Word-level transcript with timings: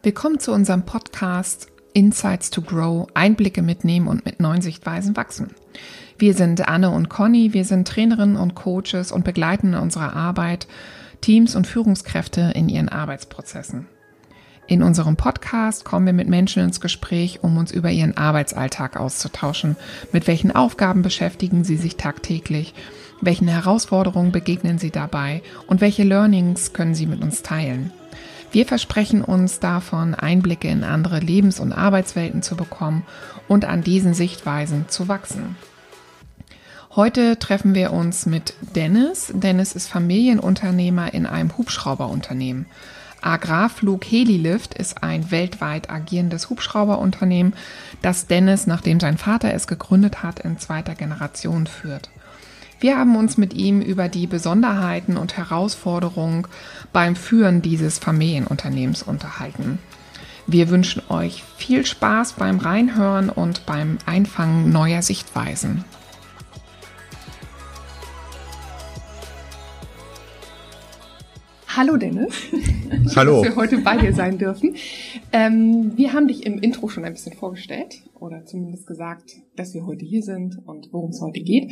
Willkommen 0.00 0.38
zu 0.38 0.52
unserem 0.52 0.84
Podcast 0.84 1.72
Insights 1.92 2.50
to 2.50 2.62
Grow, 2.62 3.08
Einblicke 3.14 3.62
mitnehmen 3.62 4.06
und 4.06 4.24
mit 4.24 4.38
neuen 4.38 4.62
Sichtweisen 4.62 5.16
wachsen. 5.16 5.56
Wir 6.16 6.34
sind 6.34 6.68
Anne 6.68 6.90
und 6.90 7.08
Conny, 7.08 7.52
wir 7.52 7.64
sind 7.64 7.88
Trainerinnen 7.88 8.36
und 8.36 8.54
Coaches 8.54 9.10
und 9.10 9.24
begleiten 9.24 9.72
in 9.72 9.80
unserer 9.80 10.14
Arbeit 10.14 10.68
Teams 11.20 11.56
und 11.56 11.66
Führungskräfte 11.66 12.52
in 12.54 12.68
ihren 12.68 12.88
Arbeitsprozessen. 12.88 13.88
In 14.68 14.84
unserem 14.84 15.16
Podcast 15.16 15.84
kommen 15.84 16.06
wir 16.06 16.12
mit 16.12 16.28
Menschen 16.28 16.62
ins 16.62 16.80
Gespräch, 16.80 17.40
um 17.42 17.56
uns 17.56 17.72
über 17.72 17.90
ihren 17.90 18.16
Arbeitsalltag 18.16 18.96
auszutauschen. 18.96 19.74
Mit 20.12 20.28
welchen 20.28 20.54
Aufgaben 20.54 21.02
beschäftigen 21.02 21.64
sie 21.64 21.76
sich 21.76 21.96
tagtäglich? 21.96 22.72
Welchen 23.20 23.48
Herausforderungen 23.48 24.30
begegnen 24.30 24.78
sie 24.78 24.92
dabei? 24.92 25.42
Und 25.66 25.80
welche 25.80 26.04
Learnings 26.04 26.72
können 26.72 26.94
sie 26.94 27.06
mit 27.06 27.20
uns 27.20 27.42
teilen? 27.42 27.92
Wir 28.50 28.66
versprechen 28.66 29.22
uns 29.22 29.60
davon, 29.60 30.14
Einblicke 30.14 30.68
in 30.68 30.82
andere 30.82 31.20
Lebens- 31.20 31.60
und 31.60 31.72
Arbeitswelten 31.72 32.42
zu 32.42 32.56
bekommen 32.56 33.04
und 33.46 33.64
an 33.64 33.82
diesen 33.82 34.14
Sichtweisen 34.14 34.88
zu 34.88 35.08
wachsen. 35.08 35.56
Heute 36.96 37.38
treffen 37.38 37.74
wir 37.74 37.92
uns 37.92 38.24
mit 38.24 38.54
Dennis. 38.74 39.30
Dennis 39.34 39.72
ist 39.74 39.88
Familienunternehmer 39.88 41.12
in 41.12 41.26
einem 41.26 41.56
Hubschrauberunternehmen. 41.56 42.66
Agrarflug 43.20 44.04
Helilift 44.04 44.74
ist 44.74 45.02
ein 45.02 45.30
weltweit 45.30 45.90
agierendes 45.90 46.50
Hubschrauberunternehmen, 46.50 47.54
das 48.00 48.26
Dennis, 48.26 48.66
nachdem 48.66 49.00
sein 49.00 49.18
Vater 49.18 49.52
es 49.52 49.66
gegründet 49.66 50.22
hat, 50.22 50.40
in 50.40 50.58
zweiter 50.58 50.94
Generation 50.94 51.66
führt. 51.66 52.10
Wir 52.80 52.96
haben 52.96 53.16
uns 53.16 53.36
mit 53.36 53.54
ihm 53.54 53.80
über 53.80 54.08
die 54.08 54.26
Besonderheiten 54.26 55.16
und 55.16 55.36
Herausforderungen 55.36 56.46
beim 56.92 57.16
Führen 57.16 57.60
dieses 57.60 57.98
Familienunternehmens 57.98 59.02
unterhalten. 59.02 59.78
Wir 60.46 60.70
wünschen 60.70 61.02
euch 61.08 61.42
viel 61.56 61.84
Spaß 61.84 62.34
beim 62.34 62.58
Reinhören 62.58 63.30
und 63.30 63.66
beim 63.66 63.98
Einfangen 64.06 64.70
neuer 64.70 65.02
Sichtweisen. 65.02 65.84
Hallo 71.78 71.96
Dennis. 71.96 72.34
Hallo. 73.14 73.40
Dass 73.40 73.52
wir 73.52 73.54
heute 73.54 73.78
bei 73.78 73.96
dir 73.96 74.12
sein 74.12 74.36
dürfen. 74.36 74.74
Ähm, 75.32 75.92
wir 75.94 76.12
haben 76.12 76.26
dich 76.26 76.44
im 76.44 76.58
Intro 76.58 76.88
schon 76.88 77.04
ein 77.04 77.12
bisschen 77.12 77.36
vorgestellt 77.36 78.02
oder 78.18 78.44
zumindest 78.44 78.88
gesagt, 78.88 79.30
dass 79.54 79.74
wir 79.74 79.86
heute 79.86 80.04
hier 80.04 80.22
sind 80.22 80.58
und 80.66 80.88
worum 80.90 81.10
es 81.10 81.20
heute 81.20 81.38
geht. 81.38 81.70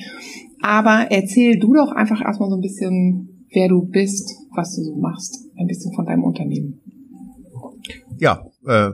Aber 0.62 1.08
erzähl 1.10 1.58
du 1.58 1.74
doch 1.74 1.90
einfach 1.90 2.20
erstmal 2.24 2.50
so 2.50 2.54
ein 2.54 2.60
bisschen, 2.60 3.48
wer 3.52 3.66
du 3.66 3.82
bist, 3.84 4.32
was 4.54 4.76
du 4.76 4.84
so 4.84 4.94
machst, 4.94 5.44
ein 5.58 5.66
bisschen 5.66 5.92
von 5.92 6.06
deinem 6.06 6.22
Unternehmen. 6.22 6.80
Ja, 8.16 8.46
äh, 8.64 8.90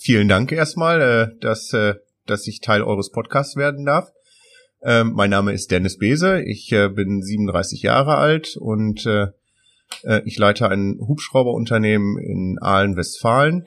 vielen 0.00 0.28
Dank 0.28 0.50
erstmal, 0.50 1.02
äh, 1.02 1.40
dass, 1.42 1.74
äh, 1.74 1.96
dass 2.24 2.46
ich 2.46 2.60
Teil 2.60 2.80
eures 2.80 3.10
Podcasts 3.10 3.56
werden 3.56 3.84
darf. 3.84 4.10
Ähm, 4.82 5.12
mein 5.14 5.28
Name 5.28 5.52
ist 5.52 5.70
Dennis 5.70 5.98
Bese, 5.98 6.40
ich 6.42 6.72
äh, 6.72 6.88
bin 6.88 7.20
37 7.20 7.82
Jahre 7.82 8.14
alt 8.14 8.56
und 8.56 9.04
äh, 9.04 9.26
ich 10.24 10.38
leite 10.38 10.68
ein 10.68 10.98
Hubschrauberunternehmen 11.00 12.18
in 12.18 12.58
Aalen, 12.60 12.96
Westfalen. 12.96 13.64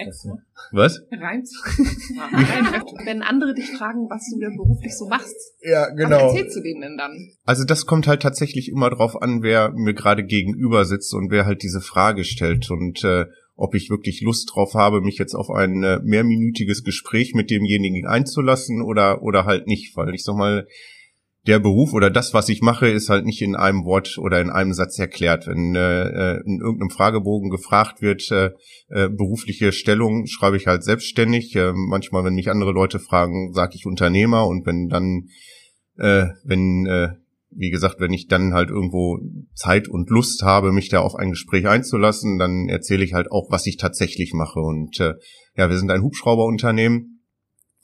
Was? 0.72 1.02
Reimt. 1.11 1.50
Wenn 3.05 3.22
andere 3.22 3.53
dich 3.53 3.69
fragen, 3.72 4.09
was 4.09 4.30
du 4.31 4.39
denn 4.39 4.55
beruflich 4.55 4.95
so 4.95 5.08
machst, 5.08 5.36
ja, 5.61 5.89
genau. 5.89 6.28
was 6.28 6.33
erzählst 6.33 6.58
du 6.58 6.61
denen 6.61 6.81
denn 6.81 6.97
dann? 6.97 7.31
Also 7.45 7.66
das 7.66 7.86
kommt 7.86 8.08
halt 8.08 8.22
tatsächlich 8.22 8.69
immer 8.69 8.89
drauf 8.89 9.22
an, 9.22 9.44
wer 9.44 9.72
mir 9.72 9.94
gerade 9.94 10.23
gegenüber 10.23 10.86
sitzt 10.86 11.13
und 11.13 11.30
wer 11.30 11.45
halt 11.45 11.63
diese 11.63 11.81
Frage 11.81 12.23
stellt 12.23 12.72
und 12.72 13.03
äh, 13.03 13.25
ob 13.56 13.75
ich 13.75 13.89
wirklich 13.89 14.22
Lust 14.22 14.52
drauf 14.53 14.73
habe, 14.73 15.02
mich 15.02 15.17
jetzt 15.17 15.35
auf 15.35 15.50
ein 15.50 15.83
äh, 15.83 16.00
mehrminütiges 16.03 16.83
Gespräch 16.83 17.33
mit 17.35 17.52
demjenigen 17.52 18.08
einzulassen 18.08 18.81
oder 18.81 19.22
oder 19.23 19.46
halt 19.46 19.67
nicht, 19.67 19.96
weil 19.97 20.16
ich 20.16 20.23
sag 20.23 20.35
mal, 20.35 20.67
der 21.47 21.59
Beruf 21.59 21.94
oder 21.94 22.12
das, 22.12 22.34
was 22.34 22.50
ich 22.50 22.62
mache, 22.62 22.88
ist 22.88 23.09
halt 23.09 23.25
nicht 23.25 23.41
in 23.41 23.56
einem 23.56 23.84
Wort 23.84 24.18
oder 24.19 24.40
in 24.41 24.52
einem 24.52 24.74
Satz 24.74 25.00
erklärt. 25.00 25.47
Wenn 25.47 25.75
äh, 25.75 26.38
in 26.46 26.59
irgendeinem 26.62 26.91
Fragebogen 26.91 27.50
gefragt 27.50 28.02
wird, 28.02 28.29
äh, 28.31 28.52
äh, 28.90 29.09
berufliche 29.09 29.72
Stellung, 29.72 30.28
schreibe 30.28 30.57
ich 30.57 30.68
halt 30.68 30.84
selbstständig. 30.84 31.56
Äh, 31.56 31.72
manchmal, 31.74 32.24
wenn 32.24 32.35
mich 32.35 32.52
andere 32.52 32.72
Leute 32.72 33.00
fragen, 33.00 33.53
sage 33.53 33.74
ich 33.75 33.88
Unternehmer 33.88 34.46
und 34.46 34.68
wenn 34.68 34.88
dann, 34.88 35.29
äh, 35.97 36.28
wenn, 36.44 36.85
äh, 36.85 37.09
wie 37.50 37.72
gesagt, 37.72 37.96
wenn 38.00 38.13
ich 38.13 38.28
dann 38.28 38.53
halt 38.53 38.69
irgendwo 38.69 39.18
Zeit 39.56 39.88
und 39.88 40.12
Lust 40.12 40.44
habe, 40.44 40.72
mich 40.72 40.90
da 40.90 41.00
auf 41.02 41.16
ein 41.16 41.31
Gespräch 41.31 41.68
einzulassen, 41.68 42.38
dann 42.38 42.69
erzähle 42.69 43.03
ich 43.03 43.13
halt 43.13 43.31
auch, 43.31 43.50
was 43.50 43.66
ich 43.66 43.78
tatsächlich 43.78 44.34
mache. 44.34 44.59
Und 44.59 45.00
äh, 45.00 45.16
ja, 45.58 45.69
wir 45.69 45.78
sind 45.78 45.90
ein 45.90 46.03
Hubschrauberunternehmen. 46.03 47.23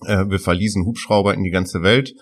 Äh, 0.05 0.25
wir 0.29 0.39
verließen 0.39 0.85
Hubschrauber 0.85 1.33
in 1.33 1.43
die 1.43 1.49
ganze 1.49 1.81
Welt 1.81 2.13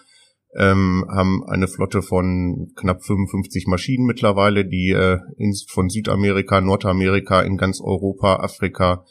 ähm, 0.57 1.05
haben 1.09 1.43
eine 1.47 1.67
Flotte 1.67 2.01
von 2.01 2.71
knapp 2.75 3.03
55 3.03 3.67
Maschinen 3.67 4.05
mittlerweile, 4.05 4.65
die 4.65 4.91
äh, 4.91 5.19
in, 5.37 5.53
von 5.69 5.89
Südamerika, 5.89 6.61
Nordamerika, 6.61 7.41
in 7.41 7.57
ganz 7.57 7.81
Europa, 7.81 8.37
Afrika, 8.37 9.03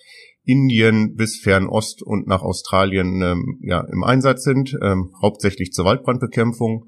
Indien 0.44 1.16
bis 1.16 1.38
Fernost 1.38 2.02
und 2.02 2.26
nach 2.26 2.42
Australien 2.42 3.20
ähm, 3.22 3.58
ja, 3.62 3.80
im 3.92 4.04
Einsatz 4.04 4.44
sind, 4.44 4.76
ähm, 4.82 5.10
hauptsächlich 5.22 5.72
zur 5.72 5.84
Waldbrandbekämpfung, 5.86 6.86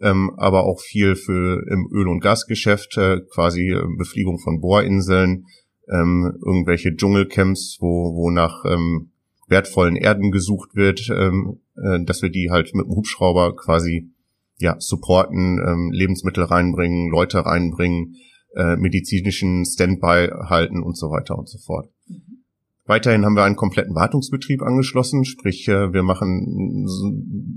ähm, 0.00 0.32
aber 0.36 0.64
auch 0.64 0.80
viel 0.80 1.16
für 1.16 1.62
im 1.70 1.88
Öl- 1.92 2.08
und 2.08 2.20
Gasgeschäft, 2.20 2.96
äh, 2.98 3.20
quasi 3.32 3.70
äh, 3.70 3.82
Befliegung 3.96 4.38
von 4.38 4.60
Bohrinseln, 4.60 5.46
ähm, 5.90 6.32
irgendwelche 6.44 6.94
Dschungelcamps, 6.94 7.78
wo, 7.80 8.14
wo 8.14 8.30
nach 8.30 8.64
ähm, 8.66 9.12
wertvollen 9.48 9.96
Erden 9.96 10.30
gesucht 10.30 10.74
wird, 10.74 11.08
ähm, 11.10 11.60
äh, 11.76 12.04
dass 12.04 12.22
wir 12.22 12.30
die 12.30 12.50
halt 12.50 12.74
mit 12.74 12.86
dem 12.86 12.94
Hubschrauber 12.94 13.56
quasi 13.56 14.10
ja 14.58 14.76
supporten, 14.78 15.58
ähm, 15.58 15.90
Lebensmittel 15.92 16.44
reinbringen, 16.44 17.10
Leute 17.10 17.44
reinbringen, 17.44 18.16
äh, 18.54 18.76
medizinischen 18.76 19.64
Standby 19.64 20.28
halten 20.48 20.82
und 20.82 20.96
so 20.96 21.10
weiter 21.10 21.38
und 21.38 21.48
so 21.48 21.58
fort. 21.58 21.90
Mhm. 22.06 22.38
Weiterhin 22.88 23.26
haben 23.26 23.36
wir 23.36 23.44
einen 23.44 23.54
kompletten 23.54 23.94
Wartungsbetrieb 23.94 24.62
angeschlossen, 24.62 25.26
sprich 25.26 25.68
äh, 25.68 25.92
wir 25.92 26.02
machen 26.02 26.86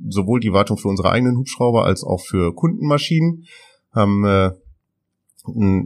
sowohl 0.10 0.42
die 0.42 0.52
Wartung 0.52 0.78
für 0.78 0.90
unsere 0.90 1.10
eigenen 1.10 1.38
Hubschrauber 1.38 1.86
als 1.86 2.04
auch 2.04 2.20
für 2.20 2.54
Kundenmaschinen, 2.54 3.46
haben 3.94 4.26
äh, 4.26 4.52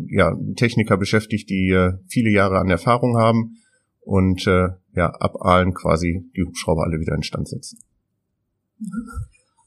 ja, 0.09 0.35
Techniker 0.55 0.97
beschäftigt, 0.97 1.47
die 1.51 1.69
äh, 1.69 1.93
viele 2.07 2.31
Jahre 2.31 2.57
an 2.57 2.71
Erfahrung 2.71 3.17
haben 3.17 3.57
und 4.05 4.47
äh, 4.47 4.69
ja, 4.95 5.09
ab 5.09 5.35
Aalen 5.41 5.73
quasi 5.73 6.23
die 6.35 6.43
Hubschrauber 6.43 6.83
alle 6.83 6.99
wieder 6.99 7.15
instand 7.15 7.49
setzen. 7.49 7.79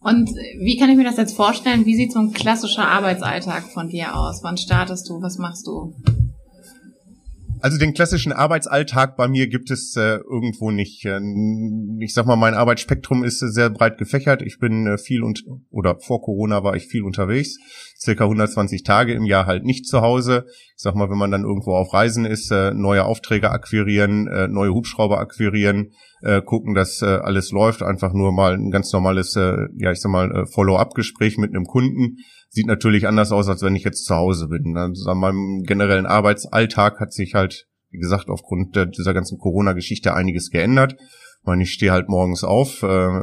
Und 0.00 0.30
wie 0.30 0.78
kann 0.78 0.90
ich 0.90 0.96
mir 0.96 1.04
das 1.04 1.16
jetzt 1.16 1.36
vorstellen? 1.36 1.84
Wie 1.84 1.96
sieht 1.96 2.12
so 2.12 2.20
ein 2.20 2.32
klassischer 2.32 2.86
Arbeitsalltag 2.86 3.64
von 3.64 3.88
dir 3.88 4.16
aus? 4.16 4.42
Wann 4.42 4.56
startest 4.56 5.08
du? 5.08 5.20
Was 5.20 5.38
machst 5.38 5.66
du? 5.66 5.94
Also 7.60 7.76
den 7.78 7.92
klassischen 7.92 8.32
Arbeitsalltag 8.32 9.16
bei 9.16 9.26
mir 9.26 9.48
gibt 9.48 9.70
es 9.70 9.96
äh, 9.96 10.18
irgendwo 10.18 10.70
nicht. 10.70 11.04
Äh, 11.04 11.20
ich 11.98 12.14
sag 12.14 12.26
mal, 12.26 12.36
mein 12.36 12.54
Arbeitsspektrum 12.54 13.24
ist 13.24 13.40
sehr 13.40 13.70
breit 13.70 13.98
gefächert. 13.98 14.42
Ich 14.42 14.58
bin 14.58 14.86
äh, 14.86 14.98
viel 14.98 15.22
und 15.24 15.44
oder 15.70 15.98
vor 15.98 16.22
Corona 16.22 16.62
war 16.62 16.76
ich 16.76 16.86
viel 16.86 17.02
unterwegs, 17.02 17.58
circa 17.98 18.24
120 18.24 18.84
Tage 18.84 19.12
im 19.12 19.24
Jahr 19.24 19.46
halt 19.46 19.64
nicht 19.64 19.86
zu 19.86 20.00
Hause. 20.00 20.44
Ich 20.48 20.82
sag 20.82 20.94
mal, 20.94 21.10
wenn 21.10 21.18
man 21.18 21.30
dann 21.30 21.42
irgendwo 21.42 21.74
auf 21.74 21.92
Reisen 21.92 22.24
ist, 22.24 22.50
äh, 22.50 22.72
neue 22.72 23.04
Aufträge 23.04 23.50
akquirieren, 23.50 24.28
äh, 24.28 24.48
neue 24.48 24.72
Hubschrauber 24.72 25.18
akquirieren, 25.18 25.92
gucken, 26.46 26.74
dass 26.74 27.00
alles 27.00 27.52
läuft. 27.52 27.80
Einfach 27.80 28.12
nur 28.12 28.32
mal 28.32 28.54
ein 28.54 28.72
ganz 28.72 28.92
normales, 28.92 29.34
ja 29.36 29.92
ich 29.92 30.00
sag 30.00 30.10
mal, 30.10 30.46
Follow-up-Gespräch 30.46 31.38
mit 31.38 31.54
einem 31.54 31.64
Kunden 31.64 32.16
sieht 32.48 32.66
natürlich 32.66 33.06
anders 33.06 33.30
aus, 33.30 33.48
als 33.48 33.62
wenn 33.62 33.76
ich 33.76 33.84
jetzt 33.84 34.04
zu 34.04 34.16
Hause 34.16 34.48
bin. 34.48 34.76
Also 34.76 35.08
an 35.08 35.18
meinem 35.18 35.62
generellen 35.62 36.06
Arbeitsalltag 36.06 36.98
hat 36.98 37.12
sich 37.12 37.34
halt, 37.34 37.68
wie 37.90 37.98
gesagt, 37.98 38.30
aufgrund 38.30 38.74
dieser 38.98 39.14
ganzen 39.14 39.38
Corona-Geschichte 39.38 40.12
einiges 40.12 40.50
geändert. 40.50 40.96
Ich 40.98 41.46
meine, 41.46 41.62
ich 41.62 41.70
stehe 41.70 41.92
halt 41.92 42.08
morgens 42.08 42.42
auf, 42.42 42.82
äh, 42.82 43.20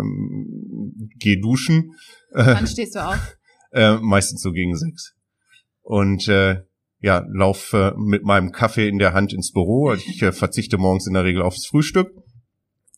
gehe 1.20 1.42
duschen. 1.42 1.96
Wann 2.32 2.66
stehst 2.66 2.96
du 2.96 3.06
auf? 3.06 3.36
Äh, 3.76 3.98
meistens 3.98 4.42
so 4.42 4.52
gegen 4.52 4.76
sechs. 4.76 5.14
Und 5.82 6.28
äh, 6.30 6.62
ja, 7.02 7.24
laufe 7.28 7.94
äh, 7.94 8.00
mit 8.00 8.24
meinem 8.24 8.52
Kaffee 8.52 8.88
in 8.88 9.00
der 9.00 9.14
Hand 9.14 9.34
ins 9.34 9.52
Büro. 9.52 9.94
Ich 9.94 10.22
äh, 10.22 10.32
verzichte 10.32 10.78
morgens 10.78 11.08
in 11.08 11.14
der 11.14 11.26
Regel 11.26 11.42
aufs 11.42 11.68
Frühstück. 11.68 12.10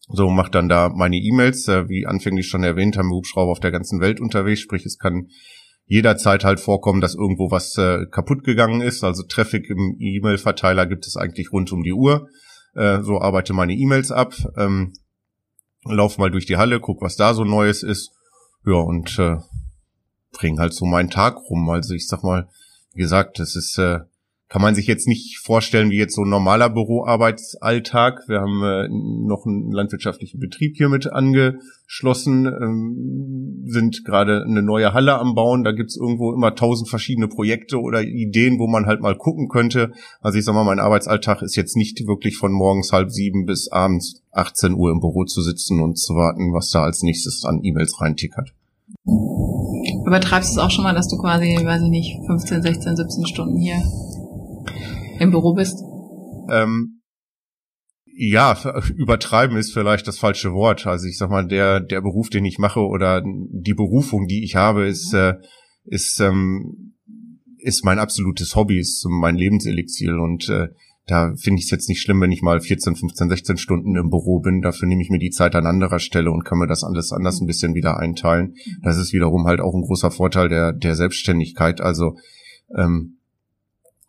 So 0.08 0.30
mache 0.30 0.52
dann 0.52 0.70
da 0.70 0.90
meine 0.90 1.18
E-Mails. 1.18 1.68
Äh, 1.68 1.90
wie 1.90 2.06
anfänglich 2.06 2.48
schon 2.48 2.64
erwähnt, 2.64 2.96
haben 2.96 3.10
wir 3.10 3.16
Hubschrauber 3.16 3.52
auf 3.52 3.60
der 3.60 3.72
ganzen 3.72 4.00
Welt 4.00 4.22
unterwegs. 4.22 4.62
Sprich, 4.62 4.86
es 4.86 5.00
kann 5.00 5.28
jederzeit 5.88 6.44
halt 6.44 6.60
vorkommen, 6.60 7.02
dass 7.02 7.16
irgendwo 7.16 7.50
was 7.50 7.76
äh, 7.78 8.06
kaputt 8.12 8.44
gegangen 8.44 8.82
ist. 8.82 9.04
Also 9.04 9.24
Traffic 9.24 9.70
im 9.70 9.98
E-Mail-Verteiler 10.00 10.86
gibt 10.86 11.08
es 11.08 11.18
eigentlich 11.18 11.52
rund 11.52 11.72
um 11.72 11.82
die 11.82 11.94
Uhr. 11.94 12.28
Äh, 12.76 13.02
so 13.02 13.20
arbeite 13.20 13.54
meine 13.54 13.74
E-Mails 13.74 14.12
ab, 14.12 14.36
ähm, 14.58 14.94
lauf 15.86 16.20
mal 16.20 16.30
durch 16.30 16.46
die 16.46 16.58
Halle, 16.58 16.80
guck, 16.80 17.02
was 17.02 17.16
da 17.16 17.34
so 17.34 17.44
Neues 17.44 17.82
ist. 17.82 18.12
Ja, 18.66 18.76
und 18.76 19.18
äh, 19.18 19.38
bring 20.32 20.60
halt 20.60 20.74
so 20.74 20.86
meinen 20.86 21.10
Tag 21.10 21.38
rum. 21.50 21.70
Also 21.70 21.94
ich 21.94 22.08
sag 22.08 22.24
mal, 22.24 22.48
wie 22.94 23.02
gesagt, 23.02 23.40
das 23.40 23.56
ist 23.56 23.78
äh, 23.78 24.00
kann 24.50 24.62
man 24.62 24.76
sich 24.76 24.88
jetzt 24.88 25.08
nicht 25.08 25.40
vorstellen 25.40 25.92
wie 25.92 25.98
jetzt 25.98 26.16
so 26.16 26.24
ein 26.24 26.30
normaler 26.30 26.70
Büroarbeitsalltag. 26.70 28.24
Wir 28.28 28.40
haben 28.40 28.64
äh, 28.64 28.88
noch 28.90 29.46
einen 29.46 29.72
landwirtschaftlichen 29.72 30.40
Betrieb 30.40 30.78
hier 30.78 30.88
mit 30.88 31.12
angeschlossen, 31.12 32.46
ähm, 32.46 33.64
sind 33.66 34.06
gerade 34.06 34.46
eine 34.48 34.62
neue 34.62 34.94
Halle 34.94 35.20
am 35.20 35.36
Bauen. 35.36 35.66
Da 35.66 35.74
gibt's 35.74 35.98
irgendwo 35.98 36.34
immer 36.34 36.56
tausend 36.56 36.88
verschiedene 36.88 37.28
Projekte 37.28 37.82
oder 37.82 38.02
Ideen, 38.02 38.58
wo 38.58 38.68
man 38.68 38.86
halt 38.86 39.02
mal 39.02 39.18
gucken 39.18 39.50
könnte. 39.50 39.92
Also 40.22 40.40
ich 40.40 40.46
sag 40.46 40.56
mal, 40.56 40.64
mein 40.64 40.80
Arbeitsalltag 40.80 41.42
ist 41.42 41.58
jetzt 41.58 41.76
nicht 41.76 42.08
wirklich 42.08 42.38
von 42.38 42.54
morgens 42.54 42.94
halb 42.94 43.12
sieben 43.12 43.46
bis 43.46 43.68
abends 43.70 44.24
18 44.32 44.76
Uhr 44.76 44.92
im 44.92 45.02
Büro 45.02 45.26
zu 45.26 45.42
sitzen 45.42 45.82
und 45.82 45.98
zu 45.98 46.14
warten, 46.16 46.54
was 46.54 46.70
da 46.70 46.84
als 46.84 47.04
nächstes 47.04 47.44
an 47.44 47.60
E-Mails 47.64 48.00
reintickert. 48.00 48.54
Übertreibst 50.08 50.52
du 50.52 50.54
es 50.54 50.66
auch 50.66 50.72
schon 50.72 50.86
mal, 50.86 50.96
dass 50.96 51.10
du 51.10 51.18
quasi, 51.18 51.58
weiß 51.62 51.82
ich 51.82 51.90
nicht, 51.90 52.18
15, 52.28 52.62
16, 52.62 52.96
17 52.96 53.26
Stunden 53.26 53.58
hier 53.58 53.84
im 55.20 55.32
Büro 55.32 55.54
bist? 55.54 55.84
Ähm, 56.50 57.02
ja, 58.16 58.58
übertreiben 58.96 59.58
ist 59.58 59.74
vielleicht 59.74 60.08
das 60.08 60.18
falsche 60.18 60.54
Wort. 60.54 60.88
Also 60.88 61.08
ich 61.08 61.18
sag 61.18 61.30
mal, 61.30 61.46
der, 61.46 61.82
der 61.82 62.00
Beruf, 62.00 62.30
den 62.30 62.46
ich 62.46 62.58
mache 62.58 62.80
oder 62.80 63.22
die 63.22 63.74
Berufung, 63.74 64.28
die 64.28 64.46
ich 64.46 64.56
habe, 64.56 64.88
ist, 64.88 65.14
äh, 65.14 65.34
ist, 65.84 66.22
ähm, 66.22 66.96
ist 67.58 67.84
mein 67.84 68.00
absolutes 68.00 68.56
Hobby, 68.56 68.80
ist 68.80 69.06
mein 69.10 69.36
Lebenselixier 69.36 70.14
und 70.14 70.48
äh, 70.48 70.70
da 71.08 71.34
finde 71.38 71.60
ich 71.60 71.66
es 71.66 71.72
jetzt 71.72 71.88
nicht 71.88 72.02
schlimm, 72.02 72.20
wenn 72.20 72.34
ich 72.34 72.42
mal 72.42 72.60
14, 72.60 72.98
15, 72.98 73.30
16 73.30 73.58
Stunden 73.58 73.96
im 73.96 74.10
Büro 74.10 74.40
bin. 74.40 74.62
Dafür 74.62 74.90
nehme 74.90 75.02
ich 75.02 75.10
mir 75.10 75.20
die 75.20 75.30
Zeit 75.30 75.56
an 75.56 75.66
anderer 75.66 76.00
Stelle 76.00 76.32
und 76.32 76.44
kann 76.44 76.60
mir 76.60 76.68
das 76.68 76.84
alles 76.84 77.14
anders 77.14 77.40
ein 77.40 77.48
bisschen 77.48 77.74
wieder 77.76 77.98
einteilen. 77.98 78.56
Das 78.84 78.98
ist 78.98 79.14
wiederum 79.14 79.48
halt 79.48 79.62
auch 79.62 79.74
ein 79.74 79.84
großer 79.84 80.12
Vorteil 80.12 80.50
der, 80.50 80.74
der 80.74 80.96
Selbstständigkeit. 80.96 81.80
Also 81.80 82.18
ähm, 82.76 83.20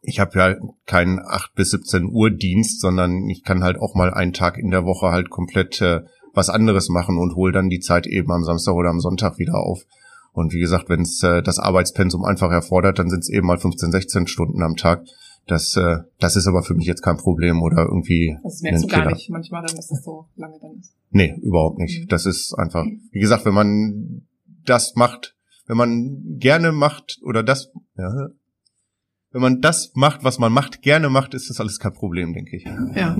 ich 0.02 0.18
habe 0.18 0.38
ja 0.38 0.56
keinen 0.86 1.20
8 1.20 1.54
bis 1.54 1.70
17 1.70 2.10
Uhr 2.12 2.30
Dienst, 2.30 2.80
sondern 2.80 3.28
ich 3.28 3.44
kann 3.44 3.62
halt 3.62 3.78
auch 3.78 3.94
mal 3.94 4.12
einen 4.12 4.32
Tag 4.32 4.58
in 4.58 4.72
der 4.72 4.84
Woche 4.84 5.12
halt 5.12 5.30
komplett 5.30 5.80
äh, 5.80 6.00
was 6.34 6.50
anderes 6.50 6.88
machen 6.88 7.16
und 7.16 7.36
hole 7.36 7.52
dann 7.52 7.68
die 7.68 7.80
Zeit 7.80 8.08
eben 8.08 8.32
am 8.32 8.42
Samstag 8.42 8.74
oder 8.74 8.90
am 8.90 9.00
Sonntag 9.00 9.38
wieder 9.38 9.54
auf. 9.54 9.84
Und 10.32 10.52
wie 10.52 10.60
gesagt, 10.60 10.88
wenn 10.88 11.02
es 11.02 11.22
äh, 11.22 11.42
das 11.42 11.60
Arbeitspensum 11.60 12.24
einfach 12.24 12.50
erfordert, 12.50 12.98
dann 12.98 13.08
sind 13.08 13.20
es 13.20 13.28
eben 13.28 13.46
mal 13.46 13.58
15, 13.58 13.92
16 13.92 14.26
Stunden 14.26 14.62
am 14.62 14.76
Tag. 14.76 15.04
Das, 15.48 15.74
äh, 15.76 15.98
das 16.20 16.36
ist 16.36 16.46
aber 16.46 16.62
für 16.62 16.74
mich 16.74 16.86
jetzt 16.86 17.02
kein 17.02 17.16
Problem 17.16 17.62
oder 17.62 17.86
irgendwie. 17.88 18.36
Das 18.42 18.60
merkst 18.60 18.84
du 18.84 18.88
gar 18.88 19.10
nicht 19.10 19.30
manchmal, 19.30 19.62
dann, 19.66 19.74
dass 19.74 19.88
das 19.88 20.04
so 20.04 20.26
lange 20.36 20.58
dann 20.60 20.78
ist. 20.78 20.94
Nee, 21.10 21.34
überhaupt 21.42 21.78
nicht. 21.78 22.04
Mhm. 22.04 22.08
Das 22.08 22.26
ist 22.26 22.54
einfach, 22.54 22.84
wie 22.84 23.18
gesagt, 23.18 23.46
wenn 23.46 23.54
man 23.54 24.26
das 24.64 24.94
macht, 24.94 25.34
wenn 25.66 25.78
man 25.78 26.36
gerne 26.38 26.70
macht 26.70 27.18
oder 27.24 27.42
das, 27.42 27.72
ja, 27.96 28.28
wenn 29.30 29.40
man 29.42 29.60
das 29.60 29.92
macht, 29.94 30.22
was 30.22 30.38
man 30.38 30.52
macht, 30.52 30.82
gerne 30.82 31.08
macht, 31.08 31.32
ist 31.32 31.48
das 31.48 31.60
alles 31.60 31.78
kein 31.78 31.92
Problem, 31.92 32.34
denke 32.34 32.56
ich. 32.56 32.64
Ja. 32.94 33.16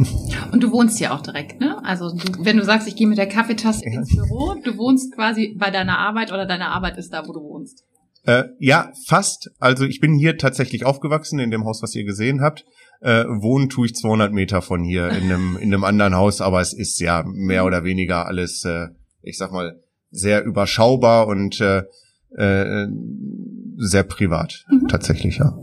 Und 0.52 0.62
du 0.62 0.70
wohnst 0.70 1.00
ja 1.00 1.14
auch 1.14 1.22
direkt, 1.22 1.60
ne? 1.60 1.82
Also 1.84 2.10
du, 2.14 2.44
wenn 2.44 2.56
du 2.56 2.64
sagst, 2.64 2.88
ich 2.88 2.96
gehe 2.96 3.06
mit 3.06 3.18
der 3.18 3.28
Kaffeetasse 3.28 3.84
ja. 3.84 4.00
ins 4.00 4.14
Büro, 4.14 4.54
du 4.62 4.76
wohnst 4.76 5.14
quasi 5.14 5.54
bei 5.58 5.70
deiner 5.70 5.98
Arbeit 5.98 6.30
oder 6.32 6.46
deine 6.46 6.68
Arbeit 6.68 6.98
ist 6.98 7.12
da, 7.12 7.26
wo 7.26 7.32
du 7.32 7.40
wohnst. 7.40 7.84
Äh, 8.28 8.50
ja, 8.58 8.92
fast. 9.06 9.50
Also 9.58 9.86
ich 9.86 10.00
bin 10.00 10.12
hier 10.12 10.36
tatsächlich 10.36 10.84
aufgewachsen, 10.84 11.38
in 11.38 11.50
dem 11.50 11.64
Haus, 11.64 11.82
was 11.82 11.94
ihr 11.94 12.04
gesehen 12.04 12.42
habt. 12.42 12.66
Äh, 13.00 13.24
wohnen 13.24 13.70
tue 13.70 13.86
ich 13.86 13.94
200 13.94 14.34
Meter 14.34 14.60
von 14.60 14.84
hier 14.84 15.08
in 15.08 15.32
einem, 15.32 15.56
in 15.60 15.72
einem 15.72 15.82
anderen 15.82 16.14
Haus, 16.14 16.42
aber 16.42 16.60
es 16.60 16.74
ist 16.74 17.00
ja 17.00 17.24
mehr 17.26 17.64
oder 17.64 17.84
weniger 17.84 18.26
alles, 18.26 18.66
äh, 18.66 18.88
ich 19.22 19.38
sag 19.38 19.50
mal, 19.50 19.80
sehr 20.10 20.44
überschaubar 20.44 21.26
und 21.26 21.58
äh, 21.62 21.84
äh, 22.36 22.86
sehr 23.76 24.02
privat, 24.02 24.66
mhm. 24.68 24.88
tatsächlich, 24.88 25.38
ja. 25.38 25.56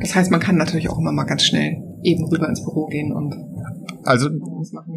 Das 0.00 0.16
heißt, 0.16 0.32
man 0.32 0.40
kann 0.40 0.56
natürlich 0.56 0.88
auch 0.88 0.98
immer 0.98 1.12
mal 1.12 1.24
ganz 1.24 1.44
schnell 1.44 1.76
eben 2.02 2.24
rüber 2.24 2.48
ins 2.48 2.64
Büro 2.64 2.86
gehen 2.86 3.12
und 3.12 3.36
also 4.02 4.28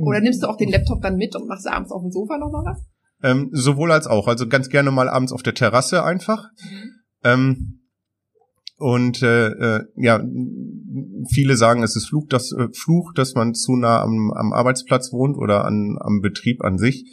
oder 0.01 0.19
nimmst 0.19 0.41
du 0.41 0.47
auch 0.47 0.57
den 0.57 0.69
Laptop 0.69 1.03
dann 1.03 1.17
mit 1.17 1.35
und 1.35 1.47
machst 1.47 1.67
abends 1.67 1.91
auf 1.91 2.01
dem 2.01 2.09
Sofa 2.09 2.39
noch 2.39 2.51
mal 2.51 2.65
was? 2.65 2.94
Ähm, 3.25 3.49
sowohl 3.51 3.91
als 3.91 4.05
auch. 4.05 4.27
Also 4.27 4.47
ganz 4.47 4.69
gerne 4.69 4.91
mal 4.91 5.09
abends 5.09 5.33
auf 5.33 5.41
der 5.41 5.55
Terrasse 5.55 6.03
einfach. 6.03 6.43
Mhm. 6.61 6.91
Ähm, 7.23 7.79
und 8.77 9.23
äh, 9.23 9.47
äh, 9.47 9.85
ja, 9.95 10.21
viele 11.33 11.57
sagen, 11.57 11.81
es 11.81 11.95
ist 11.95 12.07
Fluch, 12.09 12.27
dass, 12.29 12.51
äh, 12.51 12.67
Fluch, 12.71 13.13
dass 13.15 13.33
man 13.33 13.55
zu 13.55 13.77
nah 13.77 14.01
am, 14.03 14.31
am 14.31 14.53
Arbeitsplatz 14.53 15.11
wohnt 15.11 15.37
oder 15.37 15.65
an, 15.65 15.97
am 15.99 16.21
Betrieb 16.21 16.63
an 16.63 16.77
sich. 16.77 17.05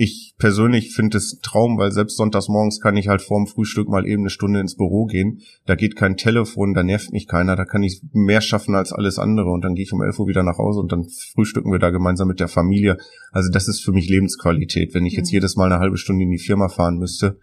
Ich 0.00 0.34
persönlich 0.38 0.94
finde 0.94 1.18
es 1.18 1.40
Traum, 1.42 1.76
weil 1.76 1.90
selbst 1.90 2.18
sonntags 2.18 2.46
morgens 2.46 2.80
kann 2.80 2.96
ich 2.96 3.08
halt 3.08 3.20
vorm 3.20 3.48
Frühstück 3.48 3.88
mal 3.88 4.06
eben 4.06 4.22
eine 4.22 4.30
Stunde 4.30 4.60
ins 4.60 4.76
Büro 4.76 5.06
gehen. 5.06 5.40
Da 5.66 5.74
geht 5.74 5.96
kein 5.96 6.16
Telefon, 6.16 6.72
da 6.72 6.84
nervt 6.84 7.10
mich 7.10 7.26
keiner, 7.26 7.56
da 7.56 7.64
kann 7.64 7.82
ich 7.82 8.00
mehr 8.12 8.40
schaffen 8.40 8.76
als 8.76 8.92
alles 8.92 9.18
andere 9.18 9.50
und 9.50 9.64
dann 9.64 9.74
gehe 9.74 9.82
ich 9.82 9.92
um 9.92 10.00
11 10.00 10.20
Uhr 10.20 10.28
wieder 10.28 10.44
nach 10.44 10.58
Hause 10.58 10.78
und 10.78 10.92
dann 10.92 11.08
frühstücken 11.34 11.72
wir 11.72 11.80
da 11.80 11.90
gemeinsam 11.90 12.28
mit 12.28 12.38
der 12.38 12.46
Familie. 12.46 12.96
Also 13.32 13.50
das 13.50 13.66
ist 13.66 13.84
für 13.84 13.90
mich 13.90 14.08
Lebensqualität. 14.08 14.94
Wenn 14.94 15.04
ich 15.04 15.14
jetzt 15.14 15.32
mhm. 15.32 15.38
jedes 15.38 15.56
Mal 15.56 15.64
eine 15.64 15.80
halbe 15.80 15.96
Stunde 15.96 16.22
in 16.22 16.30
die 16.30 16.38
Firma 16.38 16.68
fahren 16.68 16.98
müsste, 16.98 17.40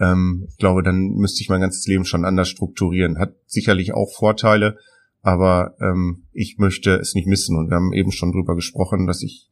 ähm, 0.00 0.48
ich 0.48 0.56
glaube, 0.56 0.82
dann 0.82 1.10
müsste 1.14 1.40
ich 1.40 1.50
mein 1.50 1.60
ganzes 1.60 1.86
Leben 1.86 2.04
schon 2.04 2.24
anders 2.24 2.48
strukturieren. 2.48 3.20
Hat 3.20 3.36
sicherlich 3.46 3.94
auch 3.94 4.12
Vorteile, 4.12 4.76
aber 5.22 5.76
ähm, 5.80 6.24
ich 6.32 6.56
möchte 6.58 6.96
es 6.96 7.14
nicht 7.14 7.28
missen 7.28 7.56
und 7.56 7.70
wir 7.70 7.76
haben 7.76 7.92
eben 7.92 8.10
schon 8.10 8.32
drüber 8.32 8.56
gesprochen, 8.56 9.06
dass 9.06 9.22
ich 9.22 9.50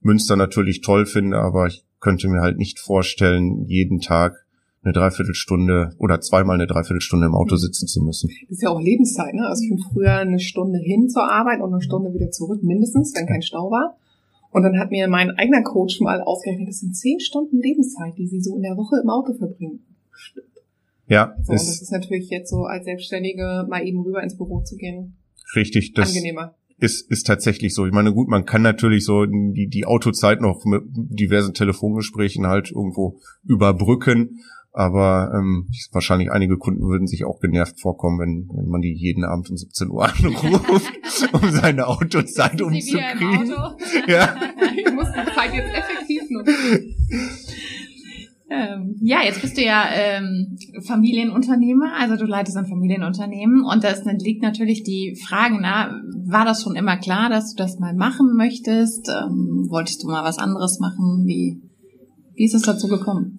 Münster 0.00 0.36
natürlich 0.36 0.80
toll 0.80 1.06
finde, 1.06 1.38
aber 1.38 1.66
ich 1.66 1.84
könnte 2.00 2.28
mir 2.28 2.40
halt 2.40 2.56
nicht 2.58 2.78
vorstellen, 2.78 3.66
jeden 3.66 4.00
Tag 4.00 4.46
eine 4.82 4.94
Dreiviertelstunde 4.94 5.94
oder 5.98 6.20
zweimal 6.20 6.54
eine 6.54 6.66
Dreiviertelstunde 6.66 7.26
im 7.26 7.34
Auto 7.34 7.56
sitzen 7.56 7.86
zu 7.86 8.02
müssen. 8.02 8.30
Das 8.48 8.58
ist 8.58 8.62
ja 8.62 8.70
auch 8.70 8.80
Lebenszeit, 8.80 9.34
ne? 9.34 9.46
Also 9.46 9.62
ich 9.62 9.68
bin 9.68 9.78
früher 9.78 10.14
eine 10.14 10.40
Stunde 10.40 10.78
hin 10.78 11.10
zur 11.10 11.30
Arbeit 11.30 11.60
und 11.60 11.72
eine 11.72 11.82
Stunde 11.82 12.14
wieder 12.14 12.30
zurück, 12.30 12.62
mindestens, 12.62 13.14
wenn 13.14 13.26
kein 13.26 13.42
Stau 13.42 13.70
war. 13.70 13.98
Und 14.52 14.62
dann 14.62 14.78
hat 14.78 14.90
mir 14.90 15.06
mein 15.06 15.30
eigener 15.32 15.62
Coach 15.62 16.00
mal 16.00 16.22
ausgerechnet, 16.22 16.68
das 16.68 16.80
sind 16.80 16.96
zehn 16.96 17.20
Stunden 17.20 17.60
Lebenszeit, 17.60 18.16
die 18.16 18.26
sie 18.26 18.40
so 18.40 18.56
in 18.56 18.62
der 18.62 18.76
Woche 18.76 18.96
im 19.02 19.10
Auto 19.10 19.34
verbringen. 19.34 19.84
Ja. 21.06 21.36
So, 21.42 21.52
ist 21.52 21.62
und 21.62 21.68
das 21.68 21.82
ist 21.82 21.92
natürlich 21.92 22.30
jetzt 22.30 22.50
so 22.50 22.64
als 22.64 22.84
Selbstständige 22.84 23.66
mal 23.68 23.86
eben 23.86 24.00
rüber 24.00 24.22
ins 24.22 24.36
Büro 24.36 24.62
zu 24.62 24.76
gehen. 24.76 25.16
Richtig, 25.54 25.92
das, 25.92 26.08
angenehmer 26.08 26.54
ist, 26.80 27.10
ist 27.10 27.26
tatsächlich 27.26 27.74
so. 27.74 27.86
Ich 27.86 27.92
meine, 27.92 28.12
gut, 28.12 28.28
man 28.28 28.44
kann 28.44 28.62
natürlich 28.62 29.04
so 29.04 29.26
die, 29.26 29.68
die 29.68 29.86
Autozeit 29.86 30.40
noch 30.40 30.64
mit 30.64 30.82
diversen 30.86 31.54
Telefongesprächen 31.54 32.46
halt 32.46 32.70
irgendwo 32.70 33.18
überbrücken. 33.44 34.40
Aber 34.72 35.32
ähm, 35.34 35.68
wahrscheinlich 35.90 36.30
einige 36.30 36.56
Kunden 36.56 36.82
würden 36.82 37.08
sich 37.08 37.24
auch 37.24 37.40
genervt 37.40 37.80
vorkommen, 37.80 38.20
wenn, 38.20 38.48
wenn 38.56 38.68
man 38.68 38.80
die 38.80 38.94
jeden 38.94 39.24
Abend 39.24 39.50
um 39.50 39.56
17 39.56 39.90
Uhr 39.90 40.04
anruft, 40.08 40.92
um 41.32 41.50
seine 41.50 41.88
Autozeit 41.88 42.62
umzukriegen. 42.62 43.52
Auto? 43.52 43.76
Ja. 44.06 44.36
ich 44.76 44.92
muss 44.92 45.08
die 45.08 45.34
Zeit 45.34 45.54
jetzt 45.54 45.74
effektiv 45.74 46.22
nutzen. 46.30 46.94
Ähm, 48.52 48.96
ja, 49.00 49.22
jetzt 49.22 49.40
bist 49.40 49.56
du 49.56 49.62
ja 49.62 49.84
ähm, 49.92 50.58
Familienunternehmer, 50.84 51.92
also 51.96 52.16
du 52.16 52.24
leitest 52.24 52.56
ein 52.56 52.66
Familienunternehmen 52.66 53.64
und 53.64 53.84
das 53.84 54.02
liegt 54.04 54.42
natürlich 54.42 54.82
die 54.82 55.16
Frage, 55.24 55.56
na, 55.60 55.94
war 56.26 56.44
das 56.44 56.64
schon 56.64 56.74
immer 56.74 56.96
klar, 56.96 57.30
dass 57.30 57.54
du 57.54 57.62
das 57.62 57.78
mal 57.78 57.94
machen 57.94 58.34
möchtest? 58.36 59.08
Ähm, 59.08 59.66
wolltest 59.68 60.02
du 60.02 60.08
mal 60.08 60.24
was 60.24 60.38
anderes 60.38 60.80
machen? 60.80 61.22
Wie, 61.26 61.62
wie 62.34 62.44
ist 62.44 62.54
es 62.54 62.62
dazu 62.62 62.88
gekommen? 62.88 63.38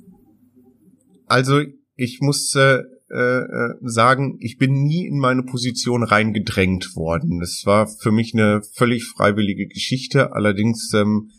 Also 1.27 1.60
ich 1.98 2.20
muss 2.22 2.56
äh, 2.56 2.84
äh, 3.10 3.74
sagen, 3.82 4.38
ich 4.39 4.58
bin 4.58 4.84
nie 4.84 5.06
in 5.06 5.18
meine 5.18 5.44
Position 5.44 6.03
reingedrängt 6.03 6.96
worden. 6.96 7.41
Es 7.41 7.65
war 7.65 7.88
für 7.88 8.12
mich 8.12 8.34
eine 8.34 8.62
völlig 8.74 9.03
freiwillige 9.03 9.68
Geschichte. 9.68 10.32
Allerdings 10.32 10.94
ähm, 10.94 11.32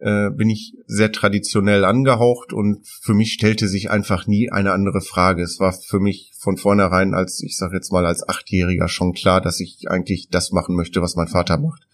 äh, 0.00 0.30
bin 0.30 0.50
ich 0.50 0.74
sehr 0.86 1.12
traditionell 1.12 1.84
angehaucht 1.84 2.52
und 2.52 2.86
für 3.02 3.14
mich 3.14 3.32
stellte 3.32 3.68
sich 3.68 3.90
einfach 3.90 4.26
nie 4.26 4.50
eine 4.50 4.72
andere 4.72 5.00
Frage. 5.00 5.42
Es 5.42 5.60
war 5.60 5.72
für 5.72 6.00
mich 6.00 6.32
von 6.38 6.56
vornherein 6.56 7.14
als, 7.14 7.42
ich 7.42 7.56
sage 7.56 7.76
jetzt 7.76 7.92
mal 7.92 8.06
als 8.06 8.28
Achtjähriger 8.28 8.88
schon 8.88 9.12
klar, 9.12 9.40
dass 9.40 9.60
ich 9.60 9.84
eigentlich 9.88 10.28
das 10.30 10.52
machen 10.52 10.74
möchte, 10.74 11.00
was 11.00 11.16
mein 11.16 11.28
Vater 11.28 11.58
macht. 11.58 11.86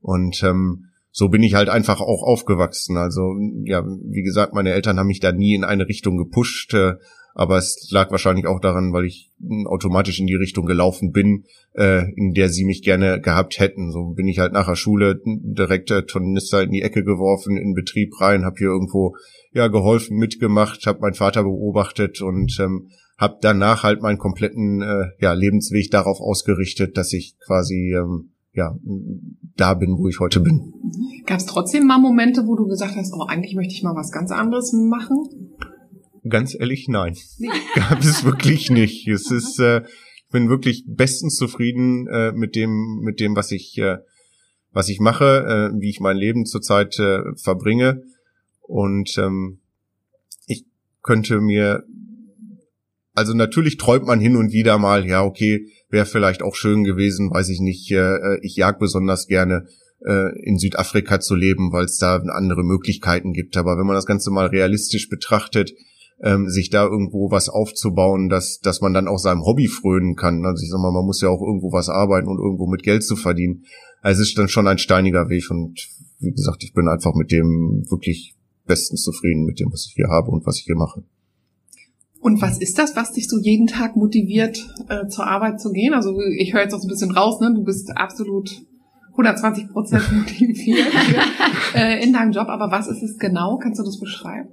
Und 0.00 0.42
ähm, 0.42 0.86
so 1.10 1.28
bin 1.28 1.42
ich 1.42 1.54
halt 1.54 1.68
einfach 1.68 2.00
auch 2.00 2.22
aufgewachsen. 2.22 2.96
Also 2.96 3.34
ja, 3.64 3.84
wie 3.86 4.22
gesagt, 4.22 4.52
meine 4.52 4.72
Eltern 4.72 4.98
haben 4.98 5.06
mich 5.06 5.20
da 5.20 5.32
nie 5.32 5.54
in 5.54 5.64
eine 5.64 5.88
Richtung 5.88 6.16
gepusht. 6.18 6.74
Äh, 6.74 6.96
aber 7.38 7.58
es 7.58 7.88
lag 7.90 8.10
wahrscheinlich 8.10 8.46
auch 8.46 8.60
daran, 8.60 8.94
weil 8.94 9.04
ich 9.04 9.30
automatisch 9.66 10.20
in 10.20 10.26
die 10.26 10.36
Richtung 10.36 10.64
gelaufen 10.64 11.12
bin, 11.12 11.44
äh, 11.74 12.10
in 12.14 12.32
der 12.32 12.48
sie 12.48 12.64
mich 12.64 12.80
gerne 12.82 13.20
gehabt 13.20 13.58
hätten. 13.58 13.92
So 13.92 14.14
bin 14.14 14.26
ich 14.26 14.38
halt 14.38 14.54
nach 14.54 14.66
der 14.66 14.74
Schule 14.74 15.20
direkt 15.24 15.90
äh, 15.90 16.06
Tornister 16.06 16.62
in 16.62 16.70
die 16.70 16.80
Ecke 16.80 17.04
geworfen, 17.04 17.58
in 17.58 17.74
Betrieb 17.74 18.18
rein, 18.22 18.46
habe 18.46 18.56
hier 18.56 18.68
irgendwo 18.68 19.16
ja 19.52 19.68
geholfen, 19.68 20.16
mitgemacht, 20.16 20.86
habe 20.86 21.00
meinen 21.00 21.12
Vater 21.12 21.42
beobachtet 21.42 22.22
und 22.22 22.58
ähm, 22.58 22.88
habe 23.18 23.36
danach 23.42 23.82
halt 23.82 24.00
meinen 24.00 24.18
kompletten 24.18 24.80
äh, 24.80 25.10
ja, 25.20 25.34
Lebensweg 25.34 25.90
darauf 25.90 26.20
ausgerichtet, 26.20 26.96
dass 26.96 27.12
ich 27.12 27.36
quasi 27.46 27.94
ähm, 27.94 28.30
ja 28.54 28.74
da 29.56 29.74
bin, 29.74 29.98
wo 29.98 30.08
ich 30.08 30.20
heute 30.20 30.40
bin. 30.40 30.72
Gab 31.26 31.38
es 31.38 31.44
trotzdem 31.44 31.86
mal 31.86 31.98
Momente, 31.98 32.46
wo 32.46 32.56
du 32.56 32.66
gesagt 32.66 32.96
hast, 32.96 33.12
oh, 33.12 33.26
eigentlich 33.26 33.54
möchte 33.54 33.74
ich 33.74 33.82
mal 33.82 33.94
was 33.94 34.10
ganz 34.10 34.30
anderes 34.30 34.72
machen? 34.72 35.46
Ganz 36.28 36.54
ehrlich, 36.58 36.88
nein. 36.88 37.16
Nee. 37.38 37.48
Gab 37.74 38.00
es 38.00 38.24
wirklich 38.24 38.70
nicht. 38.70 39.06
Es 39.08 39.30
ist, 39.30 39.58
äh, 39.60 39.82
bin 40.32 40.48
wirklich 40.48 40.84
bestens 40.86 41.36
zufrieden 41.36 42.06
äh, 42.08 42.32
mit 42.32 42.56
dem, 42.56 43.00
mit 43.02 43.20
dem, 43.20 43.36
was 43.36 43.52
ich, 43.52 43.78
äh, 43.78 43.98
was 44.72 44.88
ich 44.88 45.00
mache, 45.00 45.72
äh, 45.74 45.80
wie 45.80 45.90
ich 45.90 46.00
mein 46.00 46.16
Leben 46.16 46.46
zurzeit 46.46 46.98
äh, 46.98 47.20
verbringe. 47.36 48.02
Und 48.60 49.16
ähm, 49.18 49.60
ich 50.46 50.64
könnte 51.02 51.40
mir, 51.40 51.84
also 53.14 53.32
natürlich 53.32 53.76
träumt 53.76 54.06
man 54.06 54.20
hin 54.20 54.36
und 54.36 54.52
wieder 54.52 54.78
mal, 54.78 55.06
ja, 55.06 55.22
okay, 55.22 55.68
wäre 55.88 56.06
vielleicht 56.06 56.42
auch 56.42 56.56
schön 56.56 56.84
gewesen, 56.84 57.30
weiß 57.30 57.48
ich 57.48 57.60
nicht, 57.60 57.90
äh, 57.92 58.38
ich 58.42 58.56
jag 58.56 58.78
besonders 58.78 59.28
gerne 59.28 59.66
äh, 60.04 60.38
in 60.42 60.58
Südafrika 60.58 61.20
zu 61.20 61.34
leben, 61.34 61.72
weil 61.72 61.84
es 61.84 61.98
da 61.98 62.16
andere 62.16 62.64
Möglichkeiten 62.64 63.32
gibt. 63.32 63.56
Aber 63.56 63.78
wenn 63.78 63.86
man 63.86 63.94
das 63.94 64.06
Ganze 64.06 64.30
mal 64.30 64.46
realistisch 64.46 65.08
betrachtet, 65.08 65.72
ähm, 66.22 66.48
sich 66.48 66.70
da 66.70 66.84
irgendwo 66.84 67.30
was 67.30 67.48
aufzubauen, 67.48 68.28
dass, 68.28 68.60
dass 68.60 68.80
man 68.80 68.94
dann 68.94 69.08
auch 69.08 69.18
seinem 69.18 69.44
Hobby 69.44 69.68
frönen 69.68 70.16
kann. 70.16 70.44
Also 70.44 70.62
ich 70.62 70.70
sag 70.70 70.80
mal, 70.80 70.92
man 70.92 71.04
muss 71.04 71.20
ja 71.20 71.28
auch 71.28 71.42
irgendwo 71.42 71.72
was 71.72 71.88
arbeiten 71.88 72.28
und 72.28 72.38
irgendwo 72.38 72.66
mit 72.66 72.82
Geld 72.82 73.04
zu 73.04 73.16
verdienen. 73.16 73.64
Also 74.00 74.22
es 74.22 74.28
ist 74.28 74.38
dann 74.38 74.48
schon 74.48 74.68
ein 74.68 74.78
steiniger 74.78 75.28
Weg 75.28 75.50
und 75.50 75.88
wie 76.20 76.32
gesagt, 76.32 76.62
ich 76.64 76.72
bin 76.72 76.88
einfach 76.88 77.14
mit 77.14 77.30
dem 77.32 77.84
wirklich 77.90 78.34
bestens 78.66 79.02
zufrieden 79.02 79.44
mit 79.44 79.60
dem, 79.60 79.70
was 79.72 79.86
ich 79.86 79.94
hier 79.94 80.08
habe 80.08 80.30
und 80.30 80.46
was 80.46 80.58
ich 80.58 80.64
hier 80.64 80.76
mache. 80.76 81.02
Und 82.20 82.42
was 82.42 82.58
ist 82.58 82.78
das, 82.78 82.96
was 82.96 83.12
dich 83.12 83.28
so 83.28 83.38
jeden 83.38 83.66
Tag 83.66 83.94
motiviert, 83.94 84.58
äh, 84.88 85.06
zur 85.06 85.26
Arbeit 85.26 85.60
zu 85.60 85.70
gehen? 85.70 85.94
Also 85.94 86.18
ich 86.38 86.52
höre 86.52 86.62
jetzt 86.62 86.74
auch 86.74 86.80
so 86.80 86.86
ein 86.86 86.90
bisschen 86.90 87.12
raus, 87.12 87.40
ne? 87.40 87.52
Du 87.54 87.62
bist 87.62 87.96
absolut 87.96 88.50
120 89.12 89.68
Prozent 89.68 90.12
motiviert 90.18 90.92
äh, 91.74 92.02
in 92.02 92.12
deinem 92.12 92.32
Job, 92.32 92.48
aber 92.48 92.70
was 92.70 92.88
ist 92.88 93.02
es 93.02 93.18
genau? 93.18 93.58
Kannst 93.58 93.78
du 93.78 93.84
das 93.84 94.00
beschreiben? 94.00 94.48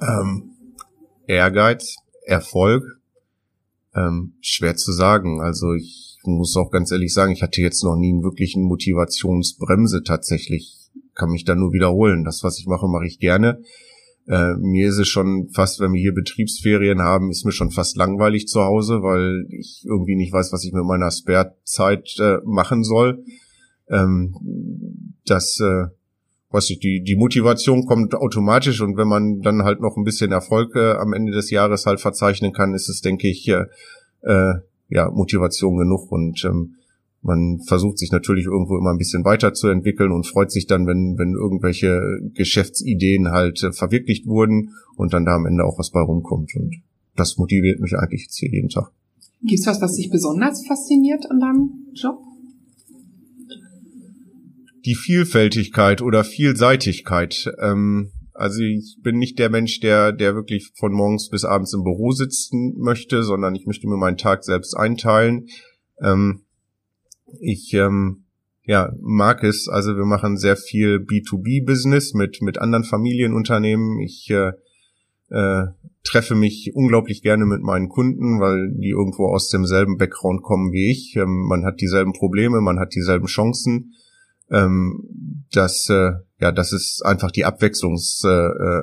Ähm, 0.00 0.50
Ehrgeiz, 1.26 1.96
Erfolg, 2.24 2.84
ähm, 3.94 4.34
schwer 4.40 4.76
zu 4.76 4.92
sagen. 4.92 5.40
Also 5.40 5.74
ich 5.74 6.18
muss 6.24 6.56
auch 6.56 6.70
ganz 6.70 6.90
ehrlich 6.90 7.12
sagen, 7.12 7.32
ich 7.32 7.42
hatte 7.42 7.60
jetzt 7.60 7.82
noch 7.82 7.96
nie 7.96 8.12
einen 8.12 8.22
wirklichen 8.22 8.62
Motivationsbremse 8.64 10.02
tatsächlich. 10.02 10.76
Kann 11.14 11.30
mich 11.30 11.44
da 11.44 11.54
nur 11.54 11.72
wiederholen. 11.72 12.24
Das, 12.24 12.42
was 12.42 12.58
ich 12.58 12.66
mache, 12.66 12.88
mache 12.88 13.06
ich 13.06 13.18
gerne. 13.18 13.62
Äh, 14.26 14.54
mir 14.54 14.88
ist 14.88 14.98
es 14.98 15.08
schon 15.08 15.48
fast, 15.52 15.80
wenn 15.80 15.92
wir 15.92 16.00
hier 16.00 16.14
Betriebsferien 16.14 17.00
haben, 17.00 17.30
ist 17.30 17.44
mir 17.44 17.52
schon 17.52 17.70
fast 17.70 17.96
langweilig 17.96 18.46
zu 18.46 18.62
Hause, 18.62 19.02
weil 19.02 19.46
ich 19.50 19.84
irgendwie 19.84 20.14
nicht 20.14 20.32
weiß, 20.32 20.52
was 20.52 20.64
ich 20.64 20.72
mit 20.72 20.84
meiner 20.84 21.10
Spare-Zeit 21.10 22.16
äh, 22.20 22.38
machen 22.44 22.84
soll. 22.84 23.24
Ähm, 23.88 24.34
das 25.24 25.58
äh, 25.60 25.86
weiß 26.50 26.70
ich, 26.70 26.80
die, 26.80 27.02
die 27.02 27.16
Motivation 27.16 27.86
kommt 27.86 28.14
automatisch 28.14 28.80
und 28.80 28.96
wenn 28.96 29.08
man 29.08 29.40
dann 29.40 29.62
halt 29.62 29.80
noch 29.80 29.96
ein 29.96 30.04
bisschen 30.04 30.32
Erfolg 30.32 30.74
äh, 30.74 30.92
am 30.92 31.12
Ende 31.12 31.32
des 31.32 31.50
Jahres 31.50 31.86
halt 31.86 32.00
verzeichnen 32.00 32.52
kann, 32.52 32.74
ist 32.74 32.88
es, 32.88 33.00
denke 33.00 33.28
ich, 33.28 33.48
äh, 33.48 33.66
äh, 34.22 34.54
ja, 34.88 35.10
Motivation 35.10 35.76
genug 35.76 36.10
und 36.10 36.44
ähm, 36.44 36.74
man 37.22 37.60
versucht 37.66 37.98
sich 37.98 38.12
natürlich 38.12 38.46
irgendwo 38.46 38.78
immer 38.78 38.90
ein 38.90 38.98
bisschen 38.98 39.24
weiterzuentwickeln 39.24 40.10
und 40.10 40.26
freut 40.26 40.50
sich 40.50 40.66
dann, 40.66 40.86
wenn, 40.86 41.18
wenn 41.18 41.34
irgendwelche 41.34 42.00
Geschäftsideen 42.34 43.30
halt 43.30 43.62
äh, 43.62 43.72
verwirklicht 43.72 44.26
wurden 44.26 44.70
und 44.96 45.12
dann 45.12 45.26
da 45.26 45.36
am 45.36 45.46
Ende 45.46 45.64
auch 45.64 45.78
was 45.78 45.90
bei 45.90 46.00
rumkommt. 46.00 46.54
Und 46.56 46.82
das 47.16 47.36
motiviert 47.36 47.80
mich 47.80 47.94
eigentlich 47.96 48.22
jetzt 48.22 48.38
hier 48.38 48.50
jeden 48.50 48.70
Tag. 48.70 48.90
Gibt 49.42 49.60
es 49.60 49.66
was, 49.66 49.80
was 49.80 49.96
dich 49.96 50.10
besonders 50.10 50.66
fasziniert 50.66 51.30
an 51.30 51.40
deinem 51.40 51.70
Job? 51.94 52.18
Die 54.84 54.94
Vielfältigkeit 54.94 56.02
oder 56.02 56.24
Vielseitigkeit. 56.24 57.52
Ähm, 57.60 58.12
also 58.34 58.62
ich 58.62 58.98
bin 59.02 59.18
nicht 59.18 59.38
der 59.38 59.50
Mensch, 59.50 59.80
der, 59.80 60.12
der 60.12 60.34
wirklich 60.34 60.72
von 60.74 60.92
morgens 60.92 61.28
bis 61.28 61.44
abends 61.44 61.74
im 61.74 61.84
Büro 61.84 62.12
sitzen 62.12 62.74
möchte, 62.78 63.22
sondern 63.22 63.54
ich 63.54 63.66
möchte 63.66 63.86
mir 63.86 63.96
meinen 63.96 64.16
Tag 64.16 64.44
selbst 64.44 64.74
einteilen. 64.74 65.48
Ähm, 66.02 66.42
ich 67.40 67.74
ähm, 67.74 68.24
ja, 68.64 68.92
mag 69.00 69.44
es, 69.44 69.68
also 69.68 69.96
wir 69.96 70.04
machen 70.04 70.36
sehr 70.36 70.56
viel 70.56 70.96
B2B-Business 70.96 72.14
mit, 72.14 72.40
mit 72.40 72.58
anderen 72.58 72.84
Familienunternehmen. 72.84 73.98
Ich 74.00 74.30
äh, 74.30 74.52
äh, 75.30 75.66
treffe 76.04 76.34
mich 76.34 76.70
unglaublich 76.74 77.22
gerne 77.22 77.46
mit 77.46 77.62
meinen 77.62 77.88
Kunden, 77.88 78.40
weil 78.40 78.72
die 78.72 78.90
irgendwo 78.90 79.26
aus 79.26 79.48
demselben 79.48 79.98
Background 79.98 80.42
kommen 80.42 80.72
wie 80.72 80.90
ich. 80.90 81.16
Ähm, 81.16 81.46
man 81.48 81.64
hat 81.64 81.80
dieselben 81.80 82.12
Probleme, 82.12 82.60
man 82.60 82.78
hat 82.78 82.94
dieselben 82.94 83.26
Chancen 83.26 83.94
ähm, 84.50 85.46
dass 85.52 85.88
äh, 85.88 86.12
ja, 86.40 86.52
das 86.52 86.72
ist 86.72 87.04
einfach 87.04 87.30
die 87.30 87.44
Abwechslungs, 87.44 88.22
äh, 88.24 88.28
äh, 88.28 88.82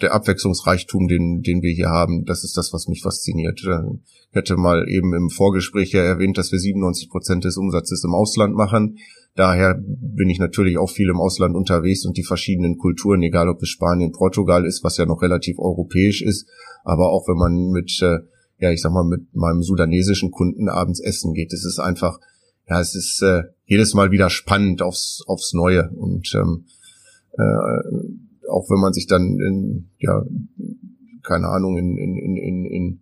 der 0.00 0.14
Abwechslungsreichtum, 0.14 1.08
den, 1.08 1.42
den 1.42 1.62
wir 1.62 1.72
hier 1.72 1.88
haben. 1.88 2.24
Das 2.24 2.44
ist 2.44 2.56
das, 2.56 2.72
was 2.72 2.86
mich 2.86 3.02
fasziniert. 3.02 3.62
Äh, 3.64 3.96
ich 4.30 4.36
hätte 4.36 4.56
mal 4.56 4.86
eben 4.88 5.14
im 5.14 5.30
Vorgespräch 5.30 5.92
ja 5.92 6.02
erwähnt, 6.02 6.38
dass 6.38 6.52
wir 6.52 6.58
97 6.58 7.08
Prozent 7.08 7.44
des 7.44 7.56
Umsatzes 7.56 8.04
im 8.04 8.14
Ausland 8.14 8.54
machen. 8.54 8.98
Daher 9.34 9.78
bin 9.78 10.30
ich 10.30 10.38
natürlich 10.38 10.78
auch 10.78 10.90
viel 10.90 11.08
im 11.08 11.20
Ausland 11.20 11.54
unterwegs 11.54 12.06
und 12.06 12.16
die 12.16 12.24
verschiedenen 12.24 12.78
Kulturen, 12.78 13.22
egal 13.22 13.48
ob 13.48 13.62
es 13.62 13.68
Spanien, 13.68 14.12
Portugal 14.12 14.64
ist, 14.64 14.84
was 14.84 14.96
ja 14.96 15.06
noch 15.06 15.22
relativ 15.22 15.58
europäisch 15.58 16.22
ist, 16.22 16.48
aber 16.84 17.10
auch 17.10 17.28
wenn 17.28 17.36
man 17.36 17.70
mit, 17.70 18.00
äh, 18.02 18.18
ja, 18.58 18.70
ich 18.70 18.80
sag 18.80 18.92
mal, 18.92 19.04
mit 19.04 19.34
meinem 19.34 19.62
sudanesischen 19.62 20.30
Kunden 20.30 20.68
abends 20.68 21.00
essen 21.00 21.34
geht, 21.34 21.52
es 21.52 21.66
ist 21.66 21.78
einfach, 21.78 22.18
ja, 22.68 22.80
es 22.80 22.94
ist 22.94 23.22
äh, 23.22 23.42
jedes 23.66 23.94
Mal 23.94 24.10
wieder 24.10 24.30
spannend 24.30 24.82
aufs, 24.82 25.22
aufs 25.26 25.52
Neue. 25.52 25.90
Und 25.90 26.32
ähm, 26.34 26.66
äh, 27.32 28.48
auch 28.48 28.70
wenn 28.70 28.80
man 28.80 28.92
sich 28.92 29.06
dann 29.06 29.38
in, 29.40 29.90
ja, 29.98 30.24
keine 31.22 31.48
Ahnung, 31.48 31.76
in, 31.76 31.96
in, 31.96 32.16
in, 32.16 32.36
in, 32.36 32.64
in 32.64 33.00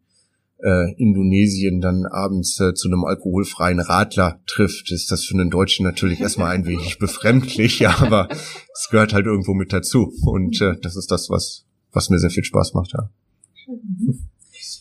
äh, 0.63 0.95
Indonesien 0.97 1.81
dann 1.81 2.07
abends 2.07 2.59
äh, 2.61 2.73
zu 2.73 2.89
einem 2.89 3.05
alkoholfreien 3.05 3.81
Radler 3.81 4.41
trifft, 4.47 4.91
ist 4.91 5.13
das 5.13 5.25
für 5.25 5.35
einen 5.35 5.51
Deutschen 5.51 5.85
natürlich 5.85 6.21
erstmal 6.21 6.55
ein 6.55 6.65
wenig 6.65 6.99
befremdlich, 7.01 7.81
ja, 7.81 7.99
aber 8.01 8.29
es 8.31 8.89
gehört 8.91 9.13
halt 9.13 9.27
irgendwo 9.27 9.53
mit 9.53 9.73
dazu. 9.73 10.13
Und 10.23 10.61
äh, 10.63 10.77
das 10.81 10.97
ist 10.97 11.11
das, 11.11 11.29
was, 11.29 11.67
was 11.93 12.09
mir 12.09 12.19
sehr 12.19 12.31
viel 12.31 12.45
Spaß 12.45 12.73
macht, 12.73 12.93
ja. 12.95 13.11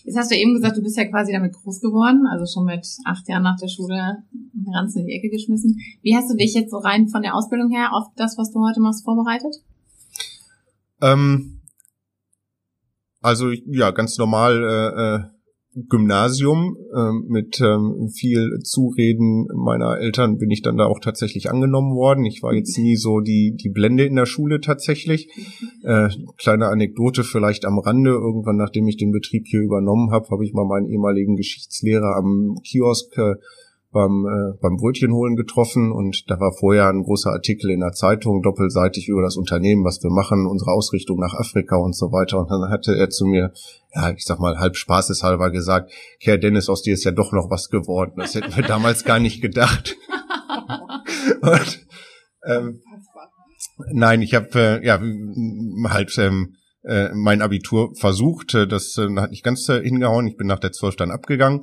Jetzt 0.03 0.17
hast 0.17 0.31
du 0.31 0.35
eben 0.35 0.53
gesagt, 0.53 0.77
du 0.77 0.81
bist 0.81 0.97
ja 0.97 1.05
quasi 1.05 1.31
damit 1.31 1.53
groß 1.53 1.79
geworden, 1.79 2.27
also 2.29 2.45
schon 2.45 2.65
mit 2.65 2.85
acht 3.05 3.27
Jahren 3.29 3.43
nach 3.43 3.57
der 3.57 3.69
Schule 3.69 4.23
Ranzen 4.73 5.01
in 5.01 5.07
die 5.07 5.13
Ecke 5.13 5.29
geschmissen. 5.29 5.79
Wie 6.01 6.15
hast 6.15 6.29
du 6.29 6.35
dich 6.35 6.53
jetzt 6.53 6.71
so 6.71 6.77
rein 6.77 7.07
von 7.07 7.21
der 7.21 7.35
Ausbildung 7.35 7.71
her 7.71 7.93
auf 7.93 8.07
das, 8.17 8.37
was 8.37 8.51
du 8.51 8.59
heute 8.59 8.81
machst, 8.81 9.05
vorbereitet? 9.05 9.55
Ähm, 11.01 11.61
also 13.21 13.51
ja, 13.51 13.91
ganz 13.91 14.17
normal 14.17 14.63
äh, 14.63 14.99
äh, 15.01 15.33
Gymnasium 15.75 16.77
äh, 16.95 17.11
mit 17.27 17.59
ähm, 17.59 18.09
viel 18.09 18.59
Zureden 18.63 19.47
meiner 19.55 19.97
Eltern 19.97 20.37
bin 20.37 20.51
ich 20.51 20.61
dann 20.61 20.77
da 20.77 20.85
auch 20.85 20.99
tatsächlich 20.99 21.49
angenommen 21.49 21.95
worden. 21.95 22.25
Ich 22.25 22.43
war 22.43 22.53
jetzt 22.53 22.77
nie 22.77 22.95
so 22.95 23.21
die 23.21 23.55
die 23.55 23.69
Blende 23.69 24.05
in 24.05 24.15
der 24.15 24.27
Schule 24.27 24.61
tatsächlich. 24.61 25.29
Äh, 25.83 26.09
kleine 26.37 26.67
Anekdote 26.67 27.23
vielleicht 27.23 27.65
am 27.65 27.79
Rande. 27.79 28.11
Irgendwann, 28.11 28.57
nachdem 28.57 28.87
ich 28.87 28.97
den 28.97 29.11
Betrieb 29.11 29.47
hier 29.47 29.61
übernommen 29.61 30.11
habe, 30.11 30.29
habe 30.29 30.45
ich 30.45 30.53
mal 30.53 30.65
meinen 30.65 30.87
ehemaligen 30.87 31.35
Geschichtslehrer 31.35 32.15
am 32.17 32.55
Kiosk 32.63 33.17
äh, 33.17 33.35
beim, 33.93 34.25
äh, 34.25 34.57
beim 34.59 34.75
Brötchen 34.75 35.13
holen 35.13 35.35
getroffen 35.35 35.91
und 35.91 36.29
da 36.29 36.39
war 36.39 36.51
vorher 36.51 36.89
ein 36.89 37.03
großer 37.03 37.31
Artikel 37.31 37.69
in 37.69 37.79
der 37.79 37.93
Zeitung, 37.93 38.41
doppelseitig 38.41 39.07
über 39.07 39.21
das 39.21 39.37
Unternehmen, 39.37 39.85
was 39.85 40.03
wir 40.03 40.09
machen, 40.09 40.47
unsere 40.47 40.71
Ausrichtung 40.71 41.19
nach 41.19 41.33
Afrika 41.33 41.77
und 41.77 41.95
so 41.95 42.11
weiter. 42.11 42.39
Und 42.39 42.51
dann 42.51 42.69
hatte 42.69 42.95
er 42.97 43.09
zu 43.09 43.25
mir, 43.25 43.53
ja, 43.93 44.11
ich 44.11 44.25
sag 44.25 44.39
mal, 44.39 44.57
halb 44.57 44.75
spaßeshalber 44.75 45.51
gesagt, 45.51 45.91
Herr 46.19 46.37
Dennis, 46.37 46.67
aus 46.67 46.81
dir 46.81 46.95
ist 46.95 47.05
ja 47.05 47.11
doch 47.11 47.31
noch 47.31 47.49
was 47.49 47.69
geworden. 47.69 48.13
Das 48.17 48.35
hätten 48.35 48.55
wir 48.55 48.63
damals 48.63 49.05
gar 49.05 49.19
nicht 49.19 49.41
gedacht. 49.41 49.95
und, 51.41 51.85
ähm, 52.45 52.81
nein, 53.93 54.21
ich 54.21 54.33
habe 54.33 54.49
äh, 54.55 54.85
ja 54.85 54.99
halt 55.89 56.17
ähm, 56.17 56.55
äh, 56.83 57.09
mein 57.13 57.41
Abitur 57.41 57.93
versucht. 57.95 58.53
Das 58.53 58.97
äh, 58.97 59.15
hat 59.15 59.31
nicht 59.31 59.43
ganz 59.43 59.69
äh, 59.69 59.81
hingehauen. 59.81 60.27
Ich 60.27 60.35
bin 60.35 60.47
nach 60.47 60.59
der 60.59 60.71
12 60.71 60.95
dann 60.95 61.11
abgegangen 61.11 61.61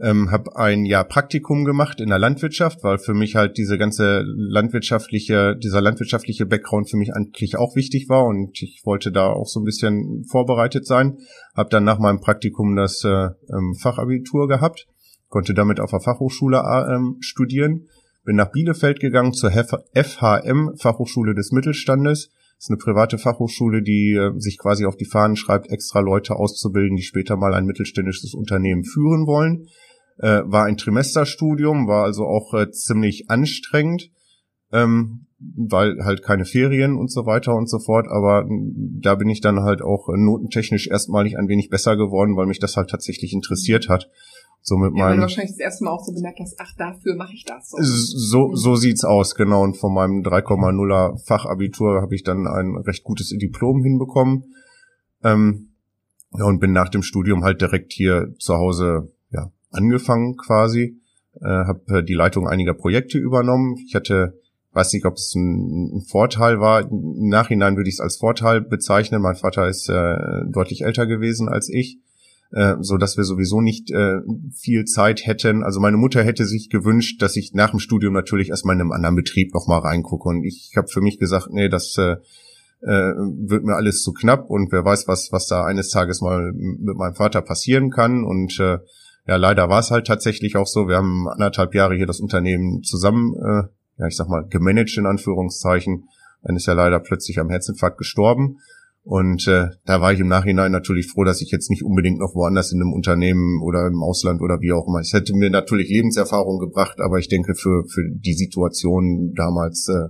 ähm, 0.00 0.30
habe 0.30 0.56
ein 0.56 0.84
Jahr 0.84 1.04
Praktikum 1.04 1.64
gemacht 1.64 2.00
in 2.00 2.08
der 2.08 2.18
Landwirtschaft, 2.18 2.82
weil 2.82 2.98
für 2.98 3.12
mich 3.12 3.36
halt 3.36 3.58
diese 3.58 3.76
ganze 3.76 4.22
landwirtschaftliche, 4.24 5.56
dieser 5.56 5.80
landwirtschaftliche 5.80 6.46
Background 6.46 6.88
für 6.88 6.96
mich 6.96 7.14
eigentlich 7.14 7.56
auch 7.56 7.76
wichtig 7.76 8.08
war 8.08 8.24
und 8.24 8.60
ich 8.62 8.82
wollte 8.84 9.12
da 9.12 9.26
auch 9.26 9.46
so 9.46 9.60
ein 9.60 9.64
bisschen 9.64 10.24
vorbereitet 10.24 10.86
sein. 10.86 11.18
Habe 11.54 11.68
dann 11.70 11.84
nach 11.84 11.98
meinem 11.98 12.20
Praktikum 12.20 12.76
das 12.76 13.04
äh, 13.04 13.08
ähm, 13.08 13.74
Fachabitur 13.78 14.48
gehabt, 14.48 14.86
konnte 15.28 15.52
damit 15.52 15.80
auf 15.80 15.90
der 15.90 16.00
Fachhochschule 16.00 16.58
äh, 16.58 16.94
ähm, 16.94 17.16
studieren, 17.20 17.88
bin 18.24 18.36
nach 18.36 18.52
Bielefeld 18.52 19.00
gegangen 19.00 19.34
zur 19.34 19.50
FHM, 19.50 20.76
Fachhochschule 20.78 21.34
des 21.34 21.52
Mittelstandes. 21.52 22.30
Das 22.56 22.66
ist 22.66 22.70
eine 22.70 22.78
private 22.78 23.18
Fachhochschule, 23.18 23.82
die 23.82 24.14
äh, 24.14 24.32
sich 24.38 24.58
quasi 24.58 24.86
auf 24.86 24.96
die 24.96 25.06
Fahnen 25.06 25.36
schreibt, 25.36 25.70
extra 25.70 26.00
Leute 26.00 26.36
auszubilden, 26.36 26.96
die 26.96 27.02
später 27.02 27.36
mal 27.36 27.52
ein 27.54 27.66
mittelständisches 27.66 28.32
Unternehmen 28.32 28.84
führen 28.84 29.26
wollen 29.26 29.66
äh, 30.20 30.42
war 30.44 30.64
ein 30.64 30.76
Trimesterstudium, 30.76 31.88
war 31.88 32.04
also 32.04 32.26
auch 32.26 32.54
äh, 32.54 32.70
ziemlich 32.70 33.30
anstrengend. 33.30 34.10
Ähm, 34.72 35.26
weil 35.40 36.04
halt 36.04 36.22
keine 36.22 36.44
Ferien 36.44 36.96
und 36.96 37.10
so 37.10 37.24
weiter 37.24 37.54
und 37.54 37.68
so 37.68 37.78
fort. 37.78 38.06
Aber 38.08 38.46
da 39.00 39.14
bin 39.14 39.28
ich 39.28 39.40
dann 39.40 39.60
halt 39.60 39.82
auch 39.82 40.08
notentechnisch 40.14 40.88
erstmalig 40.88 41.38
ein 41.38 41.48
wenig 41.48 41.70
besser 41.70 41.96
geworden, 41.96 42.36
weil 42.36 42.46
mich 42.46 42.58
das 42.58 42.76
halt 42.76 42.90
tatsächlich 42.90 43.32
interessiert 43.32 43.88
hat. 43.88 44.10
So 44.62 44.76
mit 44.76 44.94
ja, 44.94 45.06
meinem. 45.06 45.22
wahrscheinlich 45.22 45.52
das 45.52 45.60
erste 45.60 45.84
Mal 45.84 45.90
auch 45.92 46.04
so 46.04 46.12
bemerkt 46.12 46.38
hast, 46.40 46.56
ach, 46.58 46.72
dafür 46.76 47.16
mache 47.16 47.32
ich 47.32 47.46
das. 47.46 47.70
So, 47.70 47.78
so, 47.80 48.48
mhm. 48.48 48.56
so 48.56 48.76
sieht's 48.76 49.04
aus, 49.04 49.34
genau. 49.34 49.62
Und 49.62 49.78
von 49.78 49.94
meinem 49.94 50.22
3,0er 50.22 51.18
Fachabitur 51.26 52.02
habe 52.02 52.14
ich 52.14 52.22
dann 52.22 52.46
ein 52.46 52.76
recht 52.76 53.02
gutes 53.02 53.30
Diplom 53.30 53.82
hinbekommen. 53.82 54.54
Ähm, 55.24 55.70
ja, 56.36 56.44
und 56.44 56.60
bin 56.60 56.72
nach 56.72 56.90
dem 56.90 57.02
Studium 57.02 57.42
halt 57.42 57.62
direkt 57.62 57.94
hier 57.94 58.34
zu 58.38 58.54
Hause 58.54 59.10
angefangen 59.70 60.36
quasi. 60.36 61.00
Äh, 61.40 61.46
habe 61.46 61.98
äh, 61.98 62.02
die 62.02 62.14
Leitung 62.14 62.48
einiger 62.48 62.74
Projekte 62.74 63.18
übernommen. 63.18 63.76
Ich 63.86 63.94
hatte 63.94 64.34
weiß 64.72 64.92
nicht, 64.92 65.04
ob 65.04 65.14
es 65.14 65.34
ein, 65.34 65.96
ein, 65.96 66.00
Vorteil 66.02 66.60
war. 66.60 66.82
Im 66.82 67.28
Nachhinein 67.28 67.76
würde 67.76 67.88
ich 67.88 67.96
es 67.96 68.00
als 68.00 68.16
Vorteil 68.16 68.60
bezeichnen. 68.60 69.22
Mein 69.22 69.36
Vater 69.36 69.68
ist 69.68 69.88
äh, 69.88 70.16
deutlich 70.48 70.82
älter 70.82 71.06
gewesen 71.06 71.48
als 71.48 71.68
ich, 71.68 71.98
äh, 72.52 72.76
so 72.80 72.96
dass 72.96 73.16
wir 73.16 73.24
sowieso 73.24 73.60
nicht 73.60 73.90
äh, 73.90 74.20
viel 74.54 74.84
Zeit 74.84 75.26
hätten. 75.26 75.62
Also 75.64 75.80
meine 75.80 75.96
Mutter 75.96 76.22
hätte 76.22 76.46
sich 76.46 76.70
gewünscht, 76.70 77.20
dass 77.22 77.36
ich 77.36 77.52
nach 77.52 77.70
dem 77.70 77.80
Studium 77.80 78.12
natürlich 78.12 78.50
erstmal 78.50 78.76
in 78.76 78.82
einem 78.82 78.92
anderen 78.92 79.16
Betrieb 79.16 79.54
noch 79.54 79.66
mal 79.66 79.78
reingucke. 79.78 80.28
Und 80.28 80.44
ich 80.44 80.72
habe 80.76 80.88
für 80.88 81.00
mich 81.00 81.18
gesagt, 81.18 81.48
nee, 81.50 81.68
das 81.68 81.96
äh, 81.98 82.16
äh, 82.82 83.14
wird 83.14 83.64
mir 83.64 83.74
alles 83.74 84.02
zu 84.02 84.12
knapp 84.12 84.48
und 84.48 84.72
wer 84.72 84.84
weiß, 84.84 85.06
was 85.08 85.32
was 85.32 85.46
da 85.46 85.64
eines 85.64 85.90
Tages 85.90 86.20
mal 86.20 86.52
mit 86.52 86.96
meinem 86.96 87.14
Vater 87.14 87.42
passieren 87.42 87.90
kann. 87.90 88.24
Und 88.24 88.58
äh, 88.60 88.78
ja, 89.30 89.36
leider 89.36 89.68
war 89.68 89.78
es 89.78 89.90
halt 89.90 90.06
tatsächlich 90.06 90.56
auch 90.56 90.66
so. 90.66 90.88
Wir 90.88 90.96
haben 90.96 91.28
anderthalb 91.28 91.74
Jahre 91.74 91.94
hier 91.94 92.06
das 92.06 92.20
Unternehmen 92.20 92.82
zusammen 92.82 93.34
äh, 93.36 93.68
ja, 94.00 94.06
ich 94.06 94.16
sag 94.16 94.28
mal, 94.28 94.46
gemanagt 94.48 94.96
in 94.96 95.06
Anführungszeichen. 95.06 96.08
Dann 96.42 96.56
ist 96.56 96.66
er 96.66 96.74
leider 96.74 97.00
plötzlich 97.00 97.38
am 97.38 97.50
Herzinfarkt 97.50 97.98
gestorben. 97.98 98.58
Und 99.02 99.46
äh, 99.46 99.68
da 99.84 100.00
war 100.00 100.12
ich 100.12 100.20
im 100.20 100.28
Nachhinein 100.28 100.72
natürlich 100.72 101.08
froh, 101.08 101.24
dass 101.24 101.42
ich 101.42 101.50
jetzt 101.50 101.70
nicht 101.70 101.84
unbedingt 101.84 102.18
noch 102.18 102.34
woanders 102.34 102.72
in 102.72 102.80
einem 102.80 102.92
Unternehmen 102.92 103.62
oder 103.62 103.86
im 103.86 104.02
Ausland 104.02 104.40
oder 104.40 104.60
wie 104.60 104.72
auch 104.72 104.86
immer. 104.86 105.00
Es 105.00 105.12
hätte 105.12 105.34
mir 105.34 105.50
natürlich 105.50 105.88
Lebenserfahrung 105.88 106.58
gebracht, 106.58 107.00
aber 107.00 107.18
ich 107.18 107.28
denke, 107.28 107.54
für, 107.54 107.84
für 107.88 108.10
die 108.10 108.34
Situation 108.34 109.34
damals 109.34 109.88
äh, 109.88 110.08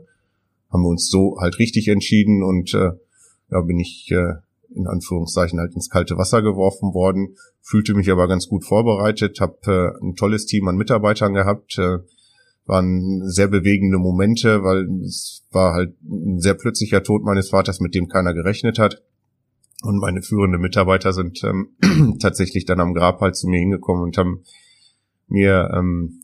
haben 0.73 0.83
wir 0.83 0.89
uns 0.89 1.09
so 1.09 1.39
halt 1.41 1.59
richtig 1.59 1.89
entschieden 1.89 2.43
und 2.43 2.75
äh, 2.75 2.93
da 3.49 3.61
bin 3.61 3.79
ich 3.79 4.11
äh, 4.13 4.35
in 4.75 4.87
Anführungszeichen 4.87 5.59
halt 5.59 5.75
ins 5.75 5.91
kalte 5.91 6.17
Wasser 6.17 6.43
geworfen 6.43 6.95
worden, 6.95 7.37
fühlte 7.61 7.95
mich 7.95 8.11
aber 8.11 8.29
ganz 8.29 8.49
gut 8.49 8.65
vorbereitet, 8.65 9.41
habe 9.41 9.59
äh, 9.67 10.05
ein 10.05 10.15
tolles 10.15 10.47
Team 10.47 10.69
an 10.69 10.77
Mitarbeitern 10.77 11.35
gehabt, 11.35 11.79
äh, 11.79 11.99
waren 12.67 13.29
sehr 13.29 13.49
bewegende 13.49 13.99
Momente, 13.99 14.63
weil 14.63 14.89
es 15.05 15.45
war 15.51 15.75
halt 15.75 15.97
ein 16.03 16.39
sehr 16.39 16.55
plötzlicher 16.55 17.03
Tod 17.03 17.25
meines 17.25 17.51
Vaters, 17.51 17.81
mit 17.81 17.95
dem 17.95 18.09
keiner 18.09 18.33
gerechnet 18.33 18.79
hat. 18.79 19.03
Und 19.83 19.99
meine 19.99 20.23
führenden 20.23 20.61
Mitarbeiter 20.61 21.13
sind 21.13 21.43
ähm, 21.43 22.19
tatsächlich 22.21 22.67
dann 22.67 22.81
am 22.81 22.95
Grab 22.95 23.21
halt 23.21 23.37
zu 23.37 23.49
mir 23.49 23.59
hingekommen 23.59 24.05
und 24.05 24.19
haben 24.19 24.45
mir 25.27 25.71
ähm, 25.75 26.23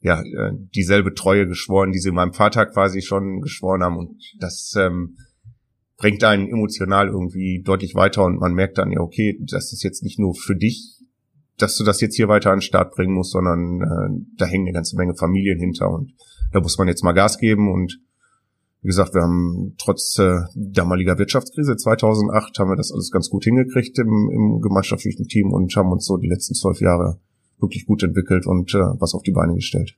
ja 0.00 0.20
äh, 0.20 0.52
dieselbe 0.74 1.14
Treue 1.14 1.48
geschworen, 1.48 1.92
die 1.92 1.98
sie 1.98 2.12
meinem 2.12 2.34
Vater 2.34 2.66
quasi 2.66 3.02
schon 3.02 3.40
geschworen 3.40 3.82
haben. 3.82 3.96
Und 3.96 4.22
das 4.38 4.74
ähm, 4.78 5.16
bringt 5.98 6.24
einen 6.24 6.48
emotional 6.48 7.08
irgendwie 7.08 7.62
deutlich 7.62 7.94
weiter 7.94 8.24
und 8.24 8.40
man 8.40 8.54
merkt 8.54 8.78
dann 8.78 8.92
ja, 8.92 9.00
okay, 9.00 9.38
das 9.42 9.72
ist 9.72 9.82
jetzt 9.82 10.02
nicht 10.02 10.18
nur 10.18 10.34
für 10.34 10.56
dich 10.56 10.98
dass 11.58 11.76
du 11.76 11.84
das 11.84 12.00
jetzt 12.00 12.16
hier 12.16 12.28
weiter 12.28 12.50
an 12.50 12.58
den 12.58 12.62
Start 12.62 12.94
bringen 12.94 13.12
musst, 13.12 13.32
sondern 13.32 13.82
äh, 13.82 14.24
da 14.36 14.46
hängen 14.46 14.66
eine 14.66 14.74
ganze 14.74 14.96
Menge 14.96 15.14
Familien 15.14 15.58
hinter 15.58 15.90
und 15.90 16.12
da 16.52 16.60
muss 16.60 16.78
man 16.78 16.88
jetzt 16.88 17.04
mal 17.04 17.12
Gas 17.12 17.38
geben 17.38 17.70
und 17.70 18.00
wie 18.80 18.86
gesagt, 18.86 19.12
wir 19.14 19.22
haben 19.22 19.74
trotz 19.76 20.18
äh, 20.18 20.38
damaliger 20.54 21.18
Wirtschaftskrise 21.18 21.76
2008 21.76 22.58
haben 22.58 22.70
wir 22.70 22.76
das 22.76 22.92
alles 22.92 23.10
ganz 23.10 23.28
gut 23.28 23.44
hingekriegt 23.44 23.98
im, 23.98 24.30
im 24.32 24.60
gemeinschaftlichen 24.60 25.26
Team 25.26 25.52
und 25.52 25.74
haben 25.74 25.90
uns 25.90 26.06
so 26.06 26.16
die 26.16 26.28
letzten 26.28 26.54
zwölf 26.54 26.80
Jahre 26.80 27.20
wirklich 27.58 27.86
gut 27.86 28.04
entwickelt 28.04 28.46
und 28.46 28.72
äh, 28.74 28.78
was 29.00 29.14
auf 29.14 29.22
die 29.22 29.32
Beine 29.32 29.54
gestellt. 29.54 29.96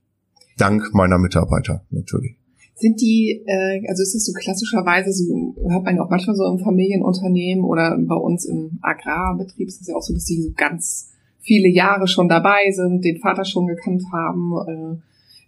Dank 0.57 0.95
meiner 0.95 1.19
Mitarbeiter 1.19 1.85
natürlich. 1.91 2.39
Sind 2.75 3.01
die, 3.01 3.43
äh, 3.47 3.87
also 3.89 4.03
ist 4.03 4.15
es 4.15 4.25
so 4.25 4.33
klassischerweise, 4.33 5.13
so 5.13 5.55
hört 5.69 5.85
man 5.85 5.97
ja 5.97 6.03
auch 6.03 6.11
manchmal 6.11 6.35
so 6.35 6.45
im 6.47 6.59
Familienunternehmen 6.59 7.65
oder 7.65 7.99
bei 7.99 8.15
uns 8.15 8.47
im 8.47 8.79
Agrarbetrieb 8.81 9.69
ist 9.69 9.83
es 9.83 9.89
ja 9.89 9.97
auch 9.97 10.03
so, 10.03 10.15
dass 10.15 10.25
die 10.25 10.41
so 10.41 10.51
ganz 10.57 11.13
viele 11.41 11.69
Jahre 11.69 12.09
schon 12.09 12.29
dabei 12.29 12.71
sind, 12.71 13.05
den 13.05 13.19
Vater 13.19 13.45
schon 13.45 13.67
gekannt 13.67 14.03
haben. 14.13 14.53
Äh, 14.67 15.03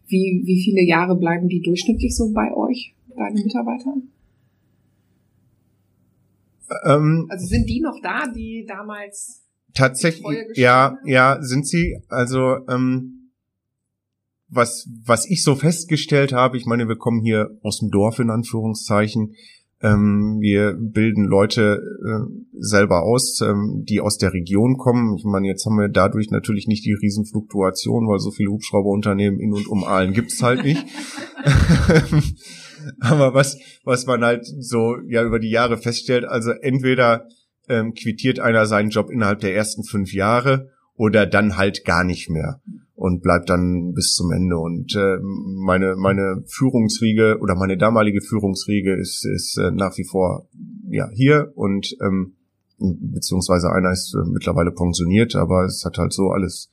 wie, 0.08 0.42
wie 0.44 0.62
viele 0.62 0.82
Jahre 0.82 1.16
bleiben 1.16 1.48
die 1.48 1.62
durchschnittlich 1.62 2.14
so 2.14 2.32
bei 2.32 2.54
euch, 2.54 2.94
deine 3.16 3.40
Mitarbeiter? 3.42 3.94
Ähm, 6.84 7.26
also 7.30 7.46
sind 7.46 7.68
die 7.68 7.80
noch 7.80 7.98
da, 8.02 8.26
die 8.34 8.64
damals 8.66 9.42
tatsächlich 9.74 10.26
ja 10.54 10.98
ja 11.04 11.38
sind 11.40 11.66
sie 11.66 11.98
also 12.08 12.58
ähm, 12.68 13.21
was 14.52 14.88
was 15.04 15.28
ich 15.28 15.42
so 15.42 15.54
festgestellt 15.54 16.32
habe 16.32 16.56
ich 16.56 16.66
meine 16.66 16.88
wir 16.88 16.96
kommen 16.96 17.20
hier 17.22 17.50
aus 17.62 17.78
dem 17.78 17.90
Dorf 17.90 18.18
in 18.18 18.30
Anführungszeichen 18.30 19.34
ähm, 19.82 20.38
wir 20.40 20.74
bilden 20.78 21.24
Leute 21.24 21.82
äh, 22.04 22.44
selber 22.52 23.02
aus, 23.02 23.40
ähm, 23.40 23.84
die 23.84 24.00
aus 24.00 24.16
der 24.16 24.32
Region 24.32 24.76
kommen. 24.76 25.16
Ich 25.16 25.24
meine, 25.24 25.48
jetzt 25.48 25.66
haben 25.66 25.76
wir 25.76 25.88
dadurch 25.88 26.30
natürlich 26.30 26.68
nicht 26.68 26.84
die 26.84 26.92
Riesenfluktuation, 26.92 28.06
weil 28.06 28.20
so 28.20 28.30
viele 28.30 28.50
Hubschrauberunternehmen 28.50 29.40
in 29.40 29.52
und 29.52 29.66
um 29.66 29.82
Aalen 29.82 30.12
gibt's 30.12 30.40
halt 30.40 30.62
nicht. 30.62 30.84
Aber 33.00 33.34
was, 33.34 33.58
was 33.84 34.06
man 34.06 34.22
halt 34.22 34.46
so 34.46 34.96
ja 35.08 35.24
über 35.24 35.40
die 35.40 35.50
Jahre 35.50 35.78
feststellt, 35.78 36.24
also 36.24 36.52
entweder 36.52 37.26
ähm, 37.68 37.94
quittiert 37.94 38.38
einer 38.38 38.66
seinen 38.66 38.90
Job 38.90 39.10
innerhalb 39.10 39.40
der 39.40 39.54
ersten 39.54 39.82
fünf 39.82 40.12
Jahre 40.12 40.70
oder 40.94 41.26
dann 41.26 41.56
halt 41.56 41.84
gar 41.84 42.04
nicht 42.04 42.30
mehr 42.30 42.60
und 43.02 43.20
bleibt 43.20 43.50
dann 43.50 43.94
bis 43.94 44.12
zum 44.14 44.30
Ende. 44.30 44.56
Und 44.56 44.94
äh, 44.94 45.18
meine 45.20 45.96
meine 45.96 46.44
Führungsriege 46.46 47.38
oder 47.40 47.56
meine 47.56 47.76
damalige 47.76 48.20
Führungsriege 48.20 48.94
ist 48.94 49.26
ist 49.26 49.58
äh, 49.58 49.72
nach 49.72 49.98
wie 49.98 50.04
vor 50.04 50.46
ja 50.88 51.08
hier 51.12 51.50
und 51.56 51.96
ähm, 52.00 52.34
beziehungsweise 52.78 53.72
einer 53.72 53.90
ist 53.90 54.14
äh, 54.14 54.24
mittlerweile 54.30 54.70
pensioniert, 54.70 55.34
aber 55.34 55.64
es 55.64 55.84
hat 55.84 55.98
halt 55.98 56.12
so 56.12 56.28
alles 56.28 56.70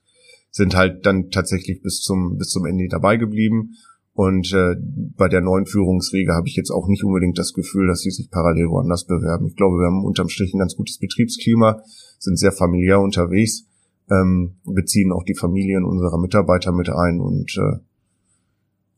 sind 0.51 0.75
halt 0.75 1.03
dann 1.07 1.31
tatsächlich 1.31 1.81
bis 1.81 2.01
zum 2.01 2.37
bis 2.37 2.49
zum 2.49 2.67
Ende 2.67 2.87
dabei 2.89 3.17
geblieben. 3.17 3.71
Und 4.13 4.53
äh, 4.53 4.75
bei 5.17 5.29
der 5.29 5.41
neuen 5.41 5.65
Führungsriege 5.65 6.33
habe 6.33 6.47
ich 6.47 6.55
jetzt 6.55 6.71
auch 6.71 6.87
nicht 6.87 7.03
unbedingt 7.03 7.39
das 7.39 7.53
Gefühl, 7.53 7.87
dass 7.87 8.01
sie 8.01 8.11
sich 8.11 8.29
parallel 8.29 8.67
woanders 8.67 9.05
bewerben. 9.05 9.47
Ich 9.47 9.55
glaube, 9.55 9.77
wir 9.77 9.87
haben 9.87 10.05
unterm 10.05 10.29
Strich 10.29 10.53
ein 10.53 10.59
ganz 10.59 10.75
gutes 10.75 10.99
Betriebsklima, 10.99 11.81
sind 12.19 12.37
sehr 12.37 12.51
familiär 12.51 12.99
unterwegs 12.99 13.68
ähm, 14.11 14.55
beziehen 14.63 15.11
auch 15.11 15.23
die 15.23 15.35
Familien 15.35 15.85
unserer 15.85 16.17
Mitarbeiter 16.17 16.71
mit 16.71 16.89
ein 16.89 17.19
und 17.19 17.55
äh, 17.57 17.79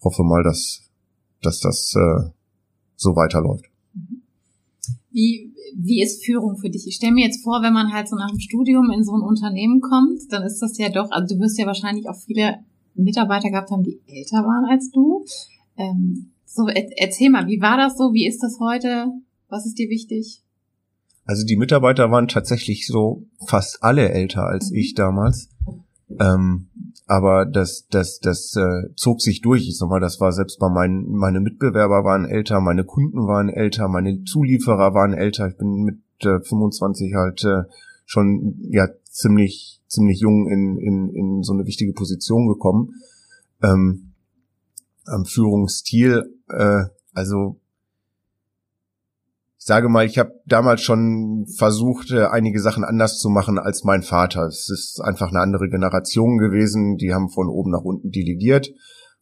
hoffe 0.03 0.23
mal, 0.23 0.43
dass, 0.43 0.89
dass 1.41 1.59
das 1.59 1.93
äh, 1.95 2.29
so 2.95 3.15
weiterläuft. 3.15 3.65
Wie, 5.11 5.53
wie 5.75 6.01
ist 6.01 6.23
Führung 6.23 6.57
für 6.57 6.69
dich? 6.69 6.87
Ich 6.87 6.95
stelle 6.95 7.13
mir 7.13 7.25
jetzt 7.25 7.43
vor, 7.43 7.61
wenn 7.61 7.73
man 7.73 7.91
halt 7.91 8.07
so 8.07 8.15
nach 8.15 8.29
dem 8.29 8.39
Studium 8.39 8.89
in 8.91 9.03
so 9.03 9.13
ein 9.13 9.21
Unternehmen 9.21 9.81
kommt, 9.81 10.31
dann 10.31 10.43
ist 10.43 10.59
das 10.59 10.77
ja 10.77 10.89
doch, 10.89 11.11
also 11.11 11.35
du 11.35 11.41
wirst 11.41 11.59
ja 11.59 11.65
wahrscheinlich 11.65 12.07
auch 12.07 12.15
viele 12.15 12.59
Mitarbeiter 12.95 13.49
gehabt 13.49 13.71
haben, 13.71 13.83
die 13.83 13.99
älter 14.07 14.37
waren 14.37 14.65
als 14.69 14.91
du. 14.91 15.25
Ähm, 15.77 16.31
so, 16.45 16.67
erzähl 16.67 17.29
mal, 17.29 17.47
wie 17.47 17.61
war 17.61 17.77
das 17.77 17.97
so? 17.97 18.13
Wie 18.13 18.27
ist 18.27 18.43
das 18.43 18.59
heute? 18.59 19.07
Was 19.49 19.65
ist 19.65 19.77
dir 19.77 19.89
wichtig? 19.89 20.41
Also 21.25 21.45
die 21.45 21.57
Mitarbeiter 21.57 22.11
waren 22.11 22.27
tatsächlich 22.27 22.87
so 22.87 23.27
fast 23.47 23.83
alle 23.83 24.09
älter 24.09 24.45
als 24.45 24.71
ich 24.71 24.93
damals. 24.95 25.49
Ähm, 26.19 26.67
aber 27.07 27.45
das, 27.45 27.87
das, 27.89 28.19
das 28.19 28.55
äh, 28.55 28.93
zog 28.95 29.21
sich 29.21 29.41
durch. 29.41 29.67
Ich 29.67 29.77
sag 29.77 29.89
mal, 29.89 29.99
das 29.99 30.19
war 30.19 30.31
selbst 30.31 30.59
bei 30.59 30.69
meinen, 30.69 31.09
meine 31.09 31.39
Mitbewerber 31.39 32.03
waren 32.03 32.25
älter, 32.25 32.59
meine 32.61 32.83
Kunden 32.83 33.27
waren 33.27 33.49
älter, 33.49 33.87
meine 33.87 34.23
Zulieferer 34.23 34.93
waren 34.93 35.13
älter. 35.13 35.47
Ich 35.47 35.57
bin 35.57 35.83
mit 35.83 35.99
äh, 36.25 36.39
25 36.41 37.13
halt 37.13 37.43
äh, 37.43 37.63
schon 38.05 38.57
ja 38.69 38.87
ziemlich, 39.03 39.81
ziemlich 39.87 40.19
jung 40.19 40.49
in, 40.49 40.77
in, 40.77 41.09
in 41.13 41.43
so 41.43 41.53
eine 41.53 41.65
wichtige 41.65 41.93
Position 41.93 42.47
gekommen. 42.47 42.93
Ähm, 43.61 44.13
am 45.05 45.25
Führungsstil, 45.25 46.33
äh, 46.49 46.83
also 47.13 47.60
ich 49.61 49.67
sage 49.67 49.89
mal, 49.89 50.07
ich 50.07 50.17
habe 50.17 50.31
damals 50.47 50.81
schon 50.81 51.45
versucht, 51.55 52.09
äh, 52.09 52.25
einige 52.25 52.59
Sachen 52.59 52.83
anders 52.83 53.19
zu 53.19 53.29
machen 53.29 53.59
als 53.59 53.83
mein 53.83 54.01
Vater. 54.01 54.47
Es 54.47 54.67
ist 54.69 54.99
einfach 55.03 55.29
eine 55.29 55.39
andere 55.39 55.69
Generation 55.69 56.39
gewesen. 56.39 56.97
Die 56.97 57.13
haben 57.13 57.29
von 57.29 57.47
oben 57.47 57.69
nach 57.69 57.83
unten 57.83 58.09
delegiert. 58.09 58.71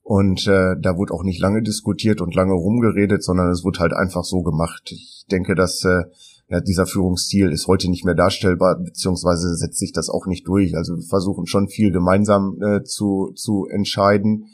Und 0.01 0.47
äh, 0.47 0.75
da 0.79 0.95
wurde 0.95 1.13
auch 1.13 1.23
nicht 1.23 1.41
lange 1.41 1.61
diskutiert 1.61 2.21
und 2.21 2.35
lange 2.35 2.53
rumgeredet, 2.53 3.21
sondern 3.21 3.49
es 3.49 3.65
wurde 3.65 3.79
halt 3.79 3.91
einfach 3.91 4.23
so 4.23 4.41
gemacht. 4.41 4.89
Ich 4.93 5.25
denke, 5.29 5.55
dass 5.55 5.83
äh, 5.83 6.03
ja, 6.47 6.61
dieser 6.61 6.85
Führungsstil 6.85 7.51
ist 7.51 7.67
heute 7.67 7.89
nicht 7.89 8.05
mehr 8.05 8.15
darstellbar, 8.15 8.79
beziehungsweise 8.81 9.53
setzt 9.57 9.77
sich 9.77 9.91
das 9.91 10.09
auch 10.09 10.25
nicht 10.25 10.47
durch. 10.47 10.73
Also 10.73 10.95
wir 10.95 11.03
versuchen 11.03 11.47
schon 11.47 11.67
viel 11.67 11.91
gemeinsam 11.91 12.55
äh, 12.61 12.83
zu, 12.83 13.33
zu 13.35 13.67
entscheiden. 13.69 14.45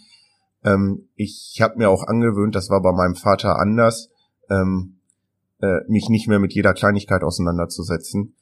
Ähm, 0.64 1.10
ich 1.14 1.60
habe 1.62 1.78
mir 1.78 1.92
auch 1.92 2.08
angewöhnt, 2.08 2.56
das 2.56 2.72
war 2.72 2.82
bei 2.82 2.92
meinem 2.92 3.16
Vater 3.16 3.60
anders, 3.60 4.10
ähm, 4.50 4.95
äh, 5.66 5.92
mich 5.92 6.10
nicht 6.10 6.28
mehr 6.28 6.40
mit 6.40 6.54
jeder 6.54 6.74
Kleinigkeit 6.74 7.24
auseinanderzusetzen, 7.24 8.36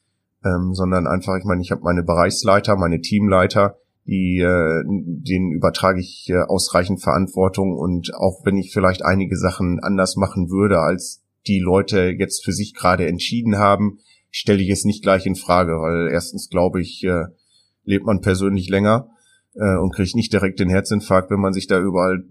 ähm, 0.43 0.73
sondern 0.73 1.07
einfach, 1.07 1.37
ich 1.37 1.45
meine, 1.45 1.61
ich 1.61 1.71
habe 1.71 1.81
meine 1.83 2.03
Bereichsleiter, 2.03 2.75
meine 2.75 3.01
Teamleiter, 3.01 3.77
die 4.05 4.39
äh, 4.39 4.83
denen 4.85 5.51
übertrage 5.51 5.99
ich 5.99 6.27
äh, 6.29 6.41
ausreichend 6.41 7.01
Verantwortung. 7.01 7.77
Und 7.77 8.13
auch 8.15 8.45
wenn 8.45 8.57
ich 8.57 8.73
vielleicht 8.73 9.03
einige 9.05 9.37
Sachen 9.37 9.79
anders 9.81 10.17
machen 10.17 10.49
würde, 10.49 10.79
als 10.79 11.23
die 11.47 11.59
Leute 11.59 12.13
jetzt 12.17 12.43
für 12.43 12.51
sich 12.51 12.73
gerade 12.73 13.07
entschieden 13.07 13.57
haben, 13.57 13.99
stelle 14.31 14.61
ich 14.61 14.69
es 14.69 14.83
nicht 14.83 15.03
gleich 15.03 15.25
in 15.25 15.35
Frage, 15.35 15.73
weil 15.73 16.09
erstens 16.11 16.49
glaube 16.49 16.81
ich, 16.81 17.03
äh, 17.03 17.25
lebt 17.85 18.05
man 18.05 18.21
persönlich 18.21 18.69
länger 18.69 19.09
äh, 19.55 19.77
und 19.77 19.93
kriegt 19.93 20.15
nicht 20.15 20.33
direkt 20.33 20.59
den 20.59 20.69
Herzinfarkt, 20.69 21.29
wenn 21.29 21.39
man 21.39 21.53
sich 21.53 21.67
da 21.67 21.79
überall 21.79 22.23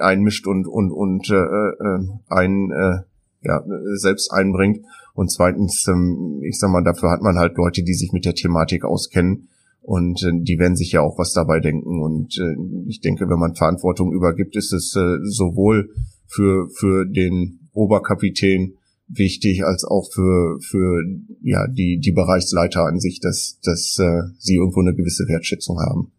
einmischt 0.00 0.46
und 0.46 0.66
und 0.66 0.90
und 0.90 1.30
äh, 1.30 1.34
äh, 1.34 2.08
ein 2.28 2.70
äh, 2.70 3.11
ja, 3.42 3.64
selbst 3.94 4.32
einbringt. 4.32 4.84
Und 5.14 5.30
zweitens, 5.30 5.86
ähm, 5.88 6.40
ich 6.42 6.58
sag 6.58 6.70
mal, 6.70 6.82
dafür 6.82 7.10
hat 7.10 7.22
man 7.22 7.36
halt 7.36 7.56
Leute, 7.56 7.82
die 7.82 7.94
sich 7.94 8.12
mit 8.12 8.24
der 8.24 8.34
Thematik 8.34 8.84
auskennen 8.84 9.48
und 9.82 10.22
äh, 10.22 10.30
die 10.32 10.58
werden 10.58 10.76
sich 10.76 10.92
ja 10.92 11.00
auch 11.00 11.18
was 11.18 11.32
dabei 11.32 11.60
denken. 11.60 12.00
Und 12.00 12.38
äh, 12.38 12.56
ich 12.88 13.00
denke, 13.00 13.28
wenn 13.28 13.38
man 13.38 13.54
Verantwortung 13.54 14.12
übergibt, 14.12 14.56
ist 14.56 14.72
es 14.72 14.94
äh, 14.96 15.18
sowohl 15.24 15.90
für, 16.26 16.68
für 16.70 17.04
den 17.04 17.68
Oberkapitän 17.72 18.74
wichtig 19.08 19.64
als 19.64 19.84
auch 19.84 20.08
für, 20.10 20.58
für 20.60 21.02
ja, 21.42 21.66
die, 21.66 21.98
die 21.98 22.12
Bereichsleiter 22.12 22.86
an 22.86 22.98
sich, 22.98 23.20
dass, 23.20 23.58
dass 23.62 24.00
sie 24.38 24.54
irgendwo 24.54 24.80
eine 24.80 24.94
gewisse 24.94 25.28
Wertschätzung 25.28 25.80
haben. 25.80 26.12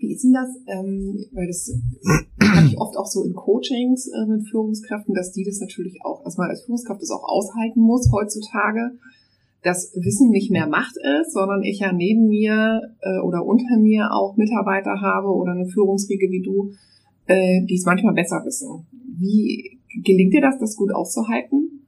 Wie 0.00 0.14
ist 0.14 0.24
denn 0.24 0.32
das? 0.32 0.48
Ähm, 0.66 1.26
weil 1.32 1.46
das 1.46 1.70
habe 2.42 2.66
ich 2.66 2.78
oft 2.78 2.96
auch 2.96 3.06
so 3.06 3.22
in 3.22 3.34
Coachings 3.34 4.08
äh, 4.08 4.26
mit 4.26 4.48
Führungskräften, 4.48 5.14
dass 5.14 5.32
die 5.32 5.44
das 5.44 5.60
natürlich 5.60 5.98
auch, 6.04 6.24
dass 6.24 6.38
man 6.38 6.48
als 6.48 6.62
Führungskraft 6.64 7.02
das 7.02 7.10
auch 7.10 7.22
aushalten 7.22 7.80
muss 7.80 8.10
heutzutage, 8.10 8.92
dass 9.62 9.92
Wissen 9.94 10.30
nicht 10.30 10.50
mehr 10.50 10.66
Macht 10.66 10.96
ist, 10.96 11.32
sondern 11.32 11.62
ich 11.62 11.80
ja 11.80 11.92
neben 11.92 12.28
mir 12.28 12.80
äh, 13.02 13.20
oder 13.20 13.44
unter 13.44 13.76
mir 13.76 14.10
auch 14.10 14.38
Mitarbeiter 14.38 15.02
habe 15.02 15.28
oder 15.28 15.52
eine 15.52 15.66
Führungsriege 15.66 16.30
wie 16.30 16.42
du, 16.42 16.72
äh, 17.26 17.62
die 17.66 17.74
es 17.74 17.84
manchmal 17.84 18.14
besser 18.14 18.42
wissen. 18.46 18.86
Wie 19.18 19.78
gelingt 20.02 20.32
dir 20.32 20.40
das, 20.40 20.58
das 20.58 20.76
gut 20.76 20.94
auszuhalten? 20.94 21.86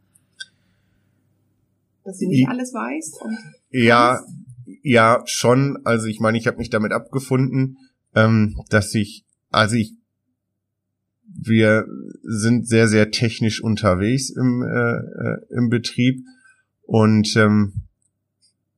Dass 2.05 2.19
du 2.19 2.29
nicht 2.29 2.47
alles 2.47 2.75
weißt? 2.75 3.25
ja, 3.71 4.21
ja, 4.83 5.23
schon. 5.25 5.79
Also 5.85 6.09
ich 6.09 6.21
meine, 6.21 6.37
ich 6.37 6.47
habe 6.47 6.59
mich 6.59 6.69
damit 6.69 6.93
abgefunden, 6.93 7.79
ähm, 8.15 8.61
dass 8.69 8.95
ich, 8.95 9.25
also 9.51 9.77
ich, 9.77 9.95
wir 11.25 11.87
sind 12.23 12.69
sehr, 12.69 12.89
sehr 12.89 13.11
technisch 13.11 13.63
unterwegs 13.63 14.31
im, 14.31 14.63
äh, 14.63 14.97
äh 14.97 15.57
im 15.57 15.69
Betrieb 15.71 16.25
und 16.83 17.35
ähm, 17.37 17.73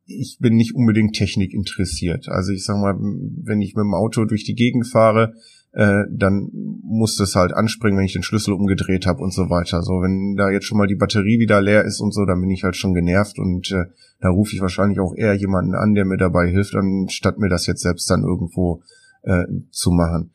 ich 0.06 0.38
bin 0.38 0.56
nicht 0.56 0.74
unbedingt 0.74 1.16
Technik 1.16 1.54
interessiert. 1.54 2.28
Also 2.28 2.52
ich 2.52 2.64
sag 2.64 2.76
mal, 2.76 2.94
wenn 2.98 3.60
ich 3.60 3.74
mit 3.74 3.82
dem 3.82 3.94
Auto 3.94 4.24
durch 4.24 4.44
die 4.44 4.54
Gegend 4.54 4.86
fahre, 4.86 5.34
äh, 5.72 6.04
dann 6.10 6.50
muss 6.82 7.16
das 7.16 7.34
halt 7.34 7.52
anspringen, 7.52 7.98
wenn 7.98 8.04
ich 8.04 8.12
den 8.12 8.22
Schlüssel 8.22 8.54
umgedreht 8.54 9.06
habe 9.06 9.22
und 9.22 9.32
so 9.32 9.50
weiter. 9.50 9.82
So, 9.82 10.02
wenn 10.02 10.36
da 10.36 10.50
jetzt 10.50 10.66
schon 10.66 10.78
mal 10.78 10.86
die 10.86 10.94
Batterie 10.94 11.40
wieder 11.40 11.60
leer 11.60 11.84
ist 11.84 12.00
und 12.00 12.12
so, 12.12 12.24
dann 12.24 12.40
bin 12.40 12.50
ich 12.50 12.62
halt 12.62 12.76
schon 12.76 12.94
genervt 12.94 13.38
und 13.38 13.70
äh, 13.72 13.86
da 14.20 14.28
rufe 14.28 14.54
ich 14.54 14.60
wahrscheinlich 14.60 15.00
auch 15.00 15.14
eher 15.16 15.34
jemanden 15.34 15.74
an, 15.74 15.94
der 15.94 16.04
mir 16.04 16.16
dabei 16.16 16.48
hilft, 16.48 16.76
anstatt 16.76 17.38
mir 17.38 17.48
das 17.48 17.66
jetzt 17.66 17.82
selbst 17.82 18.08
dann 18.08 18.22
irgendwo 18.22 18.82
äh, 19.24 19.44
zu 19.70 19.90
machen. 19.90 20.32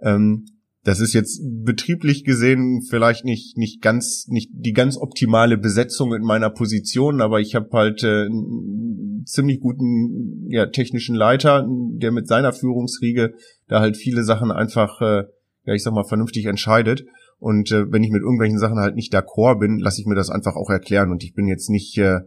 Ähm, 0.00 0.46
das 0.82 1.00
ist 1.00 1.12
jetzt 1.12 1.42
betrieblich 1.62 2.24
gesehen 2.24 2.82
vielleicht 2.88 3.24
nicht 3.24 3.58
nicht 3.58 3.82
ganz 3.82 4.26
nicht 4.28 4.50
die 4.52 4.72
ganz 4.72 4.96
optimale 4.96 5.58
Besetzung 5.58 6.14
in 6.14 6.22
meiner 6.22 6.48
Position, 6.48 7.20
aber 7.20 7.40
ich 7.40 7.54
habe 7.54 7.68
halt 7.72 8.02
äh, 8.02 8.24
einen 8.24 9.24
ziemlich 9.26 9.60
guten 9.60 10.46
ja, 10.48 10.66
technischen 10.66 11.14
Leiter, 11.14 11.66
der 11.68 12.12
mit 12.12 12.28
seiner 12.28 12.52
Führungsriege 12.52 13.34
da 13.68 13.80
halt 13.80 13.98
viele 13.98 14.24
Sachen 14.24 14.50
einfach 14.50 15.02
äh, 15.02 15.24
ja 15.64 15.74
ich 15.74 15.82
sag 15.82 15.92
mal 15.92 16.04
vernünftig 16.04 16.46
entscheidet. 16.46 17.04
Und 17.38 17.72
äh, 17.72 17.90
wenn 17.90 18.02
ich 18.02 18.10
mit 18.10 18.22
irgendwelchen 18.22 18.58
Sachen 18.58 18.78
halt 18.78 18.94
nicht 18.94 19.14
d'accord 19.14 19.58
bin, 19.58 19.78
lasse 19.78 20.00
ich 20.00 20.06
mir 20.06 20.14
das 20.14 20.28
einfach 20.28 20.56
auch 20.56 20.68
erklären. 20.68 21.10
Und 21.10 21.24
ich 21.24 21.32
bin 21.32 21.46
jetzt 21.46 21.70
nicht 21.70 21.96
äh, 21.96 22.20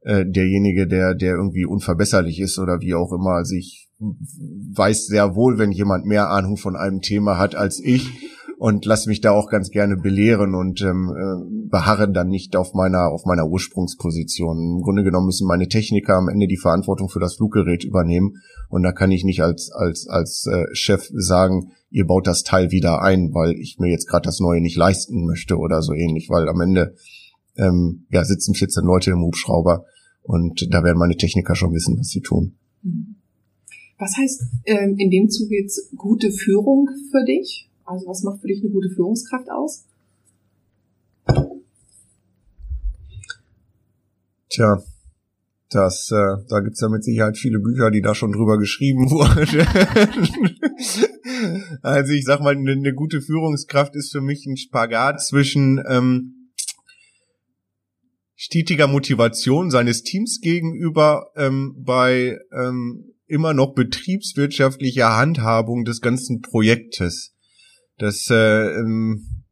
äh, 0.00 0.24
derjenige, 0.26 0.86
der 0.86 1.14
der 1.14 1.34
irgendwie 1.34 1.66
unverbesserlich 1.66 2.40
ist 2.40 2.58
oder 2.58 2.80
wie 2.80 2.94
auch 2.94 3.12
immer. 3.12 3.32
Also 3.32 3.54
ich 3.54 3.87
weiß 4.00 5.06
sehr 5.06 5.34
wohl, 5.34 5.58
wenn 5.58 5.72
jemand 5.72 6.06
mehr 6.06 6.30
Ahnung 6.30 6.56
von 6.56 6.76
einem 6.76 7.00
Thema 7.00 7.38
hat 7.38 7.54
als 7.54 7.80
ich 7.82 8.10
und 8.58 8.84
lass 8.84 9.06
mich 9.06 9.20
da 9.20 9.30
auch 9.30 9.48
ganz 9.48 9.70
gerne 9.70 9.96
belehren 9.96 10.54
und 10.54 10.82
ähm, 10.82 11.12
äh, 11.16 11.68
beharre 11.68 12.10
dann 12.10 12.28
nicht 12.28 12.56
auf 12.56 12.74
meiner 12.74 13.08
auf 13.08 13.24
meiner 13.24 13.46
Ursprungsposition. 13.46 14.76
Im 14.76 14.82
Grunde 14.82 15.04
genommen 15.04 15.26
müssen 15.26 15.46
meine 15.46 15.68
Techniker 15.68 16.14
am 16.14 16.28
Ende 16.28 16.48
die 16.48 16.56
Verantwortung 16.56 17.08
für 17.08 17.20
das 17.20 17.36
Fluggerät 17.36 17.84
übernehmen 17.84 18.42
und 18.68 18.82
da 18.82 18.92
kann 18.92 19.12
ich 19.12 19.24
nicht 19.24 19.42
als 19.42 19.70
als 19.72 20.08
als 20.08 20.46
äh, 20.46 20.66
Chef 20.72 21.08
sagen, 21.12 21.70
ihr 21.90 22.06
baut 22.06 22.26
das 22.26 22.42
Teil 22.42 22.70
wieder 22.70 23.00
ein, 23.00 23.32
weil 23.32 23.52
ich 23.52 23.78
mir 23.78 23.90
jetzt 23.90 24.08
gerade 24.08 24.26
das 24.26 24.40
neue 24.40 24.60
nicht 24.60 24.76
leisten 24.76 25.24
möchte 25.24 25.56
oder 25.56 25.82
so 25.82 25.92
ähnlich, 25.92 26.28
weil 26.28 26.48
am 26.48 26.60
Ende 26.60 26.94
ähm, 27.56 28.06
ja 28.10 28.24
sitzen 28.24 28.54
14 28.54 28.84
Leute 28.84 29.12
im 29.12 29.22
Hubschrauber 29.22 29.84
und 30.22 30.66
da 30.70 30.82
werden 30.82 30.98
meine 30.98 31.16
Techniker 31.16 31.54
schon 31.54 31.72
wissen, 31.72 31.96
was 31.98 32.08
sie 32.08 32.20
tun. 32.20 32.54
Mhm. 32.82 33.17
Was 33.98 34.16
heißt 34.16 34.42
ähm, 34.66 34.96
in 34.96 35.10
dem 35.10 35.28
Zuge 35.28 35.56
jetzt 35.56 35.90
gute 35.96 36.30
Führung 36.30 36.88
für 37.10 37.24
dich? 37.24 37.68
Also 37.84 38.06
was 38.06 38.22
macht 38.22 38.40
für 38.40 38.46
dich 38.46 38.62
eine 38.62 38.70
gute 38.70 38.90
Führungskraft 38.90 39.50
aus? 39.50 39.86
Tja, 44.48 44.82
das, 45.70 46.10
äh, 46.12 46.36
da 46.48 46.60
gibt's 46.60 46.80
ja 46.80 46.88
mit 46.88 47.04
Sicherheit 47.04 47.36
viele 47.36 47.58
Bücher, 47.58 47.90
die 47.90 48.00
da 48.00 48.14
schon 48.14 48.32
drüber 48.32 48.58
geschrieben 48.58 49.10
wurden. 49.10 49.66
also 51.82 52.12
ich 52.12 52.24
sag 52.24 52.40
mal, 52.40 52.56
eine, 52.56 52.72
eine, 52.72 52.94
gute 52.94 53.20
Führungskraft 53.20 53.96
ist 53.96 54.12
für 54.12 54.20
mich 54.20 54.46
ein 54.46 54.56
Spagat 54.56 55.20
zwischen 55.20 55.82
ähm, 55.88 56.52
stetiger 58.36 58.86
Motivation 58.86 59.70
seines 59.70 60.04
Teams 60.04 60.40
gegenüber 60.40 61.32
ähm, 61.36 61.74
bei 61.84 62.38
ähm, 62.52 63.07
immer 63.28 63.54
noch 63.54 63.74
betriebswirtschaftliche 63.74 65.04
Handhabung 65.04 65.84
des 65.84 66.00
ganzen 66.00 66.40
Projektes. 66.40 67.34
Das 67.98 68.28
äh, 68.30 68.70
ähm, 68.70 69.44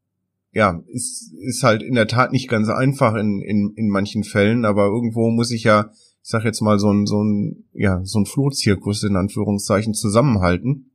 ja, 0.52 0.82
ist, 0.88 1.34
ist 1.46 1.62
halt 1.62 1.82
in 1.82 1.94
der 1.94 2.08
Tat 2.08 2.32
nicht 2.32 2.48
ganz 2.48 2.68
einfach 2.70 3.14
in, 3.14 3.42
in, 3.42 3.74
in 3.76 3.88
manchen 3.88 4.24
Fällen, 4.24 4.64
aber 4.64 4.86
irgendwo 4.86 5.30
muss 5.30 5.50
ich 5.50 5.64
ja, 5.64 5.90
ich 5.92 6.30
sag 6.30 6.44
jetzt 6.44 6.62
mal, 6.62 6.78
so 6.78 6.90
ein, 6.90 7.06
so 7.06 7.22
ein, 7.22 7.64
ja, 7.74 8.00
so 8.04 8.20
ein 8.20 8.26
Flohzirkus 8.26 9.02
in 9.02 9.16
Anführungszeichen 9.16 9.92
zusammenhalten. 9.92 10.90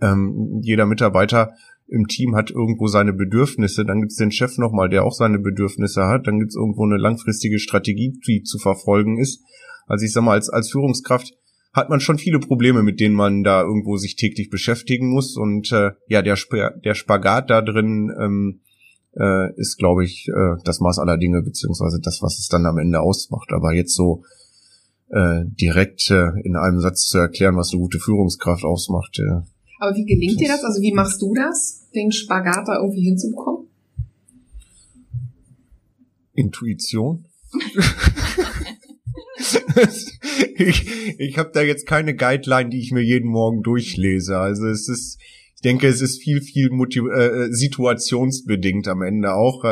Ähm, 0.00 0.60
jeder 0.62 0.86
Mitarbeiter 0.86 1.52
im 1.86 2.08
Team 2.08 2.34
hat 2.34 2.50
irgendwo 2.50 2.88
seine 2.88 3.12
Bedürfnisse, 3.12 3.84
dann 3.84 4.00
gibt's 4.00 4.16
den 4.16 4.32
Chef 4.32 4.58
nochmal, 4.58 4.88
der 4.88 5.04
auch 5.04 5.12
seine 5.12 5.38
Bedürfnisse 5.38 6.06
hat, 6.06 6.26
dann 6.26 6.38
gibt's 6.38 6.56
irgendwo 6.56 6.84
eine 6.84 6.96
langfristige 6.96 7.58
Strategie, 7.58 8.18
die 8.26 8.42
zu 8.42 8.58
verfolgen 8.58 9.18
ist. 9.18 9.42
Also 9.86 10.04
ich 10.04 10.12
sag 10.12 10.22
mal, 10.22 10.32
als, 10.32 10.50
als 10.50 10.70
Führungskraft 10.70 11.32
hat 11.72 11.88
man 11.88 12.00
schon 12.00 12.18
viele 12.18 12.40
Probleme, 12.40 12.82
mit 12.82 13.00
denen 13.00 13.14
man 13.14 13.44
da 13.44 13.62
irgendwo 13.62 13.96
sich 13.96 14.16
täglich 14.16 14.50
beschäftigen 14.50 15.08
muss. 15.08 15.36
Und 15.36 15.70
äh, 15.72 15.92
ja, 16.08 16.22
der, 16.22 16.34
Sp 16.34 16.82
der 16.84 16.94
Spagat 16.94 17.50
da 17.50 17.62
drin 17.62 18.12
ähm, 18.20 18.60
äh, 19.16 19.54
ist, 19.56 19.78
glaube 19.78 20.04
ich, 20.04 20.28
äh, 20.28 20.56
das 20.64 20.80
Maß 20.80 20.98
aller 20.98 21.16
Dinge, 21.16 21.42
beziehungsweise 21.42 22.00
das, 22.00 22.22
was 22.22 22.38
es 22.38 22.48
dann 22.48 22.66
am 22.66 22.78
Ende 22.78 23.00
ausmacht. 23.00 23.50
Aber 23.52 23.72
jetzt 23.72 23.94
so 23.94 24.24
äh, 25.10 25.44
direkt 25.44 26.10
äh, 26.10 26.30
in 26.44 26.56
einem 26.56 26.80
Satz 26.80 27.06
zu 27.06 27.18
erklären, 27.18 27.56
was 27.56 27.72
eine 27.72 27.80
gute 27.80 28.00
Führungskraft 28.00 28.64
ausmacht. 28.64 29.18
Äh, 29.20 29.42
Aber 29.80 29.94
wie 29.94 30.04
gelingt 30.04 30.40
dir 30.40 30.48
das? 30.48 30.64
Also 30.64 30.82
wie 30.82 30.92
machst 30.92 31.22
du 31.22 31.34
das, 31.34 31.88
den 31.94 32.10
Spagat 32.10 32.66
da 32.66 32.80
irgendwie 32.80 33.02
hinzubekommen? 33.02 33.68
Intuition. 36.34 37.26
ich 40.56 41.18
ich 41.18 41.38
habe 41.38 41.50
da 41.52 41.62
jetzt 41.62 41.86
keine 41.86 42.14
Guideline, 42.14 42.70
die 42.70 42.80
ich 42.80 42.92
mir 42.92 43.02
jeden 43.02 43.28
Morgen 43.28 43.62
durchlese. 43.62 44.38
Also 44.38 44.66
es 44.66 44.88
ist, 44.88 45.18
ich 45.54 45.62
denke, 45.62 45.88
es 45.88 46.00
ist 46.00 46.22
viel, 46.22 46.40
viel 46.40 46.70
motiv 46.70 47.04
äh, 47.14 47.48
situationsbedingt 47.50 48.88
am 48.88 49.02
Ende 49.02 49.34
auch. 49.34 49.64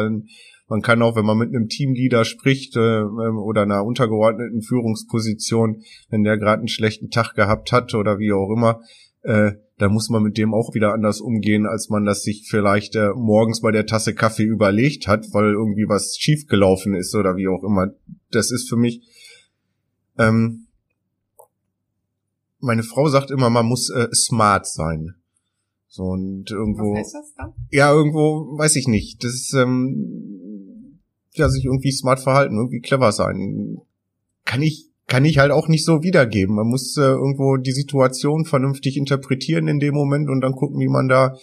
Man 0.69 0.83
kann 0.83 1.01
auch, 1.03 1.17
wenn 1.17 1.25
man 1.25 1.39
mit 1.39 1.49
einem 1.49 1.69
Teamleader 1.69 2.25
spricht 2.25 2.77
äh, 2.77 3.01
ähm, 3.01 3.39
oder 3.39 3.63
einer 3.63 3.85
untergeordneten 3.85 4.63
Führungsposition, 4.63 5.83
wenn 6.11 6.25
der 6.25 6.37
gerade 6.37 6.61
einen 6.61 6.69
schlechten 6.69 7.11
Tag 7.11 7.35
gehabt 7.35 7.73
hat 7.73 7.95
oder 7.95 8.19
wie 8.19 8.33
auch 8.33 8.51
immer, 8.51 8.83
äh, 9.23 9.53
da 9.79 9.89
muss 9.89 10.11
man 10.11 10.23
mit 10.23 10.37
dem 10.37 10.55
auch 10.55 10.75
wieder 10.75 10.93
anders 10.93 11.21
umgehen, 11.21 11.67
als 11.67 11.89
man 11.89 12.05
das 12.05 12.23
sich 12.23 12.47
vielleicht 12.49 12.97
äh, 12.97 13.11
morgens 13.15 13.61
bei 13.61 13.71
der 13.71 13.87
Tasse 13.87 14.15
Kaffee 14.15 14.45
überlegt 14.45 15.07
hat, 15.07 15.27
weil 15.33 15.53
irgendwie 15.53 15.89
was 15.89 16.17
schiefgelaufen 16.19 16.95
ist 16.95 17.15
oder 17.15 17.37
wie 17.37 17.49
auch 17.49 17.65
immer. 17.65 17.93
Das 18.31 18.51
ist 18.51 18.69
für 18.69 18.77
mich 18.77 19.07
ähm, 20.19 20.67
meine 22.61 22.83
Frau 22.83 23.09
sagt 23.09 23.31
immer, 23.31 23.51
man 23.51 23.67
muss 23.67 23.91
äh, 23.91 24.09
smart 24.13 24.67
sein. 24.67 25.15
So 25.89 26.05
und 26.05 26.51
irgendwo. 26.51 26.93
Was 26.93 26.99
heißt 26.99 27.15
das 27.15 27.35
dann? 27.37 27.53
Ja, 27.71 27.93
irgendwo, 27.93 28.59
weiß 28.59 28.77
ich 28.77 28.89
nicht. 28.89 29.25
Das 29.25 29.33
ist, 29.33 29.55
ähm, 29.55 31.01
ja, 31.33 31.49
sich 31.49 31.65
irgendwie 31.65 31.93
smart 31.93 32.21
verhalten, 32.21 32.57
irgendwie 32.57 32.81
clever 32.81 33.13
sein. 33.13 33.79
Kann 34.45 34.63
ich, 34.63 34.91
kann 35.07 35.25
ich 35.25 35.39
halt 35.39 35.51
auch 35.51 35.69
nicht 35.69 35.85
so 35.85 36.03
wiedergeben. 36.03 36.57
Man 36.57 36.67
muss 36.67 36.97
äh, 36.97 37.03
irgendwo 37.03 37.57
die 37.57 37.73
Situation 37.73 38.45
vernünftig 38.45 38.97
interpretieren 38.97 39.69
in 39.69 39.81
dem 39.81 39.95
Moment 39.95 40.29
und 40.29 40.41
dann 40.41 40.53
gucken, 40.53 40.81
wie 40.81 40.89
man 40.89 41.09
da 41.09 41.37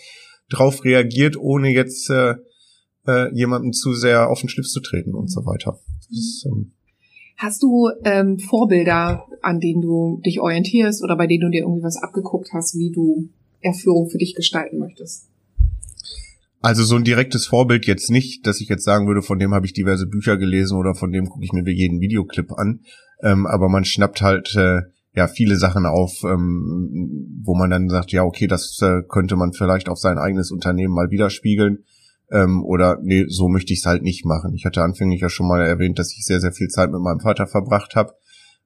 drauf 0.50 0.84
reagiert, 0.84 1.38
ohne 1.38 1.70
jetzt 1.70 2.10
äh, 2.10 2.36
äh, 3.08 3.34
jemandem 3.34 3.74
zu 3.74 3.94
sehr 3.94 4.30
auf 4.30 4.42
den 4.42 4.50
Schlips 4.50 4.72
zu 4.72 4.82
treten 4.82 5.16
und 5.16 5.32
so 5.32 5.46
weiter. 5.46 5.80
Das, 6.10 6.46
ähm, 6.46 6.74
Hast 7.38 7.62
du 7.64 7.90
ähm, 8.06 8.40
Vorbilder, 8.40 9.26
an 9.42 9.60
denen 9.60 9.82
du 9.82 10.22
dich 10.26 10.40
orientierst 10.40 11.04
oder 11.04 11.18
bei 11.18 11.28
denen 11.28 11.42
du 11.42 11.50
dir 11.50 11.64
irgendwie 11.64 11.84
was 11.84 11.98
abgeguckt 11.98 12.52
hast, 12.54 12.78
wie 12.78 12.92
du 12.92 13.30
Erführung 13.62 14.10
für 14.10 14.18
dich 14.18 14.36
gestalten 14.36 14.80
möchtest? 14.80 15.30
Also 16.62 16.84
so 16.84 16.96
ein 16.96 17.04
direktes 17.04 17.46
Vorbild 17.46 17.86
jetzt 17.86 18.10
nicht, 18.10 18.48
dass 18.48 18.62
ich 18.62 18.70
jetzt 18.70 18.86
sagen 18.86 19.06
würde, 19.06 19.22
von 19.22 19.38
dem 19.38 19.54
habe 19.54 19.66
ich 19.66 19.74
diverse 19.74 20.08
Bücher 20.08 20.38
gelesen 20.38 20.78
oder 20.78 20.96
von 20.96 21.12
dem 21.12 21.30
gucke 21.30 21.44
ich 21.44 21.52
mir 21.52 21.64
jeden 21.70 22.00
Videoclip 22.00 22.54
an. 22.54 22.80
Ähm, 23.22 23.46
aber 23.46 23.70
man 23.70 23.86
schnappt 23.86 24.22
halt 24.22 24.56
äh, 24.56 24.82
ja 25.14 25.28
viele 25.28 25.58
Sachen 25.58 25.86
auf, 25.86 26.24
ähm, 26.24 27.42
wo 27.44 27.54
man 27.54 27.70
dann 27.70 27.90
sagt, 27.90 28.12
ja 28.12 28.24
okay, 28.24 28.48
das 28.48 28.80
äh, 28.82 29.02
könnte 29.08 29.36
man 29.36 29.54
vielleicht 29.54 29.90
auf 29.90 30.00
sein 30.00 30.18
eigenes 30.18 30.52
Unternehmen 30.52 30.94
mal 30.94 31.12
widerspiegeln. 31.12 31.84
Ähm, 32.32 32.64
oder 32.64 32.98
nee, 33.02 33.26
so 33.28 33.48
möchte 33.48 33.74
ich 33.74 33.80
es 33.80 33.86
halt 33.86 34.02
nicht 34.02 34.26
machen. 34.26 34.54
Ich 34.56 34.66
hatte 34.66 34.82
anfänglich 34.82 35.22
ja 35.22 35.30
schon 35.30 35.48
mal 35.48 35.62
erwähnt, 35.62 36.00
dass 36.00 36.14
ich 36.14 36.26
sehr, 36.26 36.40
sehr 36.40 36.52
viel 36.52 36.68
Zeit 36.68 36.92
mit 36.92 37.02
meinem 37.02 37.20
Vater 37.20 37.48
verbracht 37.48 37.96
habe. 37.96 38.14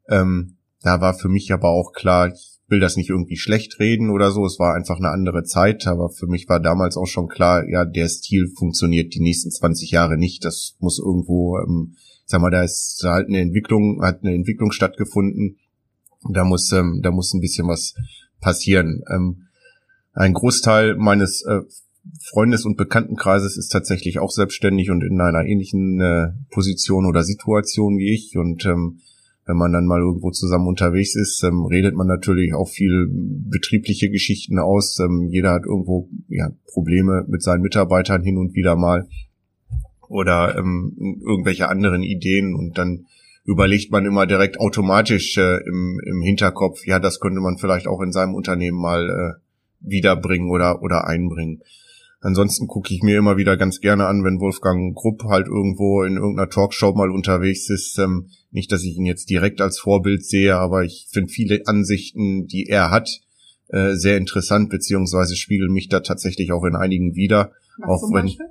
Ähm, 0.09 0.57
da 0.81 1.01
war 1.01 1.13
für 1.13 1.29
mich 1.29 1.51
aber 1.51 1.69
auch 1.69 1.91
klar, 1.91 2.29
ich 2.29 2.59
will 2.69 2.79
das 2.79 2.95
nicht 2.95 3.09
irgendwie 3.09 3.35
schlecht 3.35 3.79
reden 3.79 4.09
oder 4.09 4.31
so. 4.31 4.45
Es 4.45 4.59
war 4.59 4.75
einfach 4.75 4.97
eine 4.97 5.09
andere 5.09 5.43
Zeit, 5.43 5.87
aber 5.87 6.09
für 6.09 6.27
mich 6.27 6.47
war 6.47 6.59
damals 6.59 6.97
auch 6.97 7.07
schon 7.07 7.27
klar, 7.27 7.67
ja, 7.67 7.83
der 7.83 8.07
Stil 8.07 8.47
funktioniert 8.57 9.13
die 9.13 9.21
nächsten 9.21 9.51
20 9.51 9.91
Jahre 9.91 10.17
nicht. 10.17 10.45
Das 10.45 10.75
muss 10.79 10.99
irgendwo, 10.99 11.57
ähm, 11.57 11.95
sag 12.25 12.41
mal, 12.41 12.51
da 12.51 12.63
ist 12.63 13.01
halt 13.03 13.27
eine 13.27 13.39
Entwicklung, 13.39 14.01
hat 14.03 14.23
eine 14.23 14.35
Entwicklung 14.35 14.71
stattgefunden. 14.71 15.57
Da 16.29 16.43
muss, 16.43 16.71
ähm, 16.71 17.01
da 17.01 17.11
muss 17.11 17.33
ein 17.33 17.41
bisschen 17.41 17.67
was 17.67 17.95
passieren. 18.39 19.03
Ähm, 19.09 19.47
ein 20.13 20.33
Großteil 20.33 20.95
meines 20.95 21.43
äh, 21.43 21.61
Freundes- 22.31 22.65
und 22.65 22.77
Bekanntenkreises 22.77 23.57
ist 23.57 23.69
tatsächlich 23.69 24.19
auch 24.19 24.31
selbstständig 24.31 24.91
und 24.91 25.03
in 25.03 25.19
einer 25.21 25.45
ähnlichen 25.45 25.99
äh, 26.01 26.27
Position 26.51 27.05
oder 27.05 27.23
Situation 27.23 27.97
wie 27.97 28.13
ich. 28.13 28.37
Und 28.37 28.65
ähm, 28.65 28.99
wenn 29.45 29.57
man 29.57 29.71
dann 29.71 29.85
mal 29.85 29.99
irgendwo 29.99 30.31
zusammen 30.31 30.67
unterwegs 30.67 31.15
ist, 31.15 31.43
ähm, 31.43 31.65
redet 31.65 31.95
man 31.95 32.07
natürlich 32.07 32.53
auch 32.53 32.69
viel 32.69 33.07
betriebliche 33.09 34.09
Geschichten 34.09 34.59
aus. 34.59 34.99
Ähm, 34.99 35.27
jeder 35.29 35.51
hat 35.51 35.65
irgendwo 35.65 36.09
ja, 36.27 36.51
Probleme 36.71 37.25
mit 37.27 37.41
seinen 37.41 37.61
Mitarbeitern 37.61 38.23
hin 38.23 38.37
und 38.37 38.53
wieder 38.53 38.75
mal 38.75 39.07
oder 40.07 40.57
ähm, 40.57 41.19
irgendwelche 41.21 41.69
anderen 41.69 42.03
Ideen 42.03 42.55
und 42.55 42.77
dann 42.77 43.05
überlegt 43.45 43.91
man 43.91 44.05
immer 44.05 44.27
direkt 44.27 44.59
automatisch 44.59 45.37
äh, 45.37 45.57
im, 45.65 45.99
im 46.05 46.21
Hinterkopf, 46.21 46.85
ja, 46.85 46.99
das 46.99 47.19
könnte 47.19 47.41
man 47.41 47.57
vielleicht 47.57 47.87
auch 47.87 48.01
in 48.01 48.11
seinem 48.11 48.35
Unternehmen 48.35 48.79
mal 48.79 49.09
äh, 49.09 49.41
wiederbringen 49.79 50.51
oder, 50.51 50.83
oder 50.83 51.07
einbringen. 51.07 51.61
Ansonsten 52.21 52.67
gucke 52.67 52.93
ich 52.93 53.01
mir 53.01 53.17
immer 53.17 53.37
wieder 53.37 53.55
ganz 53.55 53.79
gerne 53.79 54.07
an, 54.07 54.25
wenn 54.25 54.41
Wolfgang 54.41 54.93
Grupp 54.93 55.23
halt 55.23 55.47
irgendwo 55.47 56.03
in 56.03 56.17
irgendeiner 56.17 56.49
Talkshow 56.49 56.93
mal 56.93 57.11
unterwegs 57.11 57.69
ist. 57.69 57.97
Ähm, 57.97 58.29
nicht, 58.51 58.71
dass 58.71 58.83
ich 58.83 58.97
ihn 58.97 59.05
jetzt 59.05 59.29
direkt 59.29 59.61
als 59.61 59.79
Vorbild 59.79 60.25
sehe, 60.25 60.57
aber 60.57 60.83
ich 60.83 61.07
finde 61.11 61.31
viele 61.31 61.61
Ansichten, 61.65 62.47
die 62.47 62.65
er 62.65 62.91
hat, 62.91 63.09
äh, 63.69 63.93
sehr 63.93 64.17
interessant, 64.17 64.69
beziehungsweise 64.69 65.35
spiegeln 65.35 65.71
mich 65.71 65.87
da 65.87 66.01
tatsächlich 66.01 66.51
auch 66.51 66.65
in 66.65 66.75
einigen 66.75 67.15
wieder. 67.15 67.53
Was 67.77 68.03
auch 68.03 68.13
wenn, 68.13 68.25
Beispiel? 68.25 68.45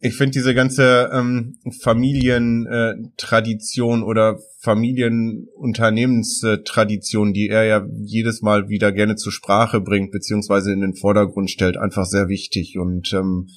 Ich 0.00 0.16
finde 0.16 0.30
diese 0.32 0.54
ganze 0.54 1.10
ähm, 1.12 1.58
Familientradition 1.80 4.02
oder 4.04 4.38
Familienunternehmenstradition, 4.60 7.32
die 7.32 7.48
er 7.48 7.64
ja 7.64 7.84
jedes 7.96 8.42
Mal 8.42 8.68
wieder 8.68 8.92
gerne 8.92 9.16
zur 9.16 9.32
Sprache 9.32 9.80
bringt, 9.80 10.12
beziehungsweise 10.12 10.72
in 10.72 10.82
den 10.82 10.94
Vordergrund 10.94 11.50
stellt, 11.50 11.76
einfach 11.76 12.06
sehr 12.06 12.28
wichtig. 12.28 12.78
Und 12.78 13.12
ähm, 13.12 13.48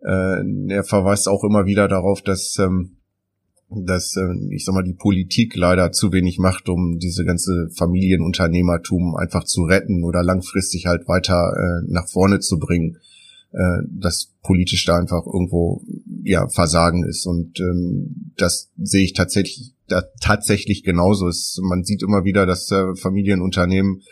äh, 0.00 0.44
er 0.72 0.84
verweist 0.84 1.26
auch 1.28 1.42
immer 1.42 1.66
wieder 1.66 1.88
darauf, 1.88 2.22
dass, 2.22 2.56
ähm, 2.60 2.98
dass 3.68 4.14
äh, 4.16 4.28
ich 4.54 4.64
sag 4.64 4.74
mal, 4.74 4.84
die 4.84 4.94
Politik 4.94 5.56
leider 5.56 5.90
zu 5.90 6.12
wenig 6.12 6.38
macht, 6.38 6.68
um 6.68 7.00
diese 7.00 7.24
ganze 7.24 7.68
Familienunternehmertum 7.76 9.16
einfach 9.16 9.42
zu 9.42 9.64
retten 9.64 10.04
oder 10.04 10.22
langfristig 10.22 10.86
halt 10.86 11.08
weiter 11.08 11.52
äh, 11.56 11.82
nach 11.90 12.08
vorne 12.08 12.38
zu 12.38 12.60
bringen 12.60 13.00
äh, 13.54 13.86
dass 13.88 14.32
politisch 14.42 14.84
da 14.84 14.96
einfach 14.96 15.24
irgendwo 15.26 15.82
ja 16.24 16.48
Versagen 16.48 17.04
ist. 17.04 17.24
Und 17.24 17.60
ähm, 17.60 18.32
das 18.36 18.72
sehe 18.76 19.04
ich 19.04 19.12
tatsächlich 19.12 19.74
da 19.86 20.02
tatsächlich 20.20 20.82
genauso. 20.82 21.28
Ist. 21.28 21.60
Man 21.62 21.84
sieht 21.84 22.02
immer 22.02 22.24
wieder, 22.24 22.46
dass 22.46 22.68
äh, 22.72 22.96
Familienunternehmen 22.96 24.02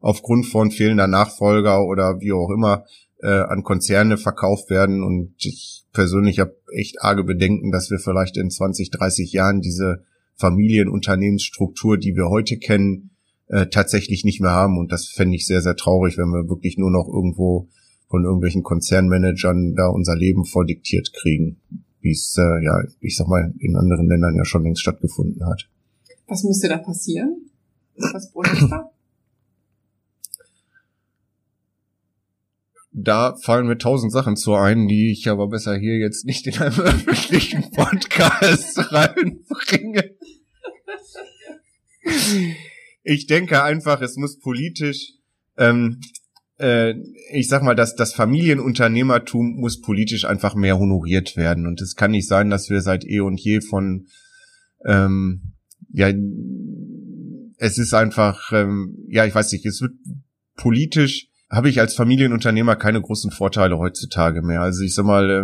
aufgrund 0.00 0.46
von 0.46 0.70
fehlender 0.70 1.08
Nachfolger 1.08 1.84
oder 1.84 2.20
wie 2.20 2.32
auch 2.32 2.50
immer 2.50 2.84
äh, 3.22 3.26
an 3.26 3.64
Konzerne 3.64 4.18
verkauft 4.18 4.70
werden. 4.70 5.02
Und 5.02 5.34
ich 5.38 5.84
persönlich 5.92 6.38
habe 6.38 6.56
echt 6.72 7.02
arge 7.02 7.24
Bedenken, 7.24 7.72
dass 7.72 7.90
wir 7.90 7.98
vielleicht 7.98 8.36
in 8.36 8.50
20, 8.50 8.90
30 8.90 9.32
Jahren 9.32 9.60
diese 9.60 10.04
Familienunternehmensstruktur, 10.36 11.98
die 11.98 12.14
wir 12.14 12.28
heute 12.28 12.56
kennen, 12.58 13.10
äh, 13.48 13.66
tatsächlich 13.66 14.24
nicht 14.24 14.40
mehr 14.40 14.52
haben. 14.52 14.78
Und 14.78 14.92
das 14.92 15.08
fände 15.08 15.34
ich 15.34 15.46
sehr, 15.46 15.60
sehr 15.60 15.74
traurig, 15.74 16.18
wenn 16.18 16.30
wir 16.30 16.48
wirklich 16.48 16.78
nur 16.78 16.92
noch 16.92 17.08
irgendwo 17.08 17.68
von 18.12 18.24
irgendwelchen 18.24 18.62
Konzernmanagern 18.62 19.74
da 19.74 19.88
unser 19.88 20.14
Leben 20.14 20.44
vordiktiert 20.44 21.14
kriegen, 21.14 21.56
wie 22.02 22.10
es 22.10 22.36
äh, 22.36 22.62
ja, 22.62 22.82
ich 23.00 23.16
sag 23.16 23.26
mal, 23.26 23.54
in 23.58 23.74
anderen 23.74 24.06
Ländern 24.06 24.36
ja 24.36 24.44
schon 24.44 24.64
längst 24.64 24.82
stattgefunden 24.82 25.46
hat. 25.46 25.66
Was 26.28 26.44
müsste 26.44 26.68
da 26.68 26.76
passieren? 26.76 27.50
Was 27.96 28.30
bräuchte 28.30 28.68
da? 28.68 28.90
Da 32.92 33.34
fallen 33.36 33.66
mir 33.66 33.78
tausend 33.78 34.12
Sachen 34.12 34.36
zu 34.36 34.52
ein, 34.52 34.88
die 34.88 35.10
ich 35.10 35.26
aber 35.30 35.48
besser 35.48 35.74
hier 35.74 35.96
jetzt 35.96 36.26
nicht 36.26 36.46
in 36.46 36.58
einem 36.58 36.80
öffentlichen 36.80 37.70
Podcast 37.74 38.92
reinbringe. 38.92 40.16
Ich 43.04 43.26
denke 43.26 43.62
einfach, 43.62 44.02
es 44.02 44.16
muss 44.16 44.38
politisch 44.38 45.14
ähm, 45.56 46.00
äh, 46.62 46.94
ich 47.30 47.48
sag 47.48 47.62
mal, 47.62 47.74
dass 47.74 47.94
das 47.96 48.14
Familienunternehmertum 48.14 49.56
muss 49.56 49.80
politisch 49.80 50.24
einfach 50.24 50.54
mehr 50.54 50.78
honoriert 50.78 51.36
werden. 51.36 51.66
Und 51.66 51.80
es 51.82 51.96
kann 51.96 52.12
nicht 52.12 52.28
sein, 52.28 52.50
dass 52.50 52.70
wir 52.70 52.80
seit 52.80 53.04
eh 53.04 53.20
und 53.20 53.40
je 53.40 53.60
von 53.60 54.06
ähm, 54.86 55.54
ja 55.92 56.10
es 57.62 57.78
ist 57.78 57.94
einfach, 57.94 58.50
ähm, 58.52 58.96
ja, 59.08 59.24
ich 59.24 59.34
weiß 59.34 59.52
nicht, 59.52 59.64
es 59.66 59.80
wird 59.80 59.92
politisch 60.56 61.28
habe 61.52 61.68
ich 61.68 61.80
als 61.80 61.94
Familienunternehmer 61.94 62.76
keine 62.76 63.02
großen 63.02 63.30
Vorteile 63.30 63.78
heutzutage 63.78 64.40
mehr. 64.40 64.62
Also 64.62 64.82
ich 64.82 64.94
sag 64.94 65.04
mal, 65.04 65.28
äh, 65.28 65.42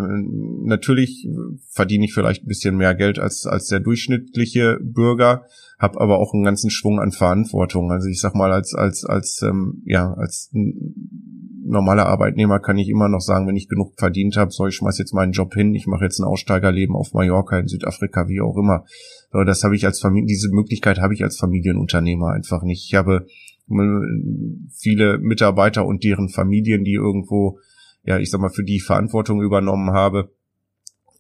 natürlich 0.67 1.29
verdiene 1.71 2.07
ich 2.07 2.15
vielleicht 2.15 2.45
ein 2.45 2.49
bisschen 2.49 2.79
mehr 2.79 2.95
Geld 2.95 3.19
als, 3.19 3.47
als 3.47 3.67
der 3.67 3.81
durchschnittliche 3.81 4.79
Bürger, 4.81 5.45
habe 5.79 6.01
aber 6.01 6.19
auch 6.19 6.33
einen 6.33 6.45
ganzen 6.45 6.71
Schwung 6.71 6.99
an 6.99 7.13
Verantwortung. 7.13 7.93
Also 7.93 8.09
ich 8.09 8.21
sag 8.21 8.35
mal, 8.35 8.53
als, 8.53 8.75
als, 8.75 9.05
als, 9.05 9.43
ähm, 9.43 9.83
ja, 9.85 10.15
als 10.15 10.51
normaler 10.53 12.07
Arbeitnehmer 12.07 12.59
kann 12.59 12.79
ich 12.79 12.89
immer 12.89 13.11
noch 13.11 13.21
sagen, 13.21 13.47
wenn 13.47 13.57
ich 13.57 13.69
genug 13.69 13.93
verdient 13.99 14.39
habe, 14.39 14.51
so 14.51 14.67
ich 14.67 14.77
schmeiß 14.77 14.97
jetzt 14.97 15.13
meinen 15.13 15.33
Job 15.33 15.53
hin, 15.53 15.75
ich 15.75 15.87
mache 15.87 16.05
jetzt 16.05 16.21
ein 16.21 16.25
Aussteigerleben 16.25 16.97
auf 16.97 17.13
Mallorca, 17.13 17.59
in 17.59 17.69
Südafrika, 17.69 18.29
wie 18.29 18.41
auch 18.41 18.57
immer. 18.57 18.87
So, 19.31 19.45
das 19.45 19.63
habe 19.63 19.77
ich 19.77 19.85
als 19.85 20.01
Familie, 20.01 20.29
diese 20.29 20.49
Möglichkeit 20.51 21.01
habe 21.01 21.13
ich 21.13 21.23
als 21.23 21.37
Familienunternehmer 21.37 22.33
einfach 22.33 22.63
nicht. 22.63 22.87
Ich 22.89 22.95
habe 22.95 23.27
viele 23.69 25.19
Mitarbeiter 25.19 25.87
und 25.87 26.05
deren 26.05 26.29
Familien, 26.29 26.85
die 26.85 26.95
irgendwo, 26.95 27.59
ja, 28.05 28.19
ich 28.19 28.31
sag 28.31 28.41
mal, 28.41 28.51
für 28.51 28.65
die 28.65 28.81
Verantwortung 28.81 29.43
übernommen 29.43 29.91
habe. 29.91 30.31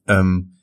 Ähm, 0.06 0.54
äh, 0.56 0.57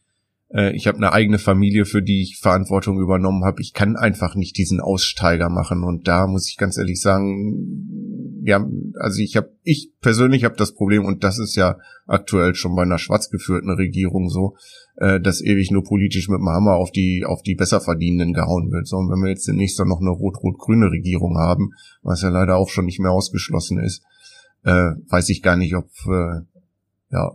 ich 0.50 0.88
habe 0.88 0.98
eine 0.98 1.12
eigene 1.12 1.40
Familie, 1.40 1.86
für 1.86 2.02
die 2.02 2.22
ich 2.22 2.40
Verantwortung 2.40 3.00
übernommen 3.00 3.44
habe. 3.44 3.62
Ich 3.62 3.74
kann 3.74 3.96
einfach 3.96 4.36
nicht 4.36 4.58
diesen 4.58 4.80
Aussteiger 4.80 5.50
machen. 5.50 5.84
Und 5.84 6.08
da 6.08 6.28
muss 6.28 6.48
ich 6.48 6.58
ganz 6.58 6.78
ehrlich 6.78 7.02
sagen, 7.02 8.06
ja, 8.46 8.64
also 9.00 9.22
ich 9.22 9.36
habe, 9.38 9.50
ich 9.64 9.92
persönlich 10.02 10.44
habe 10.44 10.56
das 10.56 10.76
Problem, 10.76 11.04
und 11.04 11.24
das 11.24 11.40
ist 11.40 11.56
ja 11.56 11.78
aktuell 12.06 12.54
schon 12.54 12.76
bei 12.76 12.84
einer 12.84 13.00
schwarz 13.00 13.32
geführten 13.32 13.72
Regierung 13.72 14.30
so, 14.30 14.56
äh, 14.98 15.20
dass 15.20 15.42
ewig 15.42 15.72
nur 15.72 15.84
politisch 15.84 16.30
mit 16.30 16.38
dem 16.38 16.50
Hammer 16.50 16.76
auf 16.76 16.92
die, 16.92 17.24
auf 17.26 17.42
die 17.42 17.56
Besserverdienenden 17.56 18.34
gehauen 18.34 18.72
wird. 18.72 18.88
So, 18.88 18.98
und 18.98 19.10
wenn 19.10 19.24
wir 19.24 19.30
jetzt 19.30 19.48
demnächst 19.48 19.80
dann 19.80 19.88
noch 19.88 20.00
eine 20.00 20.12
rot-rot-grüne 20.12 20.92
Regierung 20.92 21.38
haben, 21.40 21.72
was 22.04 22.22
ja 22.22 22.30
leider 22.30 22.56
auch 22.56 22.70
schon 22.70 22.86
nicht 22.86 23.00
mehr 23.00 23.12
ausgeschlossen 23.12 23.80
ist, 23.80 24.04
äh, 24.64 24.92
weiß 25.10 25.30
ich 25.30 25.42
gar 25.42 25.58
nicht, 25.58 25.76
ob, 25.76 25.90
äh, 26.06 26.42
ja, 27.12 27.32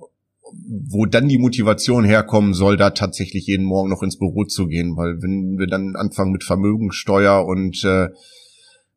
wo 0.52 1.06
dann 1.06 1.28
die 1.28 1.38
Motivation 1.38 2.04
herkommen 2.04 2.54
soll, 2.54 2.76
da 2.76 2.90
tatsächlich 2.90 3.46
jeden 3.46 3.64
Morgen 3.64 3.90
noch 3.90 4.02
ins 4.02 4.18
Büro 4.18 4.44
zu 4.44 4.66
gehen, 4.66 4.96
weil 4.96 5.22
wenn 5.22 5.58
wir 5.58 5.66
dann 5.66 5.96
anfangen 5.96 6.32
mit 6.32 6.44
Vermögensteuer 6.44 7.44
und 7.44 7.82
äh, 7.84 8.08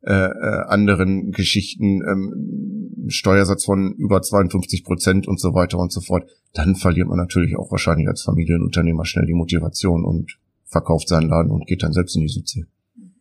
äh, 0.06 0.12
äh, 0.12 0.64
anderen 0.68 1.32
Geschichten, 1.32 2.02
ähm, 2.06 3.08
Steuersatz 3.08 3.64
von 3.64 3.94
über 3.94 4.20
52 4.20 4.84
Prozent 4.84 5.26
und 5.26 5.40
so 5.40 5.54
weiter 5.54 5.78
und 5.78 5.92
so 5.92 6.02
fort, 6.02 6.28
dann 6.52 6.76
verliert 6.76 7.08
man 7.08 7.16
natürlich 7.16 7.56
auch 7.56 7.70
wahrscheinlich 7.70 8.06
als 8.08 8.22
Familienunternehmer 8.22 9.06
schnell 9.06 9.24
die 9.24 9.32
Motivation 9.32 10.04
und 10.04 10.38
verkauft 10.66 11.08
seinen 11.08 11.30
Laden 11.30 11.50
und 11.50 11.66
geht 11.66 11.82
dann 11.82 11.94
selbst 11.94 12.16
in 12.16 12.22
die 12.22 12.28
Südsee. 12.28 12.66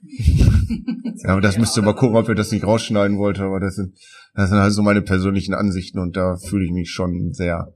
ja, 1.24 1.30
aber 1.30 1.40
das 1.40 1.58
müsste 1.58 1.82
mal 1.82 1.96
gucken, 1.96 2.18
ob 2.18 2.28
ihr 2.28 2.36
das 2.36 2.52
nicht 2.52 2.66
rausschneiden 2.66 3.18
wollt, 3.18 3.40
aber 3.40 3.62
das 3.62 3.76
sind, 3.76 3.94
das 4.36 4.50
sind 4.50 4.60
halt 4.60 4.74
so 4.74 4.82
meine 4.82 5.02
persönlichen 5.02 5.54
Ansichten 5.54 6.00
und 6.00 6.18
da 6.18 6.36
fühle 6.36 6.66
ich 6.66 6.72
mich 6.72 6.92
schon 6.92 7.32
sehr 7.32 7.74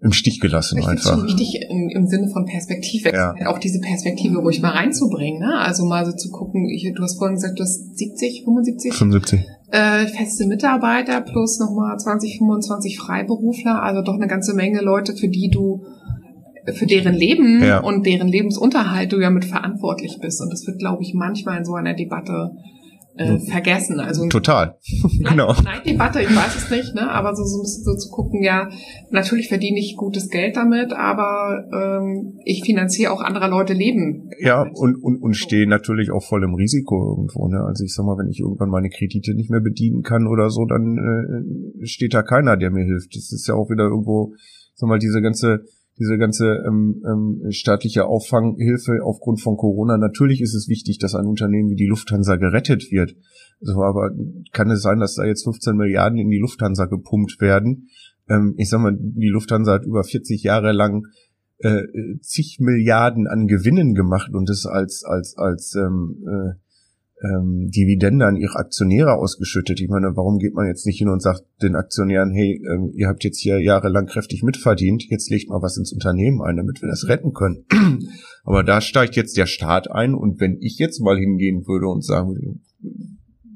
im 0.00 0.12
Stich 0.12 0.40
gelassen 0.40 0.78
ich 0.78 0.86
einfach. 0.86 1.14
schon 1.18 1.26
wichtig 1.26 1.58
im, 1.68 1.88
im 1.88 2.06
Sinne 2.06 2.28
von 2.28 2.44
Perspektive, 2.46 3.10
Ja. 3.12 3.34
auch 3.46 3.58
diese 3.58 3.80
Perspektive 3.80 4.38
ruhig 4.38 4.62
mal 4.62 4.70
reinzubringen. 4.70 5.40
Ne? 5.40 5.58
Also 5.58 5.84
mal 5.84 6.06
so 6.06 6.12
zu 6.12 6.30
gucken, 6.30 6.68
ich, 6.68 6.92
du 6.94 7.02
hast 7.02 7.18
vorhin 7.18 7.34
gesagt, 7.34 7.58
du 7.58 7.64
hast 7.64 7.98
70, 7.98 8.42
75 8.44 8.94
75. 8.94 9.40
äh, 9.72 10.06
feste 10.06 10.46
Mitarbeiter 10.46 11.20
plus 11.22 11.58
nochmal 11.58 11.98
20, 11.98 12.38
25 12.38 12.96
Freiberufler, 12.98 13.82
also 13.82 14.02
doch 14.02 14.14
eine 14.14 14.28
ganze 14.28 14.54
Menge 14.54 14.80
Leute, 14.82 15.14
für 15.16 15.28
die 15.28 15.50
du 15.50 15.84
für 16.74 16.86
deren 16.86 17.14
Leben 17.14 17.62
Ja. 17.64 17.80
und 17.80 18.04
deren 18.06 18.28
Lebensunterhalt 18.28 19.10
du 19.12 19.18
ja 19.20 19.30
mit 19.30 19.46
verantwortlich 19.46 20.18
bist. 20.20 20.40
Und 20.42 20.50
das 20.52 20.66
wird, 20.66 20.78
glaube 20.78 21.02
ich, 21.02 21.14
manchmal 21.14 21.58
in 21.58 21.64
so 21.64 21.74
einer 21.74 21.94
Debatte 21.94 22.50
äh, 23.18 23.38
vergessen. 23.38 24.00
Also 24.00 24.28
Total. 24.28 24.78
genau. 25.28 25.52
Neiddebatte, 25.62 26.22
ich 26.22 26.34
weiß 26.34 26.56
es 26.56 26.70
nicht, 26.70 26.94
ne? 26.94 27.10
aber 27.10 27.34
so, 27.34 27.44
so 27.44 27.58
ein 27.58 27.62
bisschen 27.62 27.84
so 27.84 27.96
zu 27.96 28.10
gucken, 28.10 28.42
ja, 28.42 28.68
natürlich 29.10 29.48
verdiene 29.48 29.78
ich 29.78 29.96
gutes 29.96 30.28
Geld 30.28 30.56
damit, 30.56 30.92
aber 30.92 31.64
ähm, 31.72 32.38
ich 32.44 32.62
finanziere 32.64 33.12
auch 33.12 33.20
anderer 33.20 33.48
Leute 33.48 33.72
Leben. 33.72 34.30
Ja, 34.40 34.64
damit. 34.64 34.78
und, 34.78 34.96
und, 35.02 35.22
und 35.22 35.34
stehe 35.34 35.68
natürlich 35.68 36.10
auch 36.10 36.22
voll 36.22 36.44
im 36.44 36.54
Risiko 36.54 37.14
irgendwo. 37.16 37.48
Ne? 37.48 37.60
Also 37.60 37.84
ich 37.84 37.94
sag 37.94 38.06
mal, 38.06 38.16
wenn 38.18 38.30
ich 38.30 38.40
irgendwann 38.40 38.70
meine 38.70 38.90
Kredite 38.90 39.34
nicht 39.34 39.50
mehr 39.50 39.60
bedienen 39.60 40.02
kann 40.02 40.26
oder 40.26 40.50
so, 40.50 40.64
dann 40.64 40.96
äh, 40.96 41.86
steht 41.86 42.14
da 42.14 42.22
keiner, 42.22 42.56
der 42.56 42.70
mir 42.70 42.84
hilft. 42.84 43.14
Das 43.16 43.32
ist 43.32 43.48
ja 43.48 43.54
auch 43.54 43.68
wieder 43.70 43.84
irgendwo, 43.84 44.32
sag 44.74 44.88
mal, 44.88 44.98
diese 44.98 45.20
ganze 45.20 45.64
diese 45.98 46.18
ganze 46.18 46.62
ähm, 46.66 47.02
ähm, 47.06 47.50
staatliche 47.50 48.06
Auffanghilfe 48.06 49.00
aufgrund 49.02 49.40
von 49.40 49.56
Corona. 49.56 49.96
Natürlich 49.96 50.40
ist 50.40 50.54
es 50.54 50.68
wichtig, 50.68 50.98
dass 50.98 51.14
ein 51.14 51.26
Unternehmen 51.26 51.70
wie 51.70 51.76
die 51.76 51.86
Lufthansa 51.86 52.36
gerettet 52.36 52.90
wird. 52.90 53.16
So, 53.60 53.82
aber 53.82 54.10
kann 54.52 54.70
es 54.70 54.82
sein, 54.82 55.00
dass 55.00 55.16
da 55.16 55.24
jetzt 55.24 55.44
15 55.44 55.76
Milliarden 55.76 56.18
in 56.18 56.30
die 56.30 56.38
Lufthansa 56.38 56.86
gepumpt 56.86 57.40
werden? 57.40 57.88
Ähm, 58.28 58.54
ich 58.56 58.68
sag 58.68 58.80
mal, 58.80 58.96
die 58.96 59.28
Lufthansa 59.28 59.72
hat 59.72 59.84
über 59.84 60.04
40 60.04 60.42
Jahre 60.42 60.72
lang 60.72 61.06
äh, 61.58 61.82
zig 62.20 62.58
Milliarden 62.60 63.26
an 63.26 63.46
Gewinnen 63.46 63.94
gemacht 63.94 64.32
und 64.32 64.48
das 64.48 64.64
als 64.66 65.04
als 65.04 65.36
als 65.36 65.74
ähm, 65.74 66.24
äh, 66.26 66.54
ähm, 67.22 67.70
Dividende 67.70 68.26
an 68.26 68.36
ihre 68.36 68.56
Aktionäre 68.56 69.14
ausgeschüttet. 69.14 69.80
Ich 69.80 69.88
meine, 69.88 70.16
warum 70.16 70.38
geht 70.38 70.54
man 70.54 70.66
jetzt 70.66 70.86
nicht 70.86 70.98
hin 70.98 71.08
und 71.08 71.20
sagt 71.20 71.42
den 71.62 71.74
Aktionären, 71.74 72.30
hey, 72.30 72.62
ähm, 72.70 72.92
ihr 72.94 73.08
habt 73.08 73.24
jetzt 73.24 73.40
hier 73.40 73.60
jahrelang 73.60 74.06
kräftig 74.06 74.42
mitverdient, 74.42 75.04
jetzt 75.08 75.30
legt 75.30 75.50
mal 75.50 75.62
was 75.62 75.76
ins 75.76 75.92
Unternehmen 75.92 76.40
ein, 76.42 76.56
damit 76.56 76.80
wir 76.80 76.88
das 76.88 77.08
retten 77.08 77.32
können. 77.32 77.64
Aber 78.44 78.62
da 78.62 78.80
steigt 78.80 79.16
jetzt 79.16 79.36
der 79.36 79.46
Staat 79.46 79.90
ein 79.90 80.14
und 80.14 80.40
wenn 80.40 80.58
ich 80.60 80.78
jetzt 80.78 81.00
mal 81.00 81.18
hingehen 81.18 81.66
würde 81.66 81.88
und 81.88 82.04
sagen 82.04 82.30
würde, 82.30 82.60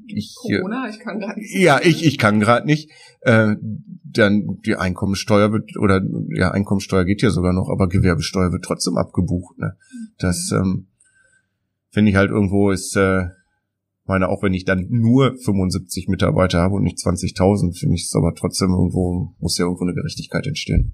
ich 0.07 0.35
Corona, 0.35 0.89
ich 0.89 0.99
kann 0.99 1.19
gerade 1.19 1.39
nicht. 1.39 1.55
ja, 1.55 1.79
ich, 1.81 2.05
ich 2.05 2.17
kann 2.17 2.39
gerade 2.39 2.67
nicht. 2.67 2.91
Äh, 3.21 3.55
dann 4.03 4.59
die 4.63 4.75
Einkommensteuer 4.75 5.51
wird, 5.51 5.75
oder 5.77 6.01
ja, 6.29 6.51
Einkommensteuer 6.51 7.03
geht 7.03 7.23
ja 7.23 7.31
sogar 7.31 7.53
noch, 7.53 7.69
aber 7.69 7.87
Gewerbesteuer 7.87 8.51
wird 8.51 8.63
trotzdem 8.63 8.97
abgebucht. 8.97 9.57
Ne? 9.57 9.75
Das 10.19 10.51
ähm, 10.51 10.87
finde 11.89 12.11
ich 12.11 12.17
halt 12.17 12.29
irgendwo 12.29 12.69
ist, 12.69 12.95
äh, 12.95 13.29
meine, 14.05 14.29
auch 14.29 14.43
wenn 14.43 14.53
ich 14.53 14.65
dann 14.65 14.87
nur 14.89 15.35
75 15.37 16.07
Mitarbeiter 16.07 16.59
habe 16.61 16.75
und 16.75 16.83
nicht 16.83 16.97
20.000, 16.97 17.77
finde 17.77 17.95
ich 17.95 18.03
es 18.03 18.15
aber 18.15 18.33
trotzdem 18.35 18.71
irgendwo, 18.71 19.33
muss 19.39 19.57
ja 19.57 19.65
irgendwo 19.65 19.85
eine 19.85 19.93
Gerechtigkeit 19.93 20.45
entstehen. 20.45 20.93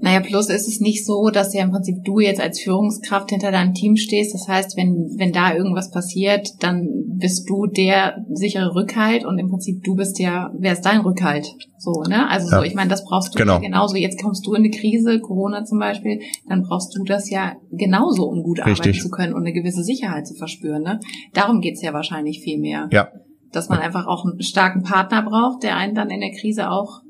Naja, 0.00 0.20
plus 0.20 0.48
ist 0.50 0.68
es 0.68 0.80
nicht 0.80 1.04
so, 1.06 1.30
dass 1.30 1.54
ja 1.54 1.62
im 1.62 1.70
Prinzip 1.70 2.04
du 2.04 2.20
jetzt 2.20 2.40
als 2.40 2.60
Führungskraft 2.60 3.30
hinter 3.30 3.50
deinem 3.52 3.74
Team 3.74 3.96
stehst. 3.96 4.34
Das 4.34 4.48
heißt, 4.48 4.76
wenn, 4.76 5.14
wenn 5.18 5.32
da 5.32 5.54
irgendwas 5.54 5.90
passiert, 5.90 6.62
dann 6.62 6.88
bist 7.16 7.48
du 7.48 7.66
der 7.66 8.24
sichere 8.32 8.74
Rückhalt 8.74 9.24
und 9.24 9.38
im 9.38 9.48
Prinzip 9.48 9.82
du 9.84 9.94
bist 9.94 10.18
ja, 10.18 10.50
wer 10.58 10.72
ist 10.72 10.82
dein 10.82 11.00
Rückhalt? 11.00 11.46
So, 11.78 12.02
ne? 12.08 12.28
Also 12.28 12.48
so, 12.48 12.56
Ja. 12.56 12.62
ich 12.62 12.74
meine, 12.74 12.90
das 12.90 13.04
brauchst 13.04 13.34
du 13.34 13.38
Genau. 13.38 13.54
ja 13.54 13.60
genauso. 13.60 13.96
Jetzt 13.96 14.20
kommst 14.22 14.46
du 14.46 14.54
in 14.54 14.62
eine 14.64 14.70
Krise, 14.70 15.20
Corona 15.20 15.64
zum 15.64 15.78
Beispiel, 15.78 16.20
dann 16.48 16.62
brauchst 16.62 16.94
du 16.96 17.04
das 17.04 17.30
ja 17.30 17.54
genauso, 17.70 18.24
um 18.24 18.42
gut 18.42 18.60
arbeiten 18.60 18.82
Richtig. 18.82 19.02
zu 19.02 19.10
können 19.10 19.34
und 19.34 19.42
eine 19.42 19.52
gewisse 19.52 19.82
Sicherheit 19.84 20.26
zu 20.26 20.34
verspüren. 20.34 20.82
Ne? 20.82 21.00
Darum 21.34 21.60
geht's 21.60 21.82
ja 21.82 21.92
wahrscheinlich 21.92 22.40
viel 22.40 22.58
mehr. 22.58 22.88
Ja. 22.92 23.08
Dass 23.52 23.68
man 23.68 23.78
einfach 23.78 24.06
auch 24.06 24.24
einen 24.24 24.42
starken 24.42 24.82
Partner 24.82 25.22
braucht, 25.22 25.62
der 25.62 25.76
einen 25.76 25.94
dann 25.94 26.10
in 26.10 26.20
der 26.20 26.32
Krise 26.32 26.70
auch, 26.70 27.02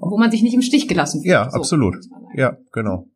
wo 0.00 0.18
man 0.18 0.30
sich 0.30 0.42
nicht 0.42 0.54
im 0.54 0.62
Stich 0.62 0.88
gelassen 0.88 1.22
fühlt. 1.22 1.32
Ja, 1.32 1.50
So, 1.50 1.56
absolut. 1.58 1.96
Ja, 2.34 2.56
genau. 2.72 3.06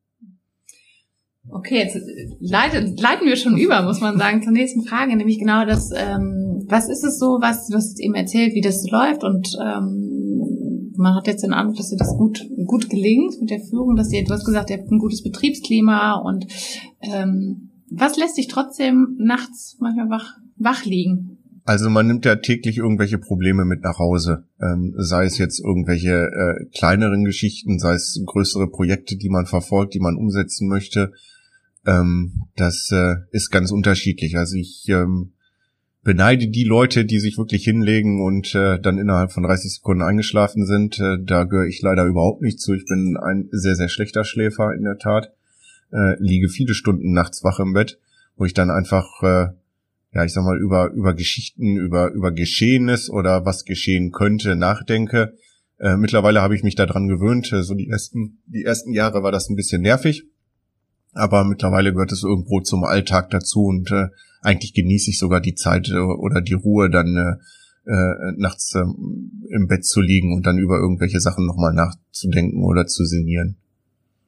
Okay, 1.51 1.79
jetzt 1.79 1.97
äh, 1.97 2.01
leiten, 2.41 2.97
leiten 2.97 3.27
wir 3.27 3.37
schon 3.37 3.57
über, 3.57 3.83
muss 3.83 4.01
man 4.01 4.17
sagen, 4.17 4.43
zur 4.43 4.53
nächsten 4.53 4.85
Frage, 4.85 5.17
nämlich 5.17 5.39
genau 5.39 5.65
das, 5.65 5.91
ähm, 5.95 6.65
was 6.69 6.89
ist 6.89 7.05
es 7.05 7.19
so, 7.19 7.39
was 7.41 7.67
du 7.69 7.77
hast 7.77 8.01
eben 8.01 8.15
erzählt, 8.15 8.55
wie 8.55 8.61
das 8.61 8.89
läuft 8.89 9.25
und 9.25 9.57
ähm, 9.61 10.93
man 10.97 11.15
hat 11.15 11.27
jetzt 11.27 11.43
den 11.43 11.53
Eindruck, 11.53 11.77
dass 11.77 11.91
dir 11.91 11.97
das 11.97 12.17
gut, 12.17 12.47
gut 12.67 12.89
gelingt 12.89 13.41
mit 13.41 13.51
der 13.51 13.61
Führung, 13.61 13.97
dass 13.97 14.13
ihr, 14.13 14.25
du 14.25 14.33
hast 14.33 14.45
gesagt, 14.45 14.71
ihr 14.71 14.79
habt 14.79 14.91
ein 14.91 14.99
gutes 14.99 15.23
Betriebsklima 15.23 16.15
und 16.15 16.47
ähm, 17.01 17.71
was 17.91 18.17
lässt 18.17 18.39
dich 18.39 18.49
trotzdem 18.49 19.17
nachts 19.19 19.77
manchmal 19.81 20.11
wach, 20.11 20.37
wach 20.57 20.85
liegen? 20.85 21.42
Also 21.65 21.91
man 21.91 22.09
nimmt 22.09 22.25
ja 22.25 22.37
täglich 22.37 22.79
irgendwelche 22.79 23.19
Probleme 23.19 23.65
mit 23.65 23.83
nach 23.83 23.99
Hause. 23.99 24.45
Ähm, 24.61 24.95
sei 24.97 25.27
es 25.27 25.39
jetzt 25.39 25.61
irgendwelche 25.61 26.11
äh, 26.13 26.65
kleineren 26.77 27.25
Geschichten, 27.25 27.79
sei 27.79 27.95
es 27.95 28.21
größere 28.27 28.69
Projekte, 28.69 29.17
die 29.17 29.29
man 29.29 29.47
verfolgt, 29.47 29.95
die 29.95 30.01
man 30.01 30.17
umsetzen 30.17 30.69
möchte. 30.69 31.13
Ähm, 31.87 32.47
das 32.57 32.91
äh, 32.93 33.17
ist 33.31 33.51
ganz 33.51 33.71
unterschiedlich. 33.71 34.37
Also 34.37 34.57
ich 34.57 34.89
ähm, 34.89 35.33
beneide 36.03 36.49
die 36.49 36.65
Leute, 36.65 37.05
die 37.05 37.21
sich 37.21 37.39
wirklich 37.39 37.65
hinlegen 37.65 38.23
und 38.23 38.55
äh, 38.57 38.81
dann 38.81 38.99
innerhalb 38.99 39.33
von 39.33 39.45
30 39.45 39.75
Sekunden 39.75 40.03
eingeschlafen 40.03 40.67
sind. 40.67 40.99
Äh, 40.99 41.19
da 41.23 41.45
gehöre 41.45 41.67
ich 41.67 41.81
leider 41.81 42.05
überhaupt 42.07 42.43
nicht 42.43 42.61
zu. 42.61 42.75
Ich 42.75 42.87
bin 42.87 43.17
ein 43.17 43.49
sehr, 43.53 43.77
sehr 43.77 43.89
schlechter 43.89 44.25
Schläfer 44.25 44.75
in 44.75 44.83
der 44.83 44.99
Tat. 44.99 45.33
Äh, 45.93 46.17
liege 46.19 46.49
viele 46.49 46.75
Stunden 46.75 47.13
nachts 47.13 47.45
wach 47.45 47.61
im 47.61 47.73
Bett, 47.73 48.01
wo 48.37 48.45
ich 48.45 48.55
dann 48.55 48.71
einfach 48.71 49.23
äh, 49.23 49.49
ja, 50.15 50.25
ich 50.25 50.33
sag 50.33 50.45
mal, 50.45 50.59
über, 50.59 50.91
über 50.93 51.15
Geschichten, 51.15 51.77
über, 51.77 52.13
über 52.13 52.33
Geschehenes 52.33 53.11
oder 53.11 53.45
was 53.45 53.65
geschehen 53.65 54.13
könnte, 54.13 54.57
nachdenke. 54.57 55.35
Äh, 55.79 55.97
mittlerweile 55.97 56.43
habe 56.43 56.55
ich 56.55 56.63
mich 56.63 56.75
daran 56.75 57.09
gewöhnt. 57.09 57.53
Äh, 57.53 57.63
So 57.63 57.75
die 57.75 57.89
ersten, 57.89 58.43
die 58.47 58.65
ersten 58.65 58.93
Jahre 58.93 59.23
war 59.23 59.33
das 59.33 59.49
ein 59.49 59.57
bisschen 59.57 59.83
nervig. 59.83 60.25
Aber 61.15 61.45
mittlerweile 61.45 61.93
gehört 61.93 62.13
es 62.13 62.23
irgendwo 62.23 62.61
zum 62.61 62.85
Alltag 62.85 63.31
dazu 63.31 63.65
und 63.65 63.91
äh, 63.91 64.09
eigentlich 64.41 64.75
genieße 64.75 65.11
ich 65.11 65.19
sogar 65.19 65.41
die 65.41 65.55
Zeit 65.55 65.89
äh, 65.89 65.99
oder 65.99 66.41
die 66.41 66.55
Ruhe, 66.55 66.91
dann 66.91 67.17
äh, 67.17 67.91
äh, 67.91 68.33
nachts 68.37 68.75
äh, 68.75 68.81
im 68.81 69.67
Bett 69.67 69.85
zu 69.85 70.01
liegen 70.01 70.33
und 70.35 70.47
dann 70.47 70.59
über 70.59 70.79
irgendwelche 70.79 71.21
Sachen 71.21 71.47
nochmal 71.47 71.75
nachzudenken 71.75 72.63
oder 72.65 72.87
zu 72.87 73.05
sinnieren. 73.05 73.57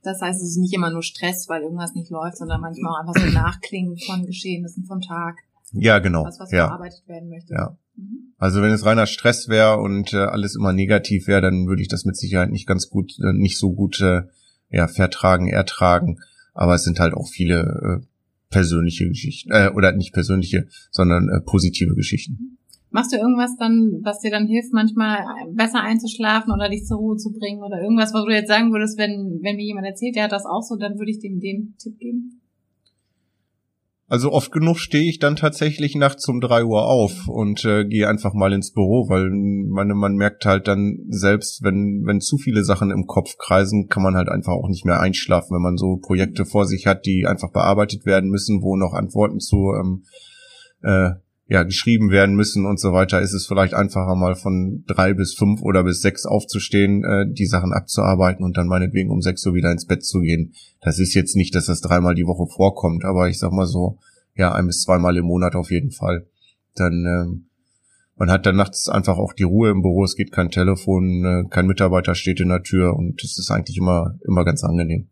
Das 0.02 0.20
heißt, 0.20 0.42
es 0.42 0.50
ist 0.50 0.58
nicht 0.58 0.74
immer 0.74 0.90
nur 0.90 1.02
Stress, 1.02 1.48
weil 1.48 1.62
irgendwas 1.62 1.94
nicht 1.94 2.10
läuft, 2.10 2.36
sondern 2.36 2.60
manchmal 2.60 2.92
auch 2.92 3.00
einfach 3.00 3.22
so 3.22 3.32
Nachklingen 3.32 3.96
von 3.96 4.26
Geschehnissen 4.26 4.84
vom 4.84 5.00
Tag, 5.00 5.38
Ja, 5.74 5.98
genau. 5.98 6.24
was, 6.24 6.38
was 6.38 6.50
ja. 6.50 6.66
verarbeitet 6.66 7.06
werden 7.06 7.28
möchte. 7.28 7.54
Ja. 7.54 7.76
Mhm. 7.96 8.34
Also 8.38 8.62
wenn 8.62 8.72
es 8.72 8.84
reiner 8.84 9.06
Stress 9.06 9.48
wäre 9.48 9.78
und 9.78 10.12
äh, 10.12 10.18
alles 10.18 10.56
immer 10.56 10.72
negativ 10.72 11.26
wäre, 11.26 11.40
dann 11.40 11.66
würde 11.66 11.82
ich 11.82 11.88
das 11.88 12.04
mit 12.04 12.16
Sicherheit 12.16 12.50
nicht 12.50 12.66
ganz 12.66 12.88
gut, 12.88 13.12
äh, 13.20 13.32
nicht 13.32 13.58
so 13.58 13.72
gut 13.72 14.00
äh, 14.00 14.22
ja, 14.70 14.88
vertragen, 14.88 15.48
ertragen. 15.48 16.18
Aber 16.52 16.74
es 16.74 16.84
sind 16.84 17.00
halt 17.00 17.14
auch 17.14 17.28
viele 17.28 18.00
äh, 18.02 18.06
persönliche 18.50 19.08
Geschichten, 19.08 19.50
äh, 19.50 19.70
oder 19.74 19.92
nicht 19.92 20.12
persönliche, 20.12 20.66
sondern 20.90 21.28
äh, 21.28 21.40
positive 21.40 21.94
Geschichten. 21.94 22.58
Machst 22.90 23.12
du 23.12 23.16
irgendwas 23.16 23.56
dann, 23.58 24.00
was 24.04 24.20
dir 24.20 24.30
dann 24.30 24.46
hilft, 24.46 24.72
manchmal 24.72 25.18
besser 25.52 25.80
einzuschlafen 25.80 26.52
oder 26.52 26.68
dich 26.68 26.84
zur 26.84 26.98
Ruhe 26.98 27.16
zu 27.16 27.32
bringen 27.32 27.60
oder 27.64 27.82
irgendwas, 27.82 28.14
wo 28.14 28.24
du 28.24 28.32
jetzt 28.32 28.46
sagen 28.46 28.72
würdest, 28.72 28.96
wenn, 28.98 29.40
wenn 29.42 29.56
mir 29.56 29.64
jemand 29.64 29.86
erzählt, 29.88 30.14
der 30.14 30.24
hat 30.24 30.32
das 30.32 30.46
auch 30.46 30.62
so, 30.62 30.76
dann 30.76 30.96
würde 30.96 31.10
ich 31.10 31.18
dem 31.18 31.40
den 31.40 31.74
Tipp 31.76 31.98
geben? 31.98 32.40
Also 34.06 34.32
oft 34.32 34.52
genug 34.52 34.78
stehe 34.78 35.08
ich 35.08 35.18
dann 35.18 35.34
tatsächlich 35.34 35.94
nachts 35.94 36.28
um 36.28 36.40
drei 36.40 36.62
Uhr 36.64 36.86
auf 36.86 37.26
und 37.26 37.64
äh, 37.64 37.86
gehe 37.86 38.06
einfach 38.06 38.34
mal 38.34 38.52
ins 38.52 38.72
Büro, 38.72 39.08
weil 39.08 39.30
meine, 39.30 39.94
man 39.94 40.16
merkt 40.16 40.44
halt 40.44 40.68
dann 40.68 40.98
selbst, 41.08 41.62
wenn, 41.62 42.02
wenn 42.04 42.20
zu 42.20 42.36
viele 42.36 42.64
Sachen 42.64 42.90
im 42.90 43.06
Kopf 43.06 43.36
kreisen, 43.38 43.88
kann 43.88 44.02
man 44.02 44.14
halt 44.14 44.28
einfach 44.28 44.52
auch 44.52 44.68
nicht 44.68 44.84
mehr 44.84 45.00
einschlafen, 45.00 45.54
wenn 45.54 45.62
man 45.62 45.78
so 45.78 45.96
Projekte 45.96 46.44
vor 46.44 46.66
sich 46.66 46.86
hat, 46.86 47.06
die 47.06 47.26
einfach 47.26 47.50
bearbeitet 47.50 48.04
werden 48.04 48.28
müssen, 48.28 48.62
wo 48.62 48.76
noch 48.76 48.92
Antworten 48.92 49.40
zu 49.40 49.72
ähm, 49.72 50.04
äh, 50.82 51.12
ja, 51.54 51.62
geschrieben 51.62 52.10
werden 52.10 52.34
müssen 52.34 52.66
und 52.66 52.80
so 52.80 52.92
weiter, 52.92 53.20
ist 53.20 53.32
es 53.32 53.46
vielleicht 53.46 53.74
einfacher 53.74 54.16
mal 54.16 54.34
von 54.34 54.82
drei 54.88 55.14
bis 55.14 55.34
fünf 55.34 55.62
oder 55.62 55.84
bis 55.84 56.00
sechs 56.00 56.26
aufzustehen, 56.26 57.04
äh, 57.04 57.32
die 57.32 57.46
Sachen 57.46 57.72
abzuarbeiten 57.72 58.44
und 58.44 58.56
dann 58.56 58.66
meinetwegen 58.66 59.08
um 59.08 59.22
sechs 59.22 59.46
Uhr 59.46 59.54
wieder 59.54 59.70
ins 59.70 59.86
Bett 59.86 60.04
zu 60.04 60.18
gehen. 60.18 60.52
Das 60.80 60.98
ist 60.98 61.14
jetzt 61.14 61.36
nicht, 61.36 61.54
dass 61.54 61.66
das 61.66 61.80
dreimal 61.80 62.16
die 62.16 62.26
Woche 62.26 62.52
vorkommt, 62.52 63.04
aber 63.04 63.28
ich 63.28 63.38
sag 63.38 63.52
mal 63.52 63.68
so, 63.68 63.98
ja, 64.34 64.52
ein 64.52 64.66
bis 64.66 64.82
zweimal 64.82 65.16
im 65.16 65.26
Monat 65.26 65.54
auf 65.54 65.70
jeden 65.70 65.92
Fall. 65.92 66.26
dann 66.74 67.04
ähm, 67.06 67.46
man 68.16 68.32
hat 68.32 68.46
dann 68.46 68.56
nachts 68.56 68.88
einfach 68.88 69.18
auch 69.18 69.32
die 69.32 69.44
Ruhe 69.44 69.70
im 69.70 69.82
Büro, 69.82 70.02
es 70.02 70.16
geht 70.16 70.32
kein 70.32 70.50
Telefon, 70.50 71.24
äh, 71.24 71.48
kein 71.50 71.68
Mitarbeiter 71.68 72.16
steht 72.16 72.40
in 72.40 72.48
der 72.48 72.64
Tür 72.64 72.96
und 72.96 73.22
es 73.22 73.38
ist 73.38 73.52
eigentlich 73.52 73.76
immer, 73.76 74.18
immer 74.26 74.44
ganz 74.44 74.64
angenehm. 74.64 75.08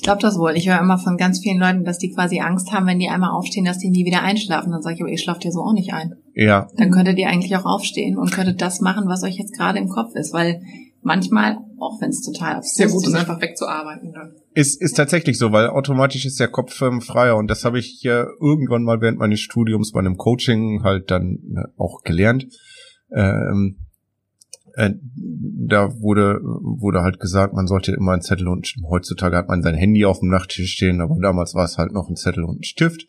Ich 0.00 0.04
glaube 0.04 0.22
das 0.22 0.38
wohl. 0.38 0.56
Ich 0.56 0.66
höre 0.66 0.80
immer 0.80 0.96
von 0.96 1.18
ganz 1.18 1.40
vielen 1.40 1.58
Leuten, 1.58 1.84
dass 1.84 1.98
die 1.98 2.10
quasi 2.10 2.40
Angst 2.40 2.72
haben, 2.72 2.86
wenn 2.86 2.98
die 2.98 3.10
einmal 3.10 3.32
aufstehen, 3.32 3.66
dass 3.66 3.76
die 3.76 3.90
nie 3.90 4.06
wieder 4.06 4.22
einschlafen. 4.22 4.72
Dann 4.72 4.80
sage 4.80 4.94
ich, 4.94 5.02
aber 5.02 5.10
ihr 5.10 5.18
schlaft 5.18 5.44
ja 5.44 5.50
so 5.50 5.60
auch 5.60 5.74
nicht 5.74 5.92
ein. 5.92 6.14
Ja. 6.34 6.68
Dann 6.78 6.90
könntet 6.90 7.18
ihr 7.18 7.28
eigentlich 7.28 7.54
auch 7.54 7.66
aufstehen 7.66 8.16
und 8.16 8.32
könntet 8.32 8.62
das 8.62 8.80
machen, 8.80 9.08
was 9.08 9.22
euch 9.24 9.36
jetzt 9.36 9.52
gerade 9.52 9.78
im 9.78 9.90
Kopf 9.90 10.14
ist. 10.14 10.32
Weil 10.32 10.62
manchmal, 11.02 11.58
auch 11.78 12.00
wenn 12.00 12.08
es 12.08 12.22
total 12.22 12.54
absurd 12.54 12.64
ist. 12.64 12.76
Sehr 12.76 12.88
gut 12.88 13.06
ist, 13.06 13.14
einfach 13.14 13.42
wegzuarbeiten 13.42 14.10
dann. 14.14 14.32
Ist, 14.54 14.80
ist 14.80 14.96
tatsächlich 14.96 15.36
so, 15.36 15.52
weil 15.52 15.68
automatisch 15.68 16.24
ist 16.24 16.40
der 16.40 16.48
Kopf 16.48 16.80
ähm, 16.80 17.02
freier 17.02 17.36
und 17.36 17.48
das 17.48 17.66
habe 17.66 17.78
ich 17.78 18.02
ja 18.02 18.24
irgendwann 18.40 18.82
mal 18.82 19.02
während 19.02 19.18
meines 19.18 19.40
Studiums 19.40 19.92
bei 19.92 20.00
einem 20.00 20.16
Coaching 20.16 20.82
halt 20.82 21.10
dann 21.10 21.40
äh, 21.56 21.68
auch 21.76 22.00
gelernt. 22.04 22.46
Ähm, 23.14 23.76
äh, 24.74 24.94
da 25.14 26.00
wurde, 26.00 26.40
wurde 26.42 27.02
halt 27.02 27.20
gesagt, 27.20 27.54
man 27.54 27.66
sollte 27.66 27.92
immer 27.92 28.12
einen 28.12 28.22
Zettel 28.22 28.48
und 28.48 28.74
heutzutage 28.88 29.36
hat 29.36 29.48
man 29.48 29.62
sein 29.62 29.74
Handy 29.74 30.04
auf 30.04 30.20
dem 30.20 30.28
Nachttisch 30.28 30.72
stehen, 30.72 31.00
aber 31.00 31.16
damals 31.20 31.54
war 31.54 31.64
es 31.64 31.78
halt 31.78 31.92
noch 31.92 32.08
ein 32.08 32.16
Zettel 32.16 32.44
und 32.44 32.60
ein 32.60 32.64
Stift. 32.64 33.06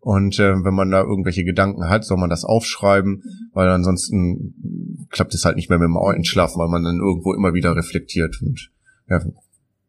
Und 0.00 0.38
äh, 0.38 0.64
wenn 0.64 0.74
man 0.74 0.90
da 0.90 1.00
irgendwelche 1.00 1.42
Gedanken 1.42 1.88
hat, 1.88 2.04
soll 2.04 2.18
man 2.18 2.30
das 2.30 2.44
aufschreiben, 2.44 3.24
weil 3.52 3.68
ansonsten 3.68 5.06
klappt 5.10 5.34
es 5.34 5.44
halt 5.44 5.56
nicht 5.56 5.68
mehr 5.68 5.80
mit 5.80 5.88
dem 5.88 5.96
Einschlafen, 5.96 6.60
weil 6.60 6.68
man 6.68 6.84
dann 6.84 7.00
irgendwo 7.00 7.34
immer 7.34 7.54
wieder 7.54 7.74
reflektiert. 7.74 8.40
Und 8.40 8.70
ja, 9.08 9.20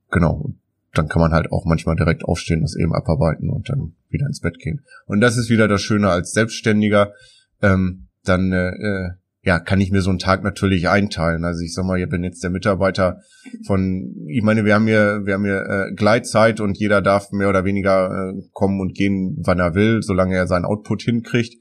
genau. 0.09 0.53
Dann 0.93 1.07
kann 1.07 1.21
man 1.21 1.33
halt 1.33 1.51
auch 1.51 1.65
manchmal 1.65 1.95
direkt 1.95 2.25
aufstehen, 2.25 2.61
das 2.61 2.75
eben 2.75 2.95
abarbeiten 2.95 3.49
und 3.49 3.69
dann 3.69 3.93
wieder 4.09 4.25
ins 4.25 4.39
Bett 4.39 4.57
gehen. 4.57 4.81
Und 5.05 5.21
das 5.21 5.37
ist 5.37 5.51
wieder 5.51 5.67
das 5.67 5.83
Schöne 5.83 6.09
als 6.09 6.31
Selbstständiger. 6.31 7.13
Ähm, 7.61 8.07
dann 8.23 8.51
äh, 8.51 8.69
äh 8.69 9.09
ja, 9.47 9.59
kann 9.59 9.79
ich 9.79 9.91
mir 9.91 10.01
so 10.01 10.09
einen 10.09 10.19
Tag 10.19 10.43
natürlich 10.43 10.89
einteilen. 10.89 11.45
Also 11.45 11.61
ich 11.61 11.73
sag 11.73 11.85
mal, 11.85 11.97
ich 11.97 12.09
bin 12.09 12.21
jetzt 12.21 12.43
der 12.43 12.49
Mitarbeiter 12.49 13.21
von, 13.65 14.13
ich 14.27 14.43
meine, 14.43 14.65
wir 14.65 14.75
haben 14.75 14.87
hier, 14.87 15.21
wir 15.23 15.35
haben 15.35 15.45
hier 15.45 15.63
äh, 15.65 15.93
Gleitzeit 15.95 16.59
und 16.59 16.77
jeder 16.77 17.01
darf 17.01 17.31
mehr 17.31 17.47
oder 17.47 17.63
weniger 17.63 18.09
äh, 18.11 18.41
kommen 18.51 18.81
und 18.81 18.93
gehen, 18.93 19.37
wann 19.45 19.59
er 19.59 19.73
will, 19.73 20.03
solange 20.03 20.35
er 20.35 20.47
seinen 20.47 20.65
Output 20.65 21.03
hinkriegt. 21.03 21.55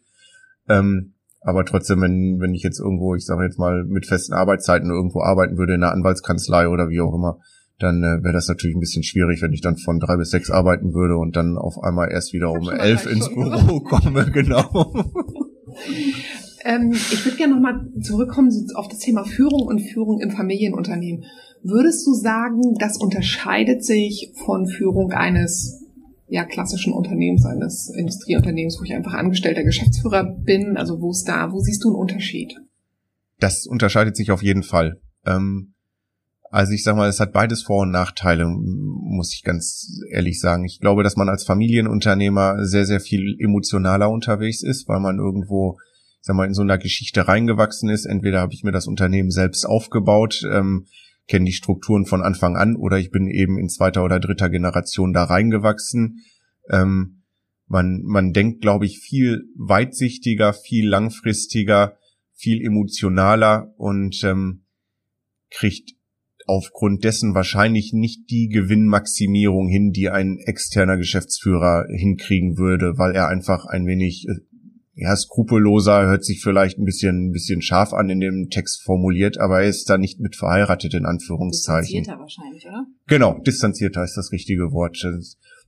Ähm, 0.68 1.14
aber 1.43 1.64
trotzdem, 1.64 2.01
wenn, 2.01 2.41
wenn 2.41 2.55
ich 2.55 2.64
jetzt 2.64 2.80
irgendwo, 2.80 3.14
ich 3.14 3.24
sage 3.24 3.45
jetzt 3.45 3.61
mal, 3.61 3.84
mit 3.84 4.05
festen 4.05 4.34
Arbeitszeiten 4.34 4.91
irgendwo 4.91 5.22
arbeiten 5.22 5.57
würde 5.57 5.74
in 5.74 5.84
einer 5.84 5.93
Anwaltskanzlei 5.93 6.66
oder 6.66 6.89
wie 6.89 7.01
auch 7.01 7.14
immer, 7.14 7.39
dann 7.78 8.03
äh, 8.03 8.20
wäre 8.24 8.32
das 8.32 8.49
natürlich 8.49 8.74
ein 8.74 8.80
bisschen 8.80 9.05
schwierig, 9.05 9.43
wenn 9.43 9.53
ich 9.53 9.61
dann 9.61 9.76
von 9.76 10.01
drei 10.01 10.16
bis 10.16 10.30
sechs 10.30 10.51
arbeiten 10.51 10.93
würde 10.93 11.16
und 11.18 11.37
dann 11.37 11.57
auf 11.57 11.78
einmal 11.84 12.11
erst 12.11 12.32
wieder 12.32 12.51
um 12.51 12.68
elf 12.68 13.07
ins 13.07 13.28
Büro 13.28 13.78
komme, 13.89 14.28
genau. 14.32 14.93
Ähm, 16.66 16.92
ich 16.92 17.24
würde 17.24 17.36
gerne 17.36 17.54
nochmal 17.54 17.88
zurückkommen 18.02 18.50
auf 18.74 18.88
das 18.88 18.98
Thema 18.98 19.24
Führung 19.24 19.68
und 19.68 19.78
Führung 19.78 20.20
im 20.20 20.32
Familienunternehmen. 20.32 21.24
Würdest 21.62 22.04
du 22.06 22.12
sagen, 22.12 22.74
das 22.80 22.96
unterscheidet 22.96 23.84
sich 23.84 24.32
von 24.44 24.66
Führung 24.66 25.12
eines 25.12 25.84
ja, 26.28 26.44
klassischen 26.44 26.92
Unternehmens, 26.92 27.44
eines 27.44 27.88
Industrieunternehmens, 27.96 28.78
wo 28.80 28.84
ich 28.84 28.94
einfach 28.94 29.14
angestellter 29.14 29.62
Geschäftsführer 29.62 30.24
bin? 30.24 30.76
Also 30.76 31.00
wo 31.00 31.12
ist 31.12 31.24
da, 31.28 31.52
wo 31.52 31.60
siehst 31.60 31.84
du 31.84 31.88
einen 31.88 31.96
Unterschied? 31.96 32.56
Das 33.38 33.66
unterscheidet 33.66 34.16
sich 34.16 34.32
auf 34.32 34.42
jeden 34.42 34.64
Fall. 34.64 35.00
Ähm, 35.24 35.74
also 36.50 36.72
ich 36.72 36.82
sag 36.82 36.96
mal, 36.96 37.08
es 37.08 37.20
hat 37.20 37.32
beides 37.32 37.62
Vor- 37.62 37.82
und 37.82 37.92
Nachteile, 37.92 38.46
muss 38.48 39.32
ich 39.32 39.44
ganz 39.44 40.00
ehrlich 40.10 40.40
sagen. 40.40 40.64
Ich 40.64 40.80
glaube, 40.80 41.04
dass 41.04 41.16
man 41.16 41.28
als 41.28 41.44
Familienunternehmer 41.44 42.64
sehr, 42.64 42.86
sehr 42.86 43.00
viel 43.00 43.36
emotionaler 43.38 44.10
unterwegs 44.10 44.64
ist, 44.64 44.88
weil 44.88 45.00
man 45.00 45.18
irgendwo 45.18 45.78
sag 46.27 46.35
mal, 46.35 46.47
in 46.47 46.55
so 46.55 46.62
einer 46.62 46.77
Geschichte 46.77 47.29
reingewachsen 47.29 47.89
ist. 47.89 48.05
Entweder 48.05 48.41
habe 48.41 48.53
ich 48.53 48.64
mir 48.64 48.72
das 48.72 48.89
Unternehmen 48.89 49.31
selbst 49.31 49.64
aufgebaut, 49.64 50.43
ähm, 50.53 50.87
kenne 51.29 51.45
die 51.45 51.53
Strukturen 51.53 52.05
von 52.05 52.20
Anfang 52.20 52.57
an, 52.57 52.74
oder 52.74 52.99
ich 52.99 53.12
bin 53.12 53.29
eben 53.29 53.59
in 53.59 53.68
zweiter 53.68 54.05
oder 54.05 54.18
dritter 54.18 54.51
Generation 54.51 55.12
da 55.12 55.22
reingewachsen. 55.22 56.24
Ähm, 56.68 57.22
man, 57.68 58.03
man 58.03 58.33
denkt, 58.33 58.61
glaube 58.61 58.87
ich, 58.87 58.99
viel 58.99 59.45
weitsichtiger, 59.57 60.53
viel 60.53 60.89
langfristiger, 60.89 61.97
viel 62.35 62.61
emotionaler 62.61 63.72
und 63.77 64.22
ähm, 64.24 64.64
kriegt 65.51 65.93
aufgrund 66.47 67.05
dessen 67.05 67.35
wahrscheinlich 67.35 67.93
nicht 67.93 68.31
die 68.31 68.49
Gewinnmaximierung 68.49 69.68
hin, 69.68 69.93
die 69.93 70.11
ein 70.11 70.39
externer 70.45 70.97
Geschäftsführer 70.97 71.87
hinkriegen 71.89 72.57
würde, 72.57 72.99
weil 72.99 73.14
er 73.14 73.29
einfach 73.29 73.66
ein 73.66 73.87
wenig 73.87 74.27
äh, 74.29 74.35
ja, 74.99 75.14
skrupelloser, 75.14 76.07
hört 76.07 76.24
sich 76.24 76.40
vielleicht 76.42 76.78
ein 76.78 76.86
bisschen, 76.86 77.28
ein 77.28 77.32
bisschen 77.32 77.61
scharf 77.61 77.92
an 77.92 78.09
in 78.09 78.18
dem 78.18 78.49
Text 78.49 78.82
formuliert, 78.82 79.38
aber 79.38 79.61
er 79.61 79.68
ist 79.68 79.90
da 79.90 79.99
nicht 79.99 80.20
mit 80.20 80.36
verheiratet, 80.36 80.94
in 80.94 81.05
Anführungszeichen. 81.05 81.99
Distanzierter 81.99 82.18
wahrscheinlich, 82.18 82.66
oder? 82.66 82.86
Genau, 83.07 83.38
distanzierter 83.40 84.03
ist 84.03 84.16
das 84.16 84.32
richtige 84.32 84.72
Wort. 84.72 84.97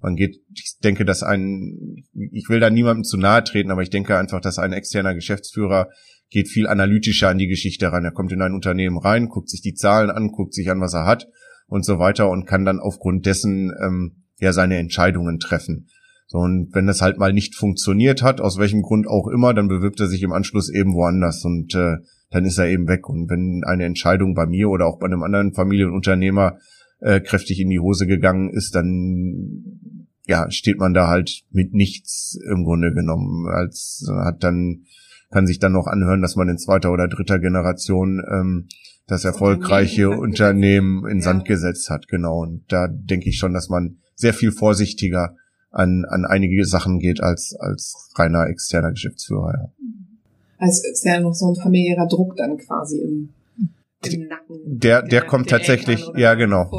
Man 0.00 0.16
geht, 0.16 0.40
ich 0.54 0.78
denke, 0.82 1.04
dass 1.04 1.22
ein, 1.22 2.06
ich 2.32 2.48
will 2.48 2.58
da 2.58 2.70
niemandem 2.70 3.04
zu 3.04 3.18
nahe 3.18 3.44
treten, 3.44 3.70
aber 3.70 3.82
ich 3.82 3.90
denke 3.90 4.16
einfach, 4.16 4.40
dass 4.40 4.58
ein 4.58 4.72
externer 4.72 5.14
Geschäftsführer 5.14 5.90
geht 6.30 6.48
viel 6.48 6.66
analytischer 6.66 7.28
an 7.28 7.38
die 7.38 7.48
Geschichte 7.48 7.92
ran. 7.92 8.04
Er 8.04 8.12
kommt 8.12 8.32
in 8.32 8.40
ein 8.40 8.54
Unternehmen 8.54 8.96
rein, 8.96 9.28
guckt 9.28 9.50
sich 9.50 9.60
die 9.60 9.74
Zahlen 9.74 10.10
an, 10.10 10.28
guckt 10.28 10.54
sich 10.54 10.70
an, 10.70 10.80
was 10.80 10.94
er 10.94 11.04
hat 11.04 11.28
und 11.66 11.84
so 11.84 11.98
weiter 11.98 12.30
und 12.30 12.46
kann 12.46 12.64
dann 12.64 12.80
aufgrund 12.80 13.26
dessen 13.26 13.74
ähm, 13.82 14.24
ja 14.38 14.54
seine 14.54 14.78
Entscheidungen 14.78 15.38
treffen. 15.38 15.88
So, 16.30 16.38
und 16.38 16.74
wenn 16.74 16.86
das 16.86 17.00
halt 17.00 17.18
mal 17.18 17.32
nicht 17.32 17.54
funktioniert 17.54 18.22
hat, 18.22 18.42
aus 18.42 18.58
welchem 18.58 18.82
Grund 18.82 19.08
auch 19.08 19.28
immer, 19.28 19.54
dann 19.54 19.66
bewirbt 19.66 19.98
er 19.98 20.08
sich 20.08 20.22
im 20.22 20.32
Anschluss 20.32 20.68
eben 20.68 20.92
woanders 20.92 21.42
und 21.42 21.74
äh, 21.74 21.96
dann 22.30 22.44
ist 22.44 22.58
er 22.58 22.68
eben 22.68 22.86
weg. 22.86 23.08
Und 23.08 23.30
wenn 23.30 23.62
eine 23.64 23.86
Entscheidung 23.86 24.34
bei 24.34 24.44
mir 24.44 24.68
oder 24.68 24.86
auch 24.86 24.98
bei 24.98 25.06
einem 25.06 25.22
anderen 25.22 25.54
Familienunternehmer 25.54 26.58
äh, 27.00 27.20
kräftig 27.20 27.60
in 27.60 27.70
die 27.70 27.80
Hose 27.80 28.06
gegangen 28.06 28.50
ist, 28.50 28.74
dann 28.74 29.62
ja, 30.26 30.50
steht 30.50 30.78
man 30.78 30.92
da 30.92 31.08
halt 31.08 31.44
mit 31.50 31.72
nichts 31.72 32.38
im 32.50 32.64
Grunde 32.64 32.92
genommen. 32.92 33.46
Als 33.48 34.06
hat 34.26 34.44
dann, 34.44 34.82
kann 35.30 35.46
sich 35.46 35.58
dann 35.58 35.72
noch 35.72 35.86
anhören, 35.86 36.20
dass 36.20 36.36
man 36.36 36.50
in 36.50 36.58
zweiter 36.58 36.92
oder 36.92 37.08
dritter 37.08 37.38
Generation 37.38 38.22
ähm, 38.30 38.68
das 39.06 39.24
erfolgreiche 39.24 40.10
Unternehmen 40.10 41.06
in 41.08 41.22
Sand 41.22 41.46
gesetzt 41.46 41.88
hat, 41.88 42.08
genau. 42.08 42.42
Und 42.42 42.64
da 42.68 42.88
denke 42.88 43.30
ich 43.30 43.38
schon, 43.38 43.54
dass 43.54 43.70
man 43.70 43.96
sehr 44.14 44.34
viel 44.34 44.52
vorsichtiger 44.52 45.34
an, 45.70 46.04
an 46.08 46.24
einige 46.24 46.64
Sachen 46.64 46.98
geht 46.98 47.22
als, 47.22 47.54
als 47.58 48.12
reiner 48.16 48.46
externer 48.46 48.90
Geschäftsführer. 48.90 49.52
Ja. 49.52 49.72
Also 50.58 50.82
ist 50.90 51.04
ja 51.04 51.20
noch 51.20 51.34
so 51.34 51.52
ein 51.52 51.56
familiärer 51.56 52.06
Druck 52.08 52.36
dann 52.36 52.56
quasi 52.56 52.98
im, 52.98 53.28
im 54.04 54.28
Nacken. 54.28 54.56
Der, 54.64 55.02
der, 55.02 55.08
der 55.08 55.22
kommt 55.22 55.50
der 55.50 55.58
tatsächlich, 55.58 56.04
ja 56.16 56.34
genau. 56.34 56.70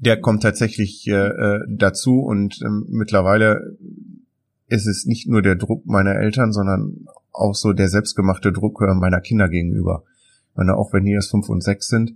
Der 0.00 0.20
kommt 0.20 0.42
tatsächlich 0.42 1.06
äh, 1.06 1.28
äh, 1.28 1.60
dazu 1.68 2.20
und 2.20 2.60
ähm, 2.62 2.86
mittlerweile 2.90 3.76
ist 4.66 4.86
es 4.86 5.06
nicht 5.06 5.28
nur 5.28 5.40
der 5.40 5.56
Druck 5.56 5.86
meiner 5.86 6.16
Eltern, 6.16 6.52
sondern 6.52 7.06
auch 7.32 7.54
so 7.54 7.72
der 7.72 7.88
selbstgemachte 7.88 8.52
Druck 8.52 8.82
äh, 8.82 8.94
meiner 8.94 9.20
Kinder 9.20 9.48
gegenüber. 9.48 10.04
Ich 10.50 10.56
meine, 10.56 10.76
auch 10.76 10.92
wenn 10.92 11.04
die 11.04 11.12
erst 11.12 11.30
fünf 11.30 11.48
und 11.48 11.62
sechs 11.62 11.88
sind, 11.88 12.12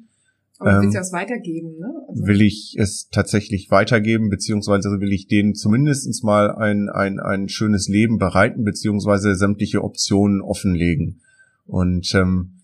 aber 0.58 0.72
ähm, 0.72 0.82
willst 0.82 0.94
ja 0.94 1.00
es 1.00 1.12
weitergeben, 1.12 1.78
ne? 1.78 1.92
Also 2.08 2.26
will 2.26 2.42
ich 2.42 2.74
es 2.78 3.08
tatsächlich 3.10 3.70
weitergeben, 3.70 4.28
beziehungsweise 4.28 4.88
will 5.00 5.12
ich 5.12 5.28
denen 5.28 5.54
zumindestens 5.54 6.22
mal 6.22 6.50
ein, 6.50 6.88
ein, 6.88 7.20
ein 7.20 7.48
schönes 7.48 7.88
Leben 7.88 8.18
bereiten, 8.18 8.64
beziehungsweise 8.64 9.34
sämtliche 9.36 9.84
Optionen 9.84 10.40
offenlegen. 10.40 11.20
Und 11.66 12.12
ähm, 12.14 12.58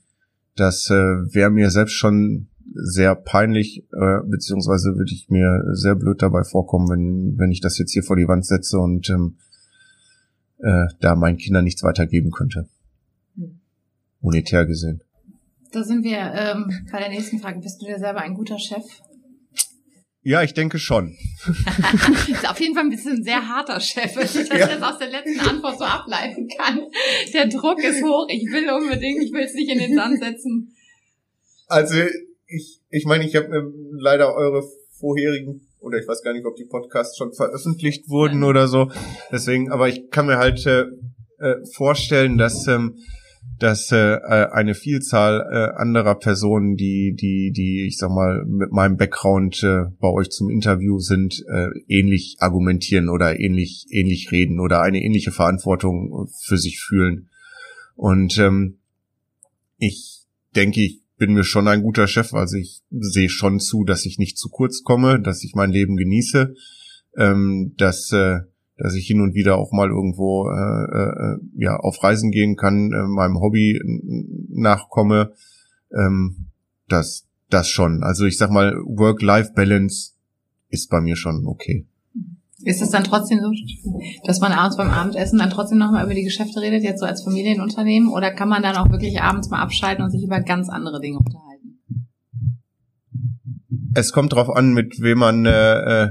das 0.56 0.90
äh, 0.90 0.94
wäre 0.94 1.50
mir 1.50 1.70
selbst 1.70 1.94
schon 1.94 2.48
sehr 2.74 3.14
peinlich, 3.14 3.86
äh, 3.92 4.20
beziehungsweise 4.26 4.96
würde 4.96 5.12
ich 5.12 5.28
mir 5.28 5.62
sehr 5.72 5.94
blöd 5.94 6.20
dabei 6.22 6.42
vorkommen, 6.42 6.88
wenn, 6.88 7.38
wenn 7.38 7.52
ich 7.52 7.60
das 7.60 7.78
jetzt 7.78 7.92
hier 7.92 8.02
vor 8.02 8.16
die 8.16 8.26
Wand 8.26 8.44
setze 8.44 8.78
und 8.78 9.08
ähm, 9.10 9.36
äh, 10.58 10.86
da 11.00 11.14
meinen 11.14 11.36
Kindern 11.36 11.64
nichts 11.64 11.84
weitergeben 11.84 12.32
könnte. 12.32 12.66
Hm. 13.36 13.60
Monetär 14.20 14.66
gesehen. 14.66 15.02
Da 15.74 15.82
sind 15.82 16.04
wir 16.04 16.18
ähm, 16.18 16.86
bei 16.92 17.00
der 17.00 17.08
nächsten 17.08 17.40
Frage. 17.40 17.58
Bist 17.58 17.82
du 17.82 17.86
dir 17.86 17.98
selber 17.98 18.20
ein 18.20 18.34
guter 18.34 18.60
Chef? 18.60 18.84
Ja, 20.22 20.44
ich 20.44 20.54
denke 20.54 20.78
schon. 20.78 21.16
ist 22.28 22.48
auf 22.48 22.60
jeden 22.60 22.74
Fall 22.74 22.84
ein 22.84 22.90
bisschen 22.90 23.16
ein 23.16 23.24
sehr 23.24 23.48
harter 23.48 23.80
Chef, 23.80 24.14
wenn 24.14 24.24
ich 24.24 24.48
das 24.48 24.58
ja. 24.58 24.68
jetzt 24.68 24.82
aus 24.82 24.98
der 24.98 25.10
letzten 25.10 25.40
Antwort 25.40 25.76
so 25.76 25.84
ableiten 25.84 26.48
kann. 26.56 26.80
Der 27.32 27.48
Druck 27.48 27.82
ist 27.82 28.04
hoch. 28.04 28.28
Ich 28.30 28.44
will 28.52 28.70
unbedingt, 28.70 29.20
ich 29.20 29.32
will 29.32 29.42
es 29.42 29.54
nicht 29.54 29.68
in 29.68 29.80
den 29.80 29.96
Sand 29.96 30.22
setzen. 30.22 30.72
Also 31.66 31.96
ich, 32.46 32.80
ich 32.90 33.04
meine, 33.04 33.26
ich 33.26 33.34
habe 33.34 33.46
ähm, 33.46 33.74
leider 33.98 34.32
eure 34.32 34.62
vorherigen 35.00 35.66
oder 35.80 35.98
ich 35.98 36.06
weiß 36.06 36.22
gar 36.22 36.34
nicht, 36.34 36.46
ob 36.46 36.54
die 36.54 36.66
Podcasts 36.66 37.18
schon 37.18 37.34
veröffentlicht 37.34 38.08
wurden 38.08 38.42
ja. 38.42 38.48
oder 38.48 38.68
so. 38.68 38.92
Deswegen, 39.32 39.72
aber 39.72 39.88
ich 39.88 40.08
kann 40.10 40.26
mir 40.26 40.38
halt 40.38 40.64
äh, 40.66 40.84
äh 41.40 41.56
vorstellen, 41.74 42.38
dass 42.38 42.68
ähm, 42.68 42.96
dass 43.58 43.92
äh, 43.92 44.18
eine 44.52 44.74
Vielzahl 44.74 45.40
äh, 45.40 45.80
anderer 45.80 46.16
Personen, 46.16 46.76
die, 46.76 47.14
die, 47.14 47.52
die, 47.52 47.86
ich 47.86 47.98
sag 47.98 48.10
mal, 48.10 48.44
mit 48.46 48.72
meinem 48.72 48.96
Background 48.96 49.62
äh, 49.62 49.84
bei 50.00 50.08
euch 50.08 50.30
zum 50.30 50.50
Interview 50.50 50.98
sind, 50.98 51.44
äh, 51.48 51.68
ähnlich 51.88 52.36
argumentieren 52.40 53.08
oder 53.08 53.38
ähnlich, 53.38 53.86
ähnlich 53.90 54.32
reden 54.32 54.60
oder 54.60 54.80
eine 54.80 55.02
ähnliche 55.02 55.30
Verantwortung 55.30 56.28
für 56.42 56.58
sich 56.58 56.80
fühlen. 56.80 57.30
Und 57.94 58.38
ähm, 58.38 58.78
ich 59.78 60.24
denke, 60.56 60.80
ich 60.80 61.02
bin 61.16 61.34
mir 61.34 61.44
schon 61.44 61.68
ein 61.68 61.82
guter 61.82 62.06
Chef, 62.06 62.34
also 62.34 62.56
ich 62.56 62.82
sehe 62.90 63.28
schon 63.28 63.60
zu, 63.60 63.84
dass 63.84 64.04
ich 64.04 64.18
nicht 64.18 64.36
zu 64.36 64.48
kurz 64.48 64.82
komme, 64.82 65.20
dass 65.20 65.44
ich 65.44 65.54
mein 65.54 65.70
Leben 65.70 65.96
genieße, 65.96 66.54
ähm, 67.16 67.74
dass 67.76 68.10
äh, 68.12 68.40
dass 68.76 68.94
ich 68.94 69.06
hin 69.06 69.20
und 69.20 69.34
wieder 69.34 69.56
auch 69.56 69.72
mal 69.72 69.88
irgendwo 69.88 70.48
äh, 70.48 70.54
äh, 70.54 71.38
ja 71.56 71.76
auf 71.76 72.02
Reisen 72.02 72.30
gehen 72.30 72.56
kann, 72.56 72.92
äh, 72.92 73.06
meinem 73.06 73.40
Hobby 73.40 73.80
nachkomme, 74.48 75.32
ähm, 75.92 76.46
das 76.88 77.26
das 77.50 77.68
schon. 77.68 78.02
Also 78.02 78.24
ich 78.24 78.36
sag 78.36 78.50
mal 78.50 78.74
Work-Life-Balance 78.84 80.12
ist 80.70 80.90
bei 80.90 81.00
mir 81.00 81.16
schon 81.16 81.46
okay. 81.46 81.86
Ist 82.64 82.80
es 82.80 82.90
dann 82.90 83.04
trotzdem 83.04 83.40
so, 83.40 83.52
dass 84.24 84.40
man 84.40 84.52
abends 84.52 84.76
beim 84.76 84.90
Abendessen 84.90 85.38
dann 85.38 85.50
trotzdem 85.50 85.78
nochmal 85.78 86.04
über 86.04 86.14
die 86.14 86.24
Geschäfte 86.24 86.60
redet, 86.60 86.82
jetzt 86.82 87.00
so 87.00 87.06
als 87.06 87.22
Familienunternehmen? 87.22 88.08
Oder 88.08 88.32
kann 88.32 88.48
man 88.48 88.62
dann 88.62 88.76
auch 88.76 88.90
wirklich 88.90 89.20
abends 89.20 89.50
mal 89.50 89.60
abschalten 89.60 90.02
und 90.02 90.10
sich 90.10 90.24
über 90.24 90.40
ganz 90.40 90.70
andere 90.70 91.00
Dinge 91.00 91.18
unterhalten? 91.18 91.78
Es 93.94 94.12
kommt 94.12 94.32
drauf 94.32 94.48
an, 94.48 94.72
mit 94.72 95.00
wem 95.00 95.18
man 95.18 95.44
äh, 95.46 96.04
äh 96.04 96.08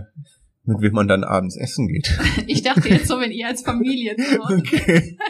mit 0.66 0.82
wem 0.82 0.94
man 0.94 1.08
dann 1.08 1.24
abends 1.24 1.58
essen 1.58 1.88
geht. 1.88 2.18
Ich 2.48 2.64
dachte 2.64 2.90
jetzt 2.90 3.08
so, 3.08 3.20
wenn 3.20 3.32
ihr 3.32 3.48
als 3.48 3.62
Familie 3.62 4.16
zu 4.16 4.40
Hause 4.40 4.58
okay. 4.60 5.18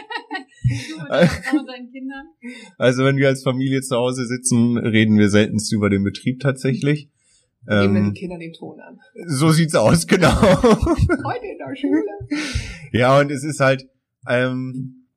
Also 2.78 3.04
wenn 3.04 3.18
wir 3.18 3.28
als 3.28 3.44
Familie 3.44 3.82
zu 3.82 3.96
Hause 3.96 4.26
sitzen, 4.26 4.78
reden 4.78 5.18
wir 5.18 5.30
seltenst 5.30 5.74
über 5.74 5.90
den 5.90 6.04
Betrieb 6.04 6.40
tatsächlich. 6.40 7.10
Geben 7.68 7.96
ähm, 7.96 8.14
die 8.14 8.20
Kinder 8.20 8.38
den 8.38 8.54
Ton 8.54 8.80
an. 8.80 9.00
So 9.28 9.52
sieht's 9.52 9.76
aus, 9.76 10.08
genau. 10.08 10.42
Heute 10.42 11.46
in 11.46 11.58
der 11.58 11.76
Schule. 11.76 12.04
Ja, 12.92 13.20
und 13.20 13.32
es 13.32 13.44
ist 13.44 13.60
halt, 13.60 13.88
ähm, 14.28 15.08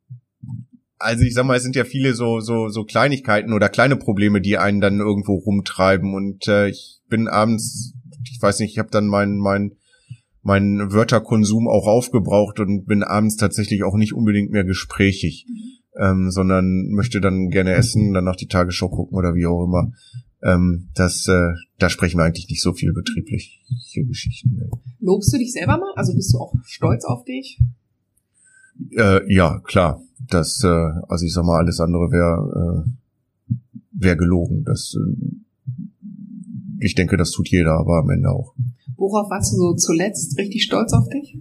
also 0.98 1.24
ich 1.24 1.34
sag 1.34 1.44
mal, 1.44 1.56
es 1.56 1.62
sind 1.62 1.76
ja 1.76 1.84
viele 1.84 2.14
so 2.14 2.40
so 2.40 2.68
so 2.68 2.84
Kleinigkeiten 2.84 3.52
oder 3.52 3.68
kleine 3.68 3.96
Probleme, 3.96 4.40
die 4.40 4.58
einen 4.58 4.80
dann 4.80 4.98
irgendwo 4.98 5.34
rumtreiben. 5.34 6.14
Und 6.14 6.48
äh, 6.48 6.68
ich 6.68 7.00
bin 7.08 7.28
abends, 7.28 7.94
ich 8.30 8.40
weiß 8.40 8.60
nicht, 8.60 8.72
ich 8.72 8.78
habe 8.78 8.90
dann 8.90 9.06
mein 9.06 9.38
mein 9.38 9.76
meinen 10.46 10.92
Wörterkonsum 10.92 11.66
auch 11.68 11.86
aufgebraucht 11.86 12.60
und 12.60 12.86
bin 12.86 13.02
abends 13.02 13.36
tatsächlich 13.36 13.82
auch 13.82 13.96
nicht 13.96 14.14
unbedingt 14.14 14.52
mehr 14.52 14.64
gesprächig, 14.64 15.44
mhm. 15.48 16.02
ähm, 16.02 16.30
sondern 16.30 16.90
möchte 16.90 17.20
dann 17.20 17.50
gerne 17.50 17.72
essen, 17.72 18.14
danach 18.14 18.36
die 18.36 18.46
Tagesschau 18.46 18.88
gucken 18.88 19.18
oder 19.18 19.34
wie 19.34 19.46
auch 19.46 19.64
immer. 19.64 19.92
Ähm, 20.42 20.88
das, 20.94 21.26
äh, 21.26 21.48
da 21.78 21.90
sprechen 21.90 22.18
wir 22.18 22.24
eigentlich 22.24 22.48
nicht 22.48 22.62
so 22.62 22.72
viel 22.72 22.92
betriebliche 22.92 24.04
Geschichten. 24.04 24.54
Ne. 24.56 24.68
Lobst 25.00 25.32
du 25.32 25.38
dich 25.38 25.52
selber 25.52 25.78
mal? 25.78 25.92
Also 25.96 26.14
bist 26.14 26.32
du 26.32 26.38
auch 26.38 26.54
stolz 26.64 27.04
auf 27.04 27.24
dich? 27.24 27.58
Äh, 28.96 29.32
ja, 29.32 29.58
klar. 29.64 30.00
Das, 30.30 30.62
äh, 30.62 30.68
also 31.08 31.26
ich 31.26 31.32
sag 31.32 31.44
mal, 31.44 31.58
alles 31.58 31.80
andere 31.80 32.12
wäre 32.12 32.86
äh, 32.86 33.54
wär 33.92 34.16
gelogen. 34.16 34.62
Das, 34.64 34.94
äh, 34.94 36.06
ich 36.78 36.94
denke, 36.94 37.16
das 37.16 37.32
tut 37.32 37.48
jeder, 37.48 37.72
aber 37.72 37.98
am 37.98 38.10
Ende 38.10 38.30
auch. 38.30 38.54
Worauf 38.96 39.30
warst 39.30 39.52
du 39.52 39.56
so 39.56 39.74
zuletzt 39.74 40.38
richtig 40.38 40.62
stolz 40.62 40.92
auf 40.92 41.08
dich? 41.08 41.38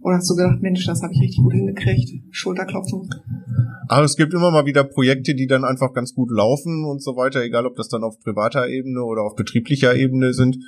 Oder 0.00 0.16
hast 0.16 0.30
du 0.30 0.36
gedacht, 0.36 0.62
Mensch, 0.62 0.86
das 0.86 1.02
habe 1.02 1.12
ich 1.12 1.20
richtig 1.20 1.42
gut 1.42 1.52
hingekriegt? 1.52 2.22
Schulterklopfen? 2.30 3.10
Aber 3.88 4.04
es 4.04 4.16
gibt 4.16 4.32
immer 4.34 4.50
mal 4.50 4.66
wieder 4.66 4.84
Projekte, 4.84 5.34
die 5.34 5.46
dann 5.46 5.64
einfach 5.64 5.92
ganz 5.92 6.14
gut 6.14 6.30
laufen 6.30 6.84
und 6.84 7.02
so 7.02 7.16
weiter, 7.16 7.42
egal 7.42 7.66
ob 7.66 7.76
das 7.76 7.88
dann 7.88 8.04
auf 8.04 8.20
privater 8.20 8.68
Ebene 8.68 9.02
oder 9.02 9.22
auf 9.22 9.34
betrieblicher 9.34 9.94
Ebene 9.96 10.32
sind. 10.32 10.58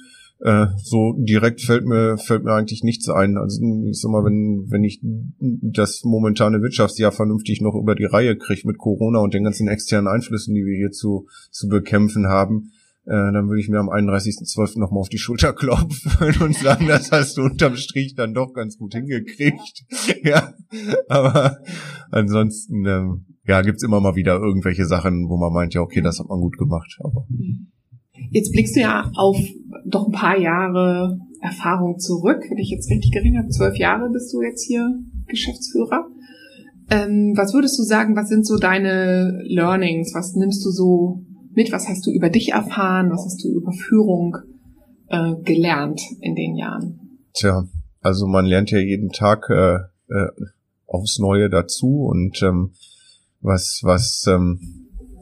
Äh, 0.42 0.68
so 0.76 1.14
direkt 1.18 1.60
fällt 1.60 1.84
mir 1.84 2.16
fällt 2.16 2.44
mir 2.44 2.54
eigentlich 2.54 2.82
nichts 2.82 3.10
ein. 3.10 3.36
Also 3.36 3.62
ich 3.86 4.00
sag 4.00 4.10
mal, 4.10 4.24
wenn 4.24 4.70
wenn 4.70 4.84
ich 4.84 5.00
das 5.02 6.02
momentane 6.02 6.62
Wirtschaftsjahr 6.62 7.12
vernünftig 7.12 7.60
noch 7.60 7.74
über 7.74 7.94
die 7.94 8.06
Reihe 8.06 8.36
kriege 8.36 8.66
mit 8.66 8.78
Corona 8.78 9.18
und 9.18 9.34
den 9.34 9.44
ganzen 9.44 9.68
externen 9.68 10.08
Einflüssen, 10.08 10.54
die 10.54 10.64
wir 10.64 10.76
hier 10.76 10.92
zu 10.92 11.26
zu 11.50 11.68
bekämpfen 11.68 12.26
haben, 12.26 12.72
äh, 13.07 13.32
dann 13.32 13.48
würde 13.48 13.61
ich 13.61 13.68
mir 13.68 13.78
am 13.78 13.88
31.12. 13.88 14.78
nochmal 14.78 15.01
auf 15.01 15.09
die 15.09 15.18
Schulter 15.18 15.53
klopfen 15.53 16.42
und 16.42 16.57
sagen, 16.57 16.86
das 16.86 17.11
hast 17.11 17.36
du 17.36 17.42
unterm 17.42 17.76
Strich 17.76 18.14
dann 18.14 18.34
doch 18.34 18.53
ganz 18.53 18.78
gut 18.78 18.94
hingekriegt. 18.94 19.84
ja, 20.22 20.55
aber 21.09 21.59
ansonsten, 22.11 22.86
ähm, 22.86 23.26
ja, 23.46 23.62
gibt's 23.62 23.82
immer 23.82 24.01
mal 24.01 24.16
wieder 24.16 24.36
irgendwelche 24.36 24.86
Sachen, 24.86 25.28
wo 25.28 25.36
man 25.36 25.53
meint, 25.53 25.74
ja, 25.74 25.80
okay, 25.80 26.03
das 26.03 26.20
hat 26.20 26.28
man 26.28 26.40
gut 26.40 26.59
gemacht. 26.59 26.98
Aber 27.03 27.26
Jetzt 28.30 28.53
blickst 28.53 28.76
du 28.76 28.80
ja 28.80 29.11
auf 29.14 29.38
doch 29.86 30.07
ein 30.07 30.12
paar 30.12 30.38
Jahre 30.38 31.18
Erfahrung 31.40 31.98
zurück, 31.98 32.42
wenn 32.48 32.59
ich 32.59 32.70
jetzt 32.70 32.90
richtig 32.90 33.12
gering 33.12 33.38
habe. 33.38 33.48
Zwölf 33.48 33.76
Jahre 33.76 34.11
bist 34.11 34.32
du 34.32 34.42
jetzt 34.42 34.66
hier 34.66 34.86
Geschäftsführer. 35.26 36.07
Ähm, 36.90 37.34
was 37.36 37.55
würdest 37.55 37.78
du 37.78 37.82
sagen, 37.82 38.16
was 38.16 38.28
sind 38.28 38.46
so 38.46 38.59
deine 38.59 39.42
Learnings? 39.44 40.12
Was 40.14 40.34
nimmst 40.34 40.64
du 40.64 40.70
so 40.70 41.24
mit? 41.61 41.72
Was 41.72 41.88
hast 41.88 42.06
du 42.06 42.11
über 42.11 42.30
dich 42.30 42.52
erfahren? 42.52 43.11
Was 43.11 43.26
hast 43.26 43.44
du 43.44 43.48
über 43.48 43.72
Führung 43.72 44.38
äh, 45.08 45.34
gelernt 45.42 46.00
in 46.20 46.34
den 46.34 46.56
Jahren? 46.56 47.18
Tja, 47.34 47.66
also 48.00 48.26
man 48.26 48.46
lernt 48.46 48.70
ja 48.70 48.78
jeden 48.78 49.11
Tag 49.11 49.50
äh, 49.50 49.74
äh, 50.08 50.30
aufs 50.86 51.18
Neue 51.18 51.50
dazu 51.50 52.04
und 52.04 52.42
ähm, 52.42 52.70
was 53.42 53.80
was 53.82 54.24
ähm, 54.26 54.58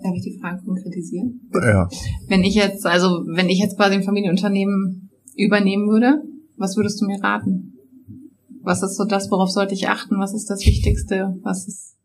Darf 0.00 0.14
ich 0.14 0.22
die 0.22 0.38
Frage 0.38 0.62
konkretisieren? 0.64 1.40
Ja. 1.54 1.88
Wenn 2.28 2.44
ich 2.44 2.54
jetzt, 2.54 2.86
also 2.86 3.24
wenn 3.26 3.48
ich 3.48 3.58
jetzt 3.58 3.76
quasi 3.76 3.96
ein 3.96 4.04
Familienunternehmen 4.04 5.10
übernehmen 5.36 5.88
würde, 5.88 6.22
was 6.56 6.76
würdest 6.76 7.00
du 7.00 7.06
mir 7.06 7.20
raten? 7.20 7.74
Was 8.62 8.84
ist 8.84 8.96
so 8.96 9.04
das, 9.04 9.28
worauf 9.32 9.50
sollte 9.50 9.74
ich 9.74 9.88
achten? 9.88 10.20
Was 10.20 10.34
ist 10.34 10.48
das 10.50 10.64
Wichtigste? 10.64 11.36
Was 11.42 11.66
ist 11.66 11.96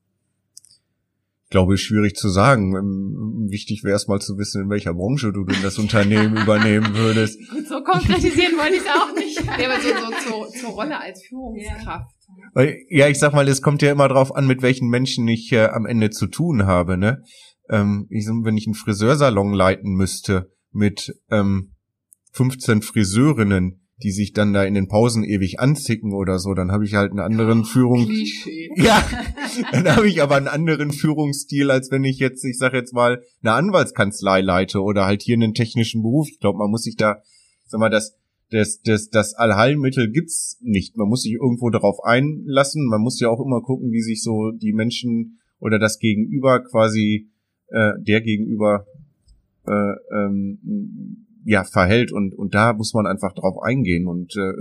glaube 1.54 1.76
ich, 1.76 1.84
schwierig 1.84 2.16
zu 2.16 2.30
sagen. 2.30 2.76
Ähm, 2.76 3.48
wichtig 3.48 3.84
wäre 3.84 3.96
es 3.96 4.08
mal 4.08 4.20
zu 4.20 4.40
wissen, 4.40 4.64
in 4.64 4.70
welcher 4.72 4.96
Branche 4.96 5.32
du 5.32 5.46
denn 5.46 5.62
das 5.62 5.78
Unternehmen 5.78 6.36
übernehmen 6.44 6.96
würdest. 6.96 7.40
Gut, 7.48 7.68
so 7.68 7.84
konkretisieren 7.84 8.58
wollte 8.58 8.74
ich 8.74 8.82
es 8.82 8.88
auch 8.88 9.14
nicht. 9.16 9.40
Ja, 9.46 9.70
aber 9.70 9.80
so, 9.80 9.90
so 9.90 10.48
zur, 10.48 10.50
zur 10.50 10.70
Rolle 10.72 11.00
als 11.00 11.24
Führungskraft. 11.24 12.12
Ja, 12.90 13.08
ich 13.08 13.20
sag 13.20 13.34
mal, 13.34 13.48
es 13.48 13.62
kommt 13.62 13.84
ja 13.84 13.92
immer 13.92 14.08
drauf 14.08 14.36
an, 14.36 14.48
mit 14.48 14.64
welchen 14.64 14.90
Menschen 14.90 15.28
ich 15.28 15.52
äh, 15.52 15.66
am 15.66 15.86
Ende 15.86 16.10
zu 16.10 16.26
tun 16.26 16.66
habe. 16.66 16.98
Ne? 16.98 17.22
Ähm, 17.70 18.08
ich, 18.10 18.26
wenn 18.26 18.58
ich 18.58 18.66
einen 18.66 18.74
Friseursalon 18.74 19.54
leiten 19.54 19.94
müsste 19.94 20.52
mit 20.72 21.14
ähm, 21.30 21.76
15 22.32 22.82
Friseurinnen, 22.82 23.83
die 24.02 24.12
sich 24.12 24.34
dann 24.34 24.54
da 24.54 24.64
in 24.64 24.74
den 24.74 24.88
Pausen 24.88 25.24
ewig 25.24 25.60
anzicken 25.60 26.14
oder 26.14 26.40
so, 26.40 26.54
dann 26.54 26.72
habe 26.72 26.84
ich 26.84 26.96
halt 26.96 27.12
einen 27.12 27.20
anderen 27.20 27.62
oh, 27.62 27.66
Führung. 27.66 28.06
Klischee. 28.06 28.70
Ja, 28.76 29.08
dann 29.72 29.96
habe 29.96 30.08
ich 30.08 30.22
aber 30.22 30.36
einen 30.36 30.48
anderen 30.48 30.92
Führungsstil, 30.92 31.70
als 31.70 31.92
wenn 31.92 32.04
ich 32.04 32.18
jetzt, 32.18 32.44
ich 32.44 32.58
sage 32.58 32.78
jetzt 32.78 32.94
mal, 32.94 33.22
eine 33.44 33.54
Anwaltskanzlei 33.54 34.42
leite 34.42 34.82
oder 34.82 35.06
halt 35.06 35.22
hier 35.22 35.36
einen 35.36 35.54
technischen 35.54 36.02
Beruf. 36.02 36.28
Ich 36.32 36.40
glaube, 36.40 36.58
man 36.58 36.72
muss 36.72 36.84
sich 36.84 36.96
da, 36.96 37.22
sag 37.68 37.80
mal, 37.80 37.90
das 37.90 38.18
das, 38.54 38.82
das, 38.82 39.10
das 39.10 39.34
Allheilmittel 39.34 40.12
gibt's 40.12 40.60
nicht. 40.62 40.96
Man 40.96 41.10
muss 41.10 41.24
sich 41.24 41.34
irgendwo 41.34 41.72
darauf 41.72 42.04
einlassen. 42.04 42.88
Man 42.88 43.02
muss 43.02 43.20
ja 43.20 43.30
auch 43.30 43.44
immer 43.44 43.62
gucken, 43.62 43.92
wie 43.92 44.02
sich 44.02 44.22
so 44.22 44.52
die 44.52 44.74
Menschen 44.74 45.40
oder 45.60 45.80
das 45.80 45.98
Gegenüber 45.98 46.64
quasi 46.64 47.32
äh, 47.70 47.94
der 48.00 48.22
Gegenüber 48.22 48.86
äh, 49.66 49.96
ähm, 50.16 51.26
ja 51.46 51.64
verhält 51.64 52.12
und 52.12 52.34
und 52.34 52.54
da 52.54 52.74
muss 52.74 52.94
man 52.94 53.06
einfach 53.06 53.34
drauf 53.34 53.62
eingehen 53.62 54.08
und 54.08 54.36
äh, 54.36 54.54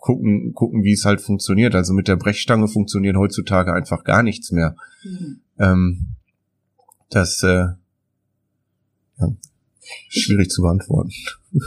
gucken 0.00 0.52
gucken 0.52 0.82
wie 0.82 0.92
es 0.92 1.04
halt 1.04 1.20
funktioniert. 1.20 1.74
Also 1.74 1.94
mit 1.94 2.08
der 2.08 2.16
Brechstange 2.16 2.68
funktioniert 2.68 3.16
heutzutage 3.16 3.72
einfach 3.72 4.04
gar 4.04 4.22
nichts 4.22 4.52
mehr. 4.52 4.76
Mhm. 5.02 5.40
ähm, 5.58 6.06
das 7.10 7.42
äh, 7.42 7.68
ja, 9.18 9.28
schwierig 10.08 10.50
zu 10.50 10.62
beantworten. 10.62 11.10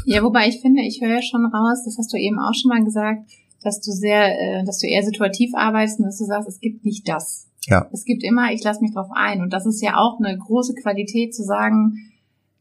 Ja 0.06 0.22
wobei 0.22 0.50
ich 0.50 0.60
finde 0.60 0.82
ich 0.82 1.00
höre 1.02 1.22
schon 1.22 1.46
raus 1.46 1.84
das 1.86 1.98
hast 1.98 2.12
du 2.12 2.18
eben 2.18 2.40
auch 2.40 2.54
schon 2.54 2.70
mal 2.70 2.84
gesagt 2.84 3.32
dass 3.64 3.80
du 3.80 3.92
sehr 3.92 4.38
äh, 4.38 4.66
dass 4.66 4.80
du 4.80 4.88
eher 4.88 5.04
situativ 5.04 5.52
arbeitest 5.56 6.00
und 6.00 6.06
dass 6.06 6.18
du 6.18 6.26
sagst 6.26 6.50
es 6.50 6.60
gibt 6.60 6.84
nicht 6.84 7.08
das. 7.08 7.48
Ja. 7.68 7.88
Es 7.94 8.04
gibt 8.04 8.24
immer 8.24 8.52
ich 8.52 8.64
lasse 8.64 8.82
mich 8.82 8.94
drauf 8.94 9.10
ein. 9.14 9.42
Und 9.42 9.54
das 9.54 9.66
ist 9.66 9.82
ja 9.82 9.96
auch 9.96 10.20
eine 10.20 10.38
große 10.38 10.74
Qualität 10.76 11.34
zu 11.34 11.44
sagen 11.44 12.12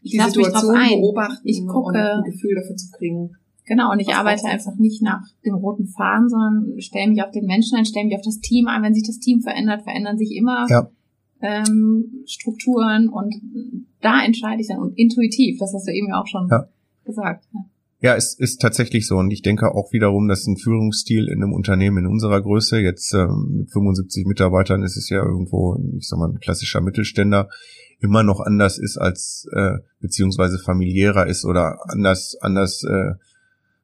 ich 0.07 0.13
die 0.13 0.19
Situation 0.19 0.75
beobachten 0.75 1.49
ich 1.49 1.67
gucke, 1.67 1.89
und 1.89 1.97
ein 1.97 2.23
Gefühl 2.25 2.55
dafür 2.55 2.77
zu 2.77 2.91
kriegen. 2.93 3.37
Genau, 3.67 3.91
und 3.91 3.99
ich 3.99 4.15
arbeite 4.15 4.47
einfach 4.47 4.77
nicht 4.77 5.03
nach 5.03 5.23
dem 5.45 5.55
roten 5.55 5.89
Faden, 5.89 6.29
sondern 6.29 6.81
stelle 6.81 7.09
mich 7.09 7.23
auf 7.23 7.33
den 7.33 7.47
Menschen 7.47 7.77
ein, 7.77 7.85
stelle 7.85 8.07
mich 8.07 8.15
auf 8.15 8.23
das 8.23 8.39
Team 8.39 8.69
ein. 8.69 8.83
Wenn 8.83 8.95
sich 8.95 9.07
das 9.07 9.19
Team 9.19 9.41
verändert, 9.41 9.83
verändern 9.83 10.17
sich 10.17 10.37
immer 10.37 10.67
ja. 10.69 10.89
ähm, 11.43 12.23
Strukturen 12.27 13.09
und 13.09 13.35
da 14.01 14.25
entscheide 14.25 14.61
ich 14.61 14.69
dann 14.69 14.79
und 14.79 14.97
intuitiv, 14.97 15.59
das 15.59 15.75
hast 15.75 15.89
du 15.89 15.93
eben 15.93 16.13
auch 16.13 16.29
schon 16.29 16.47
ja. 16.49 16.69
gesagt. 17.05 17.45
Ja. 17.53 17.65
Ja, 18.07 18.15
es 18.15 18.35
ist 18.35 18.61
tatsächlich 18.63 19.09
so. 19.09 19.17
Und 19.17 19.33
ich 19.33 19.43
denke 19.43 19.75
auch 19.75 19.93
wiederum, 19.93 20.29
dass 20.29 20.47
ein 20.47 20.57
Führungsstil 20.57 21.27
in 21.27 21.43
einem 21.43 21.53
Unternehmen 21.53 22.05
in 22.05 22.07
unserer 22.07 22.41
Größe, 22.41 22.79
jetzt 22.79 23.13
äh, 23.13 23.27
mit 23.27 23.73
75 23.73 24.27
Mitarbeitern 24.27 24.85
ist 24.85 24.97
es 24.97 25.09
ja 25.09 25.25
irgendwo, 25.25 25.77
ich 25.99 26.07
sag 26.07 26.21
mal, 26.21 26.29
ein 26.29 26.39
klassischer 26.39 26.81
Mittelständler, 26.81 27.49
immer 27.99 28.23
noch 28.23 28.39
anders 28.39 28.79
ist 28.79 28.97
als, 28.97 29.49
äh, 29.51 29.79
beziehungsweise 29.99 30.61
familiärer 30.61 31.27
ist 31.27 31.45
oder 31.45 31.81
anders, 31.89 32.37
anders, 32.41 32.85
äh, 32.85 33.15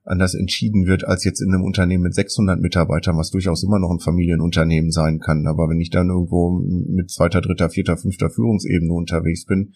anders 0.05 0.35
entschieden 0.35 0.87
wird 0.87 1.03
als 1.03 1.25
jetzt 1.25 1.41
in 1.41 1.53
einem 1.53 1.65
Unternehmen 1.65 2.05
mit 2.05 2.15
600 2.15 2.61
Mitarbeitern, 2.61 3.19
was 3.19 3.33
durchaus 3.33 3.65
immer 3.65 3.81
noch 3.81 3.91
ein 3.91 3.99
Familienunternehmen 3.99 4.93
sein 4.93 5.19
kann. 5.19 5.49
Aber 5.49 5.69
wenn 5.69 5.81
ich 5.81 5.91
dann 5.91 6.11
irgendwo 6.11 6.61
mit 6.61 7.11
zweiter, 7.11 7.41
dritter, 7.41 7.71
vierter, 7.71 7.97
fünfter 7.97 8.31
Führungsebene 8.31 8.93
unterwegs 8.93 9.47
bin, 9.47 9.73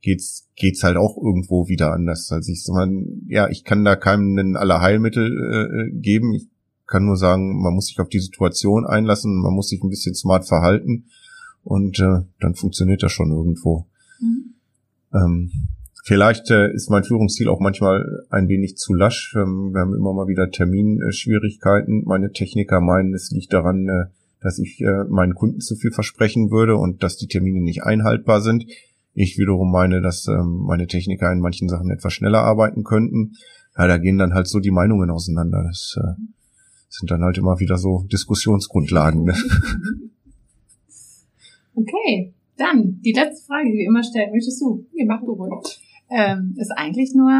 geht's 0.00 0.48
geht's 0.56 0.82
halt 0.82 0.96
auch 0.96 1.16
irgendwo 1.16 1.68
wieder 1.68 1.92
anders. 1.92 2.30
Also 2.32 2.50
ich 2.50 2.64
sag 2.64 2.88
ja, 3.28 3.48
ich 3.48 3.64
kann 3.64 3.84
da 3.84 3.96
keinem 3.96 4.36
ein 4.38 4.56
Allerheilmittel 4.56 5.90
äh, 5.92 6.00
geben. 6.00 6.34
Ich 6.34 6.48
kann 6.86 7.04
nur 7.04 7.16
sagen, 7.16 7.60
man 7.60 7.74
muss 7.74 7.86
sich 7.86 8.00
auf 8.00 8.08
die 8.08 8.20
Situation 8.20 8.86
einlassen, 8.86 9.40
man 9.40 9.52
muss 9.52 9.68
sich 9.68 9.82
ein 9.82 9.90
bisschen 9.90 10.14
smart 10.14 10.46
verhalten 10.46 11.04
und 11.62 11.98
äh, 12.00 12.22
dann 12.40 12.54
funktioniert 12.54 13.02
das 13.02 13.12
schon 13.12 13.30
irgendwo. 13.30 13.86
Mhm. 14.20 14.54
Ähm, 15.12 15.50
vielleicht 16.04 16.50
äh, 16.50 16.72
ist 16.72 16.90
mein 16.90 17.04
Führungsstil 17.04 17.48
auch 17.48 17.60
manchmal 17.60 18.24
ein 18.30 18.48
wenig 18.48 18.76
zu 18.76 18.94
lasch. 18.94 19.34
Ähm, 19.36 19.72
wir 19.72 19.80
haben 19.80 19.94
immer 19.94 20.14
mal 20.14 20.28
wieder 20.28 20.50
Terminschwierigkeiten. 20.50 22.04
Meine 22.06 22.32
Techniker 22.32 22.80
meinen, 22.80 23.14
es 23.14 23.30
liegt 23.30 23.52
daran, 23.52 23.86
äh, 23.86 24.04
dass 24.40 24.58
ich 24.58 24.80
äh, 24.80 25.04
meinen 25.08 25.34
Kunden 25.34 25.60
zu 25.60 25.76
viel 25.76 25.90
versprechen 25.90 26.50
würde 26.50 26.76
und 26.76 27.02
dass 27.02 27.16
die 27.16 27.26
Termine 27.26 27.60
nicht 27.60 27.82
einhaltbar 27.82 28.40
sind. 28.40 28.64
Ich 29.20 29.36
wiederum 29.36 29.72
meine, 29.72 30.00
dass 30.00 30.28
ähm, 30.28 30.62
meine 30.64 30.86
Techniker 30.86 31.32
in 31.32 31.40
manchen 31.40 31.68
Sachen 31.68 31.90
etwas 31.90 32.12
schneller 32.12 32.38
arbeiten 32.38 32.84
könnten. 32.84 33.32
Ja, 33.76 33.88
da 33.88 33.98
gehen 33.98 34.16
dann 34.16 34.32
halt 34.32 34.46
so 34.46 34.60
die 34.60 34.70
Meinungen 34.70 35.10
auseinander. 35.10 35.64
Das 35.66 35.98
äh, 36.00 36.14
sind 36.88 37.10
dann 37.10 37.22
halt 37.22 37.36
immer 37.36 37.58
wieder 37.58 37.78
so 37.78 38.04
Diskussionsgrundlagen. 38.12 39.24
Ne? 39.24 39.34
Okay, 41.74 42.34
dann 42.56 43.00
die 43.04 43.12
letzte 43.12 43.46
Frage, 43.46 43.70
die 43.70 43.78
wir 43.78 43.86
immer 43.86 44.02
stellen. 44.02 44.32
Möchtest 44.32 44.60
du? 44.60 44.84
Nee, 44.92 45.04
mach 45.04 45.20
du 45.20 45.30
ruhig. 45.30 45.52
Ähm, 46.10 46.56
ist 46.58 46.72
eigentlich 46.76 47.14
nur, 47.14 47.30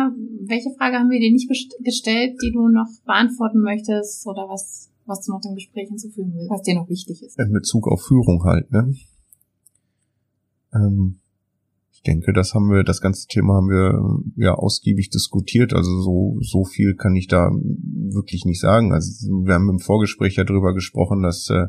welche 0.46 0.70
Frage 0.78 0.96
haben 0.96 1.10
wir 1.10 1.18
dir 1.18 1.32
nicht 1.32 1.48
gestellt, 1.82 2.36
die 2.40 2.52
du 2.52 2.68
noch 2.68 2.86
beantworten 3.04 3.58
möchtest 3.58 4.24
oder 4.28 4.48
was, 4.48 4.92
was 5.06 5.26
du 5.26 5.32
noch 5.32 5.40
dem 5.40 5.56
Gespräch 5.56 5.88
hinzufügen 5.88 6.34
willst, 6.36 6.50
was 6.50 6.62
dir 6.62 6.76
noch 6.76 6.88
wichtig 6.88 7.20
ist? 7.20 7.36
In 7.36 7.52
Bezug 7.52 7.88
auf 7.88 8.00
Führung 8.00 8.44
halt, 8.44 8.70
ne? 8.70 8.94
Ähm, 10.72 11.18
ich 11.98 12.02
denke, 12.04 12.32
das 12.32 12.54
haben 12.54 12.70
wir, 12.70 12.84
das 12.84 13.00
ganze 13.00 13.26
Thema 13.26 13.54
haben 13.54 13.68
wir 13.68 14.44
ja 14.44 14.54
ausgiebig 14.54 15.10
diskutiert. 15.10 15.72
Also 15.72 16.00
so, 16.00 16.38
so 16.40 16.64
viel 16.64 16.94
kann 16.94 17.16
ich 17.16 17.26
da 17.26 17.50
wirklich 17.50 18.44
nicht 18.44 18.60
sagen. 18.60 18.92
Also 18.92 19.26
wir 19.44 19.54
haben 19.54 19.68
im 19.68 19.80
Vorgespräch 19.80 20.36
ja 20.36 20.44
drüber 20.44 20.74
gesprochen, 20.74 21.22
dass 21.24 21.50
äh, 21.50 21.66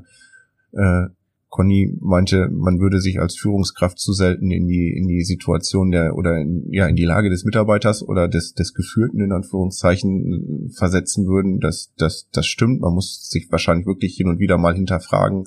äh, 0.74 1.08
Conny 1.48 1.98
meinte, 2.00 2.48
man 2.52 2.80
würde 2.80 3.02
sich 3.02 3.20
als 3.20 3.38
Führungskraft 3.38 3.98
zu 3.98 4.14
selten 4.14 4.52
in 4.52 4.68
die 4.68 4.94
in 4.96 5.08
die 5.08 5.24
Situation 5.24 5.90
der 5.90 6.16
oder 6.16 6.38
in, 6.38 6.68
ja 6.70 6.86
in 6.86 6.96
die 6.96 7.06
Lage 7.06 7.32
des 7.32 7.44
Mitarbeiters 7.44 8.08
oder 8.08 8.28
des 8.28 8.54
des 8.54 8.76
Geführten 8.76 9.22
in 9.22 9.32
Anführungszeichen 9.32 10.70
versetzen 10.78 11.26
würden. 11.26 11.60
Das 11.60 11.92
das 11.98 12.30
das 12.32 12.46
stimmt. 12.46 12.82
Man 12.82 12.94
muss 12.94 13.30
sich 13.32 13.48
wahrscheinlich 13.50 13.88
wirklich 13.88 14.16
hin 14.16 14.28
und 14.28 14.38
wieder 14.38 14.60
mal 14.60 14.76
hinterfragen, 14.76 15.46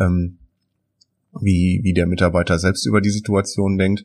ähm, 0.00 0.38
wie, 1.40 1.80
wie 1.82 1.92
der 1.92 2.06
Mitarbeiter 2.06 2.58
selbst 2.58 2.86
über 2.86 3.00
die 3.00 3.10
Situation 3.10 3.78
denkt. 3.78 4.04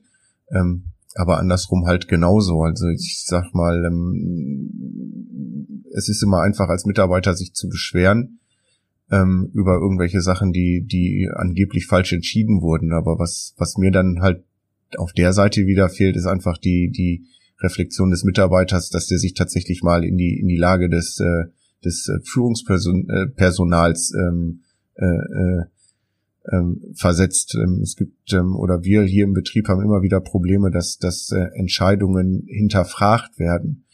Ähm, 0.51 0.85
aber 1.15 1.39
andersrum 1.39 1.85
halt 1.85 2.07
genauso. 2.07 2.61
Also 2.61 2.87
ich 2.89 3.23
sag 3.25 3.53
mal, 3.53 3.85
ähm, 3.85 4.71
es 5.93 6.09
ist 6.09 6.23
immer 6.23 6.41
einfach 6.41 6.69
als 6.69 6.85
Mitarbeiter 6.85 7.33
sich 7.33 7.53
zu 7.53 7.67
beschweren 7.69 8.39
ähm, 9.11 9.49
über 9.53 9.75
irgendwelche 9.75 10.21
Sachen, 10.21 10.51
die, 10.53 10.85
die 10.85 11.29
angeblich 11.33 11.87
falsch 11.87 12.13
entschieden 12.13 12.61
wurden. 12.61 12.93
Aber 12.93 13.19
was, 13.19 13.53
was 13.57 13.77
mir 13.77 13.91
dann 13.91 14.21
halt 14.21 14.43
auf 14.97 15.11
der 15.13 15.33
Seite 15.33 15.65
wieder 15.65 15.89
fehlt, 15.89 16.15
ist 16.15 16.27
einfach 16.27 16.57
die, 16.57 16.89
die 16.91 17.25
Reflexion 17.59 18.11
des 18.11 18.23
Mitarbeiters, 18.23 18.89
dass 18.89 19.07
der 19.07 19.17
sich 19.17 19.33
tatsächlich 19.33 19.81
mal 19.81 20.03
in 20.03 20.17
die, 20.17 20.39
in 20.39 20.47
die 20.47 20.57
Lage 20.57 20.89
des, 20.89 21.19
äh, 21.19 21.45
des 21.83 22.11
Führungspersonals 22.23 24.13
äh, 24.13 24.19
ähm, 24.19 24.61
äh, 24.95 25.05
äh, 25.05 25.65
ähm, 26.51 26.81
versetzt. 26.93 27.55
Ähm, 27.55 27.81
es 27.81 27.95
gibt 27.95 28.33
ähm, 28.33 28.55
oder 28.55 28.83
wir 28.83 29.03
hier 29.03 29.25
im 29.25 29.33
Betrieb 29.33 29.67
haben 29.67 29.81
immer 29.81 30.01
wieder 30.01 30.19
Probleme, 30.21 30.71
dass, 30.71 30.97
dass 30.97 31.31
äh, 31.31 31.47
Entscheidungen 31.55 32.43
hinterfragt 32.47 33.39
werden. 33.39 33.85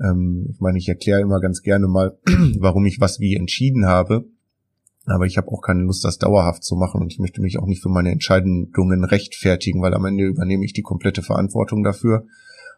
Ähm, 0.00 0.48
ich 0.50 0.60
meine, 0.60 0.78
ich 0.78 0.88
erkläre 0.88 1.20
immer 1.20 1.40
ganz 1.40 1.62
gerne 1.62 1.86
mal, 1.88 2.18
warum 2.58 2.86
ich 2.86 3.00
was 3.00 3.20
wie 3.20 3.36
entschieden 3.36 3.86
habe. 3.86 4.26
Aber 5.06 5.26
ich 5.26 5.38
habe 5.38 5.48
auch 5.48 5.62
keine 5.62 5.82
Lust, 5.82 6.04
das 6.04 6.18
dauerhaft 6.18 6.62
zu 6.62 6.76
machen 6.76 7.00
und 7.00 7.12
ich 7.12 7.18
möchte 7.18 7.40
mich 7.40 7.58
auch 7.58 7.66
nicht 7.66 7.82
für 7.82 7.88
meine 7.88 8.12
Entscheidungen 8.12 9.04
rechtfertigen, 9.04 9.82
weil 9.82 9.94
am 9.94 10.04
Ende 10.04 10.24
übernehme 10.24 10.64
ich 10.64 10.72
die 10.72 10.82
komplette 10.82 11.22
Verantwortung 11.22 11.82
dafür. 11.82 12.26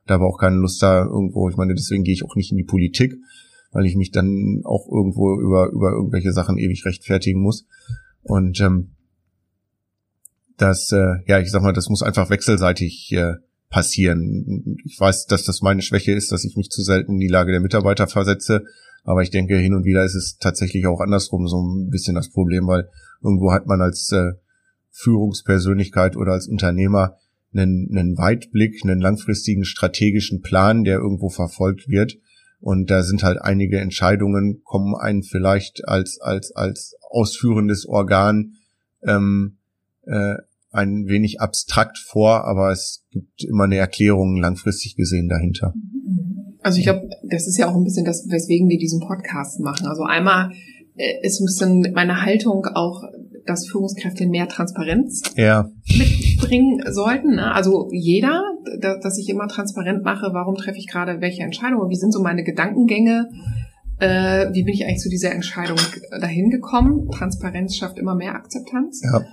Da 0.06 0.14
habe 0.14 0.24
auch 0.24 0.38
keine 0.38 0.56
Lust 0.56 0.82
da 0.82 1.04
irgendwo, 1.04 1.48
ich 1.48 1.56
meine, 1.56 1.74
deswegen 1.74 2.04
gehe 2.04 2.14
ich 2.14 2.24
auch 2.24 2.36
nicht 2.36 2.50
in 2.50 2.56
die 2.56 2.64
Politik, 2.64 3.16
weil 3.72 3.86
ich 3.86 3.96
mich 3.96 4.12
dann 4.12 4.62
auch 4.64 4.88
irgendwo 4.90 5.38
über, 5.40 5.70
über 5.70 5.92
irgendwelche 5.92 6.32
Sachen 6.32 6.58
ewig 6.58 6.84
rechtfertigen 6.84 7.40
muss. 7.40 7.66
Und 8.22 8.60
ähm, 8.60 8.92
dass, 10.62 10.92
äh, 10.92 11.16
ja, 11.26 11.40
ich 11.40 11.50
sag 11.50 11.62
mal, 11.62 11.72
das 11.72 11.88
muss 11.88 12.02
einfach 12.02 12.30
wechselseitig 12.30 13.12
äh, 13.12 13.34
passieren. 13.68 14.76
Ich 14.84 14.98
weiß, 15.00 15.26
dass 15.26 15.44
das 15.44 15.60
meine 15.60 15.82
Schwäche 15.82 16.12
ist, 16.12 16.30
dass 16.30 16.44
ich 16.44 16.56
mich 16.56 16.70
zu 16.70 16.82
selten 16.82 17.14
in 17.14 17.20
die 17.20 17.28
Lage 17.28 17.50
der 17.50 17.60
Mitarbeiter 17.60 18.06
versetze. 18.06 18.62
Aber 19.02 19.22
ich 19.22 19.30
denke, 19.30 19.56
hin 19.56 19.74
und 19.74 19.84
wieder 19.84 20.04
ist 20.04 20.14
es 20.14 20.38
tatsächlich 20.38 20.86
auch 20.86 21.00
andersrum 21.00 21.48
so 21.48 21.60
ein 21.60 21.90
bisschen 21.90 22.14
das 22.14 22.30
Problem, 22.30 22.68
weil 22.68 22.88
irgendwo 23.22 23.52
hat 23.52 23.66
man 23.66 23.80
als 23.80 24.12
äh, 24.12 24.32
Führungspersönlichkeit 24.90 26.16
oder 26.16 26.32
als 26.32 26.46
Unternehmer 26.46 27.16
einen, 27.52 27.88
einen 27.90 28.16
Weitblick, 28.16 28.84
einen 28.84 29.00
langfristigen 29.00 29.64
strategischen 29.64 30.42
Plan, 30.42 30.84
der 30.84 30.98
irgendwo 30.98 31.28
verfolgt 31.28 31.88
wird. 31.88 32.18
Und 32.60 32.88
da 32.90 33.02
sind 33.02 33.24
halt 33.24 33.42
einige 33.42 33.80
Entscheidungen, 33.80 34.62
kommen 34.62 34.94
einen 34.94 35.24
vielleicht 35.24 35.88
als, 35.88 36.20
als, 36.20 36.54
als 36.54 36.94
ausführendes 37.10 37.88
Organ 37.88 38.52
ähm, 39.02 39.56
äh, 40.06 40.36
ein 40.72 41.06
wenig 41.06 41.40
abstrakt 41.40 41.98
vor, 41.98 42.44
aber 42.44 42.72
es 42.72 43.04
gibt 43.10 43.44
immer 43.44 43.64
eine 43.64 43.76
Erklärung 43.76 44.36
langfristig 44.40 44.96
gesehen 44.96 45.28
dahinter. 45.28 45.74
Also 46.62 46.78
ich 46.78 46.84
glaube, 46.84 47.08
das 47.28 47.46
ist 47.46 47.58
ja 47.58 47.68
auch 47.68 47.76
ein 47.76 47.84
bisschen 47.84 48.04
das, 48.04 48.26
weswegen 48.28 48.68
wir 48.68 48.78
diesen 48.78 49.00
Podcast 49.00 49.60
machen. 49.60 49.86
Also 49.86 50.04
einmal 50.04 50.50
ist 51.22 51.40
ein 51.40 51.46
bisschen 51.46 51.92
meine 51.94 52.22
Haltung 52.22 52.66
auch, 52.66 53.02
dass 53.46 53.66
Führungskräfte 53.66 54.26
mehr 54.26 54.48
Transparenz 54.48 55.22
ja. 55.36 55.68
mitbringen 55.88 56.82
sollten. 56.90 57.36
Ne? 57.36 57.52
Also 57.52 57.88
jeder, 57.90 58.42
dass 58.80 59.18
ich 59.18 59.28
immer 59.28 59.48
transparent 59.48 60.04
mache, 60.04 60.30
warum 60.32 60.54
treffe 60.54 60.78
ich 60.78 60.86
gerade 60.86 61.20
welche 61.20 61.42
Entscheidungen, 61.42 61.88
wie 61.90 61.96
sind 61.96 62.12
so 62.12 62.22
meine 62.22 62.44
Gedankengänge, 62.44 63.30
äh, 63.98 64.52
wie 64.52 64.62
bin 64.62 64.74
ich 64.74 64.84
eigentlich 64.84 65.00
zu 65.00 65.08
dieser 65.08 65.32
Entscheidung 65.32 65.78
dahin 66.20 66.50
gekommen. 66.50 67.10
Transparenz 67.10 67.76
schafft 67.76 67.98
immer 67.98 68.14
mehr 68.14 68.34
Akzeptanz. 68.34 69.00
Ja. 69.02 69.24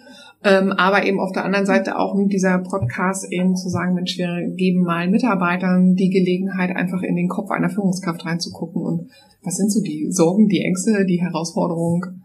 Ähm, 0.42 0.72
aber 0.72 1.06
eben 1.06 1.20
auf 1.20 1.34
der 1.34 1.44
anderen 1.44 1.66
Seite 1.66 2.00
auch 2.00 2.16
mit 2.16 2.32
dieser 2.32 2.60
Podcast 2.60 3.30
eben 3.30 3.58
zu 3.58 3.68
sagen, 3.68 3.94
Mensch, 3.94 4.18
wir 4.18 4.50
geben 4.56 4.84
mal 4.84 5.10
Mitarbeitern 5.10 5.96
die 5.96 6.10
Gelegenheit, 6.10 6.74
einfach 6.76 7.02
in 7.02 7.18
den 7.18 7.28
Kopf 7.28 7.52
einer 7.52 7.70
Führungskraft 7.70 8.26
reinzugucken 8.26 8.82
und 8.82 9.10
was 9.44 9.58
sind 9.58 9.72
so 9.72 9.82
die 9.82 10.12
Sorgen, 10.12 10.48
die 10.48 10.62
Ängste, 10.62 11.06
die 11.06 11.20
Herausforderungen, 11.20 12.24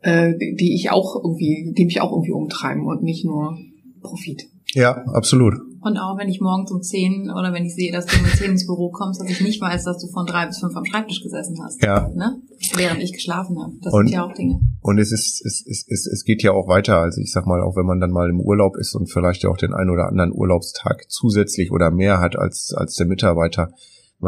äh, 0.00 0.32
die, 0.38 0.74
ich 0.74 0.90
auch 0.90 1.16
irgendwie, 1.16 1.72
die 1.76 1.84
mich 1.84 2.00
auch 2.00 2.12
irgendwie 2.12 2.32
umtreiben 2.32 2.86
und 2.86 3.02
nicht 3.02 3.24
nur 3.24 3.58
Profit. 4.02 4.48
Ja, 4.72 5.04
absolut. 5.12 5.54
Und 5.82 5.98
auch 5.98 6.16
wenn 6.16 6.28
ich 6.28 6.40
morgens 6.40 6.70
um 6.70 6.80
zehn 6.80 7.30
oder 7.30 7.52
wenn 7.52 7.64
ich 7.64 7.74
sehe, 7.74 7.90
dass 7.90 8.06
du 8.06 8.16
um 8.16 8.26
zehn 8.26 8.52
ins 8.52 8.66
Büro 8.66 8.90
kommst, 8.90 9.20
dass 9.20 9.28
ich 9.28 9.40
nicht 9.40 9.60
weiß, 9.60 9.82
dass 9.84 9.98
du 9.98 10.06
von 10.12 10.26
drei 10.26 10.46
bis 10.46 10.58
fünf 10.58 10.76
am 10.76 10.84
Schreibtisch 10.84 11.22
gesessen 11.22 11.58
hast. 11.62 11.82
Ja. 11.82 12.08
Ne? 12.14 12.40
Während 12.76 13.02
ich 13.02 13.12
geschlafen 13.12 13.60
habe. 13.60 13.72
Das 13.82 13.92
und, 13.92 14.06
sind 14.06 14.14
ja 14.14 14.24
auch 14.24 14.32
Dinge. 14.32 14.60
Und 14.80 14.98
es 14.98 15.10
ist, 15.10 15.44
es, 15.44 15.64
es, 15.66 15.84
es, 15.88 16.06
es 16.06 16.24
geht 16.24 16.42
ja 16.42 16.52
auch 16.52 16.68
weiter. 16.68 16.98
Also 16.98 17.20
ich 17.20 17.32
sag 17.32 17.46
mal, 17.46 17.60
auch 17.60 17.76
wenn 17.76 17.86
man 17.86 17.98
dann 17.98 18.12
mal 18.12 18.30
im 18.30 18.40
Urlaub 18.40 18.76
ist 18.76 18.94
und 18.94 19.10
vielleicht 19.10 19.42
ja 19.42 19.50
auch 19.50 19.56
den 19.56 19.74
einen 19.74 19.90
oder 19.90 20.06
anderen 20.06 20.32
Urlaubstag 20.32 21.04
zusätzlich 21.08 21.72
oder 21.72 21.90
mehr 21.90 22.20
hat 22.20 22.38
als, 22.38 22.72
als 22.76 22.94
der 22.94 23.06
Mitarbeiter. 23.06 23.72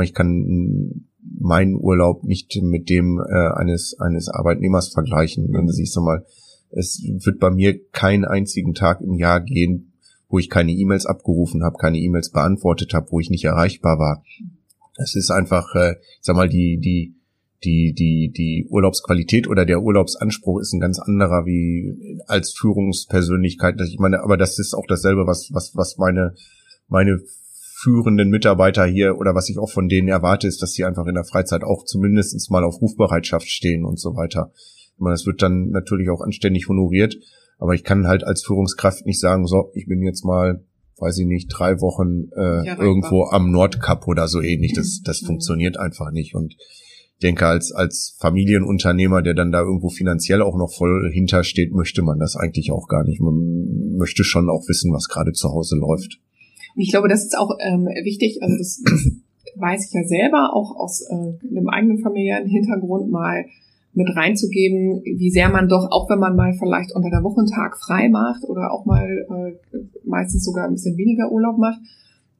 Ich 0.02 0.12
kann 0.12 1.06
meinen 1.38 1.76
Urlaub 1.76 2.24
nicht 2.24 2.58
mit 2.62 2.88
dem 2.90 3.20
äh, 3.20 3.52
eines, 3.54 3.96
eines 4.00 4.28
Arbeitnehmers 4.28 4.88
vergleichen. 4.88 5.54
Also 5.54 5.80
ich 5.80 5.92
sag 5.92 6.02
mal, 6.02 6.24
es 6.70 7.00
wird 7.24 7.38
bei 7.38 7.50
mir 7.50 7.78
keinen 7.90 8.24
einzigen 8.24 8.74
Tag 8.74 9.00
im 9.00 9.14
Jahr 9.14 9.40
gehen, 9.40 9.92
wo 10.34 10.38
ich 10.40 10.50
keine 10.50 10.72
E-Mails 10.72 11.06
abgerufen 11.06 11.62
habe, 11.62 11.78
keine 11.78 11.96
E-Mails 11.98 12.32
beantwortet 12.32 12.92
habe, 12.92 13.12
wo 13.12 13.20
ich 13.20 13.30
nicht 13.30 13.44
erreichbar 13.44 14.00
war. 14.00 14.24
Es 14.96 15.14
ist 15.14 15.30
einfach, 15.30 15.76
äh, 15.76 15.92
ich 15.92 16.18
sag 16.22 16.34
mal, 16.34 16.48
die, 16.48 16.78
die, 16.78 17.14
die, 17.62 17.94
die, 17.94 18.32
die 18.36 18.66
Urlaubsqualität 18.68 19.46
oder 19.46 19.64
der 19.64 19.80
Urlaubsanspruch 19.80 20.58
ist 20.58 20.72
ein 20.72 20.80
ganz 20.80 20.98
anderer 20.98 21.46
wie 21.46 22.18
als 22.26 22.50
Führungspersönlichkeit. 22.50 23.80
Ich 23.82 24.00
meine, 24.00 24.24
aber 24.24 24.36
das 24.36 24.58
ist 24.58 24.74
auch 24.74 24.86
dasselbe, 24.88 25.24
was, 25.28 25.50
was, 25.52 25.76
was 25.76 25.98
meine, 25.98 26.34
meine 26.88 27.20
führenden 27.76 28.28
Mitarbeiter 28.28 28.86
hier 28.86 29.16
oder 29.16 29.36
was 29.36 29.48
ich 29.48 29.58
auch 29.58 29.70
von 29.70 29.88
denen 29.88 30.08
erwarte, 30.08 30.48
ist, 30.48 30.62
dass 30.62 30.72
sie 30.72 30.84
einfach 30.84 31.06
in 31.06 31.14
der 31.14 31.24
Freizeit 31.24 31.62
auch 31.62 31.84
zumindest 31.84 32.50
mal 32.50 32.64
auf 32.64 32.80
Rufbereitschaft 32.80 33.48
stehen 33.48 33.84
und 33.84 34.00
so 34.00 34.16
weiter. 34.16 34.50
Das 34.98 35.26
wird 35.26 35.42
dann 35.42 35.70
natürlich 35.70 36.10
auch 36.10 36.22
anständig 36.22 36.68
honoriert, 36.68 37.16
aber 37.58 37.74
ich 37.74 37.84
kann 37.84 38.06
halt 38.06 38.24
als 38.24 38.42
Führungskraft 38.42 39.06
nicht 39.06 39.20
sagen, 39.20 39.46
so, 39.46 39.70
ich 39.74 39.86
bin 39.86 40.02
jetzt 40.02 40.24
mal, 40.24 40.64
weiß 40.98 41.18
ich 41.18 41.26
nicht, 41.26 41.48
drei 41.48 41.80
Wochen 41.80 42.30
äh, 42.36 42.66
ja, 42.66 42.78
irgendwo 42.78 43.24
am 43.24 43.50
Nordkap 43.50 44.06
oder 44.06 44.28
so 44.28 44.40
ähnlich. 44.40 44.72
Das, 44.74 45.02
das 45.04 45.22
mhm. 45.22 45.26
funktioniert 45.26 45.78
einfach 45.78 46.10
nicht. 46.10 46.34
Und 46.34 46.54
ich 46.54 47.20
denke, 47.22 47.46
als, 47.46 47.72
als 47.72 48.16
Familienunternehmer, 48.20 49.22
der 49.22 49.34
dann 49.34 49.52
da 49.52 49.60
irgendwo 49.60 49.88
finanziell 49.88 50.42
auch 50.42 50.56
noch 50.56 50.72
voll 50.72 51.10
hintersteht, 51.12 51.72
möchte 51.72 52.02
man 52.02 52.18
das 52.18 52.36
eigentlich 52.36 52.70
auch 52.70 52.88
gar 52.88 53.04
nicht. 53.04 53.20
Man 53.20 53.96
möchte 53.96 54.24
schon 54.24 54.50
auch 54.50 54.68
wissen, 54.68 54.92
was 54.92 55.08
gerade 55.08 55.32
zu 55.32 55.48
Hause 55.50 55.76
läuft. 55.76 56.20
Und 56.74 56.82
ich 56.82 56.90
glaube, 56.90 57.08
das 57.08 57.24
ist 57.24 57.38
auch 57.38 57.50
ähm, 57.60 57.86
wichtig, 57.86 58.42
also 58.42 58.56
das, 58.58 58.82
das 58.84 59.12
weiß 59.56 59.86
ich 59.86 59.94
ja 59.94 60.04
selber, 60.04 60.50
auch 60.54 60.76
aus 60.76 61.02
äh, 61.02 61.14
einem 61.48 61.68
eigenen 61.68 61.98
familiären 62.00 62.48
Hintergrund 62.48 63.10
mal 63.10 63.44
mit 63.94 64.14
reinzugeben, 64.14 65.02
wie 65.04 65.30
sehr 65.30 65.48
man 65.48 65.68
doch, 65.68 65.88
auch 65.90 66.10
wenn 66.10 66.18
man 66.18 66.36
mal 66.36 66.52
vielleicht 66.58 66.94
unter 66.94 67.10
der 67.10 67.22
Woche 67.22 67.38
einen 67.38 67.50
Tag 67.50 67.78
frei 67.78 68.08
macht 68.08 68.44
oder 68.44 68.72
auch 68.72 68.84
mal 68.84 69.06
äh, 69.06 69.78
meistens 70.04 70.44
sogar 70.44 70.66
ein 70.66 70.72
bisschen 70.72 70.96
weniger 70.96 71.30
Urlaub 71.30 71.58
macht, 71.58 71.80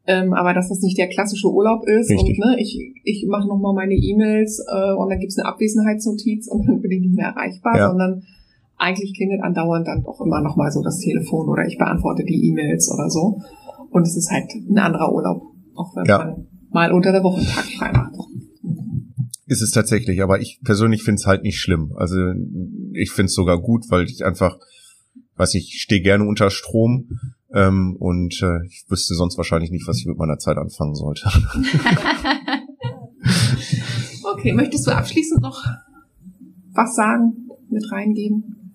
ähm, 0.06 0.34
aber 0.34 0.52
dass 0.52 0.68
das 0.68 0.80
nicht 0.80 0.98
der 0.98 1.08
klassische 1.08 1.48
Urlaub 1.48 1.86
ist 1.86 2.10
Richtig. 2.10 2.38
und 2.38 2.44
ne, 2.44 2.56
ich, 2.60 2.78
ich 3.04 3.26
mache 3.28 3.48
nochmal 3.48 3.72
meine 3.72 3.94
E-Mails 3.94 4.64
äh, 4.70 4.92
und 4.92 5.08
dann 5.08 5.18
gibt's 5.18 5.38
eine 5.38 5.48
Abwesenheitsnotiz 5.48 6.48
und 6.48 6.66
dann 6.66 6.80
bin 6.80 6.90
ich 6.90 7.00
nicht 7.00 7.14
mehr 7.14 7.28
erreichbar, 7.28 7.76
ja. 7.78 7.88
sondern 7.88 8.22
eigentlich 8.76 9.14
klingelt 9.14 9.42
andauernd 9.42 9.86
dann 9.86 10.02
doch 10.02 10.20
immer 10.20 10.40
nochmal 10.42 10.70
so 10.72 10.82
das 10.82 10.98
Telefon 10.98 11.48
oder 11.48 11.66
ich 11.66 11.78
beantworte 11.78 12.24
die 12.24 12.48
E-Mails 12.48 12.92
oder 12.92 13.08
so. 13.08 13.40
Und 13.90 14.02
es 14.02 14.16
ist 14.16 14.30
halt 14.30 14.46
ein 14.54 14.78
anderer 14.78 15.12
Urlaub, 15.12 15.42
auch 15.76 15.94
wenn 15.94 16.04
ja. 16.04 16.18
man 16.18 16.46
mal 16.70 16.92
unter 16.92 17.12
der 17.12 17.22
Woche 17.22 17.38
einen 17.38 17.46
Tag 17.46 17.64
frei 17.64 17.92
macht. 17.92 18.14
Ist 19.46 19.60
es 19.60 19.72
tatsächlich, 19.72 20.22
aber 20.22 20.40
ich 20.40 20.60
persönlich 20.64 21.02
finde 21.02 21.20
es 21.20 21.26
halt 21.26 21.42
nicht 21.42 21.60
schlimm. 21.60 21.92
Also 21.96 22.16
ich 22.92 23.10
finde 23.12 23.26
es 23.26 23.34
sogar 23.34 23.60
gut, 23.60 23.84
weil 23.90 24.04
ich 24.04 24.24
einfach, 24.24 24.58
weiß 25.36 25.54
ich, 25.54 25.80
stehe 25.80 26.00
gerne 26.00 26.24
unter 26.24 26.50
Strom 26.50 27.20
ähm, 27.52 27.96
und 27.96 28.40
äh, 28.42 28.64
ich 28.66 28.84
wüsste 28.88 29.14
sonst 29.14 29.36
wahrscheinlich 29.36 29.70
nicht, 29.70 29.86
was 29.86 29.98
ich 29.98 30.06
mit 30.06 30.16
meiner 30.16 30.38
Zeit 30.38 30.56
anfangen 30.56 30.94
sollte. 30.94 31.28
okay, 34.32 34.52
möchtest 34.52 34.86
du 34.86 34.92
abschließend 34.92 35.42
noch 35.42 35.62
was 36.72 36.96
sagen, 36.96 37.48
mit 37.68 37.90
reingeben? 37.92 38.72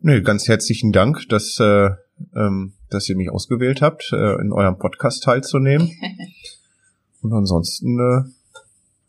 Nee, 0.00 0.20
ganz 0.22 0.46
herzlichen 0.46 0.92
Dank, 0.92 1.28
dass, 1.28 1.58
äh, 1.58 1.90
ähm, 2.34 2.74
dass 2.90 3.08
ihr 3.08 3.16
mich 3.16 3.30
ausgewählt 3.30 3.82
habt, 3.82 4.12
äh, 4.12 4.40
in 4.40 4.52
eurem 4.52 4.78
Podcast 4.78 5.24
teilzunehmen. 5.24 5.90
Und 7.20 7.32
ansonsten 7.32 7.98
äh, 7.98 8.37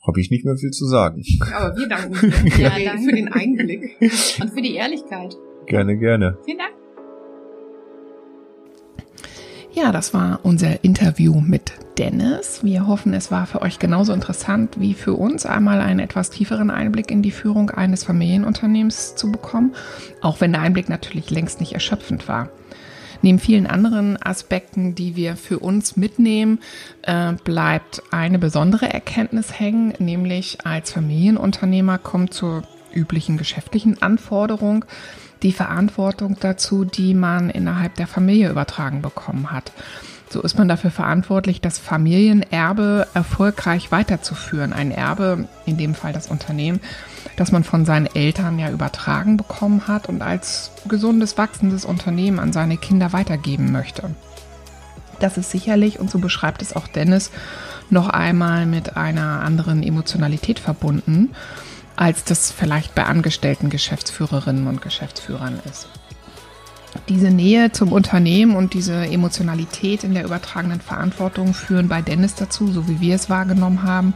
habe 0.05 0.21
ich 0.21 0.31
nicht 0.31 0.45
mehr 0.45 0.55
viel 0.57 0.71
zu 0.71 0.85
sagen. 0.85 1.23
Aber 1.53 1.75
wir 1.75 1.87
danken 1.87 2.31
dir 2.31 2.57
ja, 2.57 2.69
danke. 2.69 3.03
für 3.03 3.15
den 3.15 3.27
Einblick 3.27 3.97
und 4.41 4.49
für 4.53 4.61
die 4.61 4.75
Ehrlichkeit. 4.75 5.35
Gerne, 5.65 5.97
gerne. 5.97 6.37
Vielen 6.45 6.57
Dank. 6.57 6.73
Ja, 9.71 9.91
das 9.91 10.13
war 10.13 10.39
unser 10.43 10.83
Interview 10.83 11.39
mit 11.39 11.73
Dennis. 11.99 12.63
Wir 12.63 12.87
hoffen, 12.87 13.13
es 13.13 13.29
war 13.29 13.45
für 13.45 13.61
euch 13.61 13.77
genauso 13.77 14.13
interessant 14.13 14.79
wie 14.79 14.93
für 14.93 15.13
uns, 15.13 15.45
einmal 15.45 15.79
einen 15.79 15.99
etwas 15.99 16.31
tieferen 16.31 16.71
Einblick 16.71 17.11
in 17.11 17.21
die 17.21 17.31
Führung 17.31 17.69
eines 17.69 18.03
Familienunternehmens 18.03 19.15
zu 19.15 19.31
bekommen, 19.31 19.75
auch 20.21 20.41
wenn 20.41 20.53
der 20.53 20.61
Einblick 20.61 20.89
natürlich 20.89 21.29
längst 21.29 21.59
nicht 21.59 21.73
erschöpfend 21.73 22.27
war. 22.27 22.49
Neben 23.22 23.39
vielen 23.39 23.67
anderen 23.67 24.22
Aspekten, 24.22 24.95
die 24.95 25.15
wir 25.15 25.36
für 25.36 25.59
uns 25.59 25.97
mitnehmen, 25.97 26.59
äh, 27.01 27.34
bleibt 27.43 28.01
eine 28.11 28.39
besondere 28.39 28.91
Erkenntnis 28.91 29.59
hängen, 29.59 29.93
nämlich 29.99 30.65
als 30.65 30.91
Familienunternehmer 30.91 31.97
kommt 31.97 32.34
zur 32.34 32.63
üblichen 32.93 33.38
geschäftlichen 33.38 34.01
Anforderung 34.01 34.86
die 35.43 35.51
Verantwortung 35.51 36.38
dazu, 36.39 36.86
die 36.86 37.13
man 37.13 37.49
innerhalb 37.49 37.95
der 37.95 38.07
Familie 38.07 38.49
übertragen 38.49 39.01
bekommen 39.01 39.51
hat. 39.51 39.72
So 40.30 40.41
ist 40.41 40.57
man 40.57 40.67
dafür 40.67 40.91
verantwortlich, 40.91 41.59
das 41.59 41.80
Familienerbe 41.80 43.07
erfolgreich 43.13 43.91
weiterzuführen. 43.91 44.74
Ein 44.74 44.91
Erbe, 44.91 45.47
in 45.65 45.78
dem 45.78 45.95
Fall 45.95 46.13
das 46.13 46.28
Unternehmen, 46.28 46.82
das 47.39 47.53
man 47.53 47.63
von 47.63 47.85
seinen 47.85 48.07
Eltern 48.07 48.59
ja 48.59 48.69
übertragen 48.69 49.37
bekommen 49.37 49.87
hat 49.87 50.09
und 50.09 50.21
als 50.21 50.71
gesundes, 50.89 51.37
wachsendes 51.37 51.85
Unternehmen 51.85 52.37
an 52.37 52.51
seine 52.51 52.75
Kinder 52.75 53.13
weitergeben 53.13 53.71
möchte. 53.71 54.09
Das 55.19 55.37
ist 55.37 55.49
sicherlich, 55.49 55.99
und 55.99 56.11
so 56.11 56.19
beschreibt 56.19 56.61
es 56.61 56.75
auch 56.75 56.87
Dennis, 56.87 57.31
noch 57.89 58.09
einmal 58.09 58.65
mit 58.65 58.97
einer 58.97 59.41
anderen 59.41 59.83
Emotionalität 59.83 60.59
verbunden 60.59 61.29
als 61.95 62.23
das 62.23 62.49
vielleicht 62.49 62.95
bei 62.95 63.03
angestellten 63.03 63.69
Geschäftsführerinnen 63.69 64.67
und 64.67 64.81
Geschäftsführern 64.81 65.59
ist. 65.69 65.89
Diese 67.09 67.29
Nähe 67.29 67.73
zum 67.73 67.91
Unternehmen 67.91 68.55
und 68.55 68.73
diese 68.73 69.05
Emotionalität 69.05 70.05
in 70.05 70.13
der 70.13 70.23
übertragenen 70.23 70.79
Verantwortung 70.79 71.53
führen 71.53 71.89
bei 71.89 72.01
Dennis 72.01 72.35
dazu, 72.35 72.71
so 72.71 72.87
wie 72.87 73.01
wir 73.01 73.15
es 73.15 73.29
wahrgenommen 73.29 73.83
haben, 73.83 74.13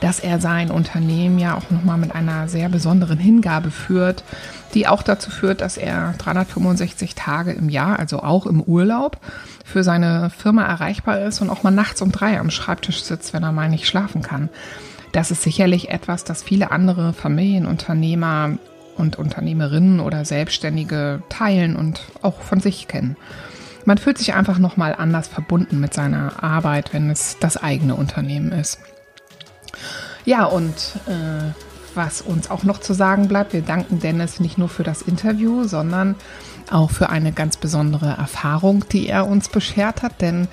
dass 0.00 0.20
er 0.20 0.40
sein 0.40 0.70
Unternehmen 0.70 1.38
ja 1.38 1.54
auch 1.54 1.70
nochmal 1.70 1.98
mit 1.98 2.14
einer 2.14 2.48
sehr 2.48 2.68
besonderen 2.68 3.18
Hingabe 3.18 3.70
führt, 3.70 4.24
die 4.74 4.88
auch 4.88 5.02
dazu 5.02 5.30
führt, 5.30 5.60
dass 5.60 5.76
er 5.76 6.14
365 6.18 7.14
Tage 7.14 7.52
im 7.52 7.68
Jahr, 7.68 7.98
also 7.98 8.22
auch 8.22 8.46
im 8.46 8.62
Urlaub, 8.62 9.18
für 9.64 9.84
seine 9.84 10.30
Firma 10.30 10.64
erreichbar 10.64 11.20
ist 11.20 11.40
und 11.40 11.50
auch 11.50 11.62
mal 11.62 11.70
nachts 11.70 12.02
um 12.02 12.12
drei 12.12 12.38
am 12.38 12.50
Schreibtisch 12.50 13.02
sitzt, 13.02 13.32
wenn 13.32 13.42
er 13.42 13.52
mal 13.52 13.68
nicht 13.68 13.86
schlafen 13.86 14.22
kann. 14.22 14.48
Das 15.12 15.30
ist 15.30 15.42
sicherlich 15.42 15.90
etwas, 15.90 16.24
das 16.24 16.42
viele 16.42 16.70
andere 16.70 17.12
Familienunternehmer 17.12 18.56
und 18.96 19.16
Unternehmerinnen 19.16 20.00
oder 20.00 20.24
Selbstständige 20.24 21.22
teilen 21.28 21.76
und 21.76 22.02
auch 22.22 22.40
von 22.40 22.60
sich 22.60 22.88
kennen. 22.88 23.16
Man 23.84 23.98
fühlt 23.98 24.18
sich 24.18 24.34
einfach 24.34 24.58
nochmal 24.58 24.94
anders 24.96 25.28
verbunden 25.28 25.80
mit 25.80 25.92
seiner 25.92 26.42
Arbeit, 26.42 26.92
wenn 26.92 27.10
es 27.10 27.36
das 27.40 27.56
eigene 27.56 27.94
Unternehmen 27.94 28.52
ist. 28.52 28.78
Ja, 30.24 30.44
und 30.44 30.74
äh, 31.06 31.52
was 31.94 32.22
uns 32.22 32.50
auch 32.50 32.62
noch 32.62 32.78
zu 32.78 32.94
sagen 32.94 33.28
bleibt, 33.28 33.52
wir 33.52 33.62
danken 33.62 33.98
Dennis 33.98 34.40
nicht 34.40 34.58
nur 34.58 34.68
für 34.68 34.82
das 34.82 35.02
Interview, 35.02 35.64
sondern 35.64 36.14
auch 36.70 36.90
für 36.90 37.10
eine 37.10 37.32
ganz 37.32 37.56
besondere 37.56 38.10
Erfahrung, 38.10 38.84
die 38.88 39.08
er 39.08 39.26
uns 39.26 39.48
beschert 39.48 40.02
hat, 40.02 40.20
denn 40.20 40.48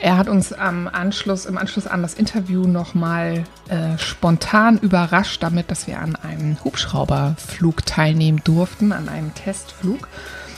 er 0.00 0.16
hat 0.16 0.28
uns 0.28 0.52
am 0.52 0.86
Anschluss, 0.86 1.46
im 1.46 1.58
Anschluss 1.58 1.88
an 1.88 2.02
das 2.02 2.14
Interview 2.14 2.68
nochmal 2.68 3.44
äh, 3.68 3.98
spontan 3.98 4.78
überrascht 4.78 5.42
damit, 5.42 5.70
dass 5.72 5.88
wir 5.88 5.98
an 5.98 6.14
einem 6.14 6.62
Hubschrauberflug 6.62 7.84
teilnehmen 7.84 8.40
durften, 8.44 8.92
an 8.92 9.08
einem 9.08 9.34
Testflug 9.34 10.06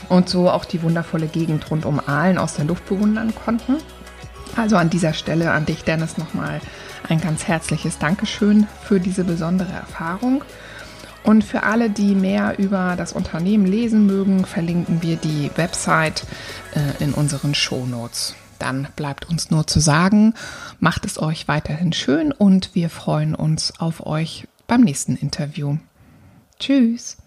und 0.09 0.29
so 0.29 0.51
auch 0.51 0.65
die 0.65 0.83
wundervolle 0.83 1.27
Gegend 1.27 1.71
rund 1.71 1.85
um 1.85 1.99
Aalen 1.99 2.37
aus 2.37 2.53
der 2.53 2.65
Luft 2.65 2.87
bewundern 2.87 3.33
konnten. 3.33 3.77
Also 4.55 4.75
an 4.77 4.91
dieser 4.91 5.13
Stelle 5.13 5.51
an 5.51 5.65
dich, 5.65 5.83
Dennis, 5.83 6.17
nochmal 6.17 6.61
ein 7.11 7.19
ganz 7.19 7.45
herzliches 7.45 7.99
Dankeschön 7.99 8.67
für 8.83 9.01
diese 9.01 9.25
besondere 9.25 9.73
Erfahrung. 9.73 10.45
Und 11.23 11.43
für 11.43 11.63
alle, 11.63 11.89
die 11.89 12.15
mehr 12.15 12.57
über 12.57 12.95
das 12.95 13.11
Unternehmen 13.13 13.65
lesen 13.65 14.05
mögen, 14.05 14.45
verlinken 14.45 15.03
wir 15.03 15.17
die 15.17 15.51
Website 15.55 16.25
äh, 16.73 17.03
in 17.03 17.13
unseren 17.13 17.53
Show 17.53 17.85
Notes. 17.85 18.33
Dann 18.59 18.87
bleibt 18.95 19.29
uns 19.29 19.51
nur 19.51 19.67
zu 19.67 19.79
sagen, 19.79 20.33
macht 20.79 21.05
es 21.05 21.21
euch 21.21 21.47
weiterhin 21.47 21.93
schön 21.93 22.31
und 22.31 22.73
wir 22.73 22.89
freuen 22.89 23.35
uns 23.35 23.79
auf 23.79 24.05
euch 24.05 24.47
beim 24.67 24.81
nächsten 24.81 25.15
Interview. 25.15 25.77
Tschüss. 26.59 27.17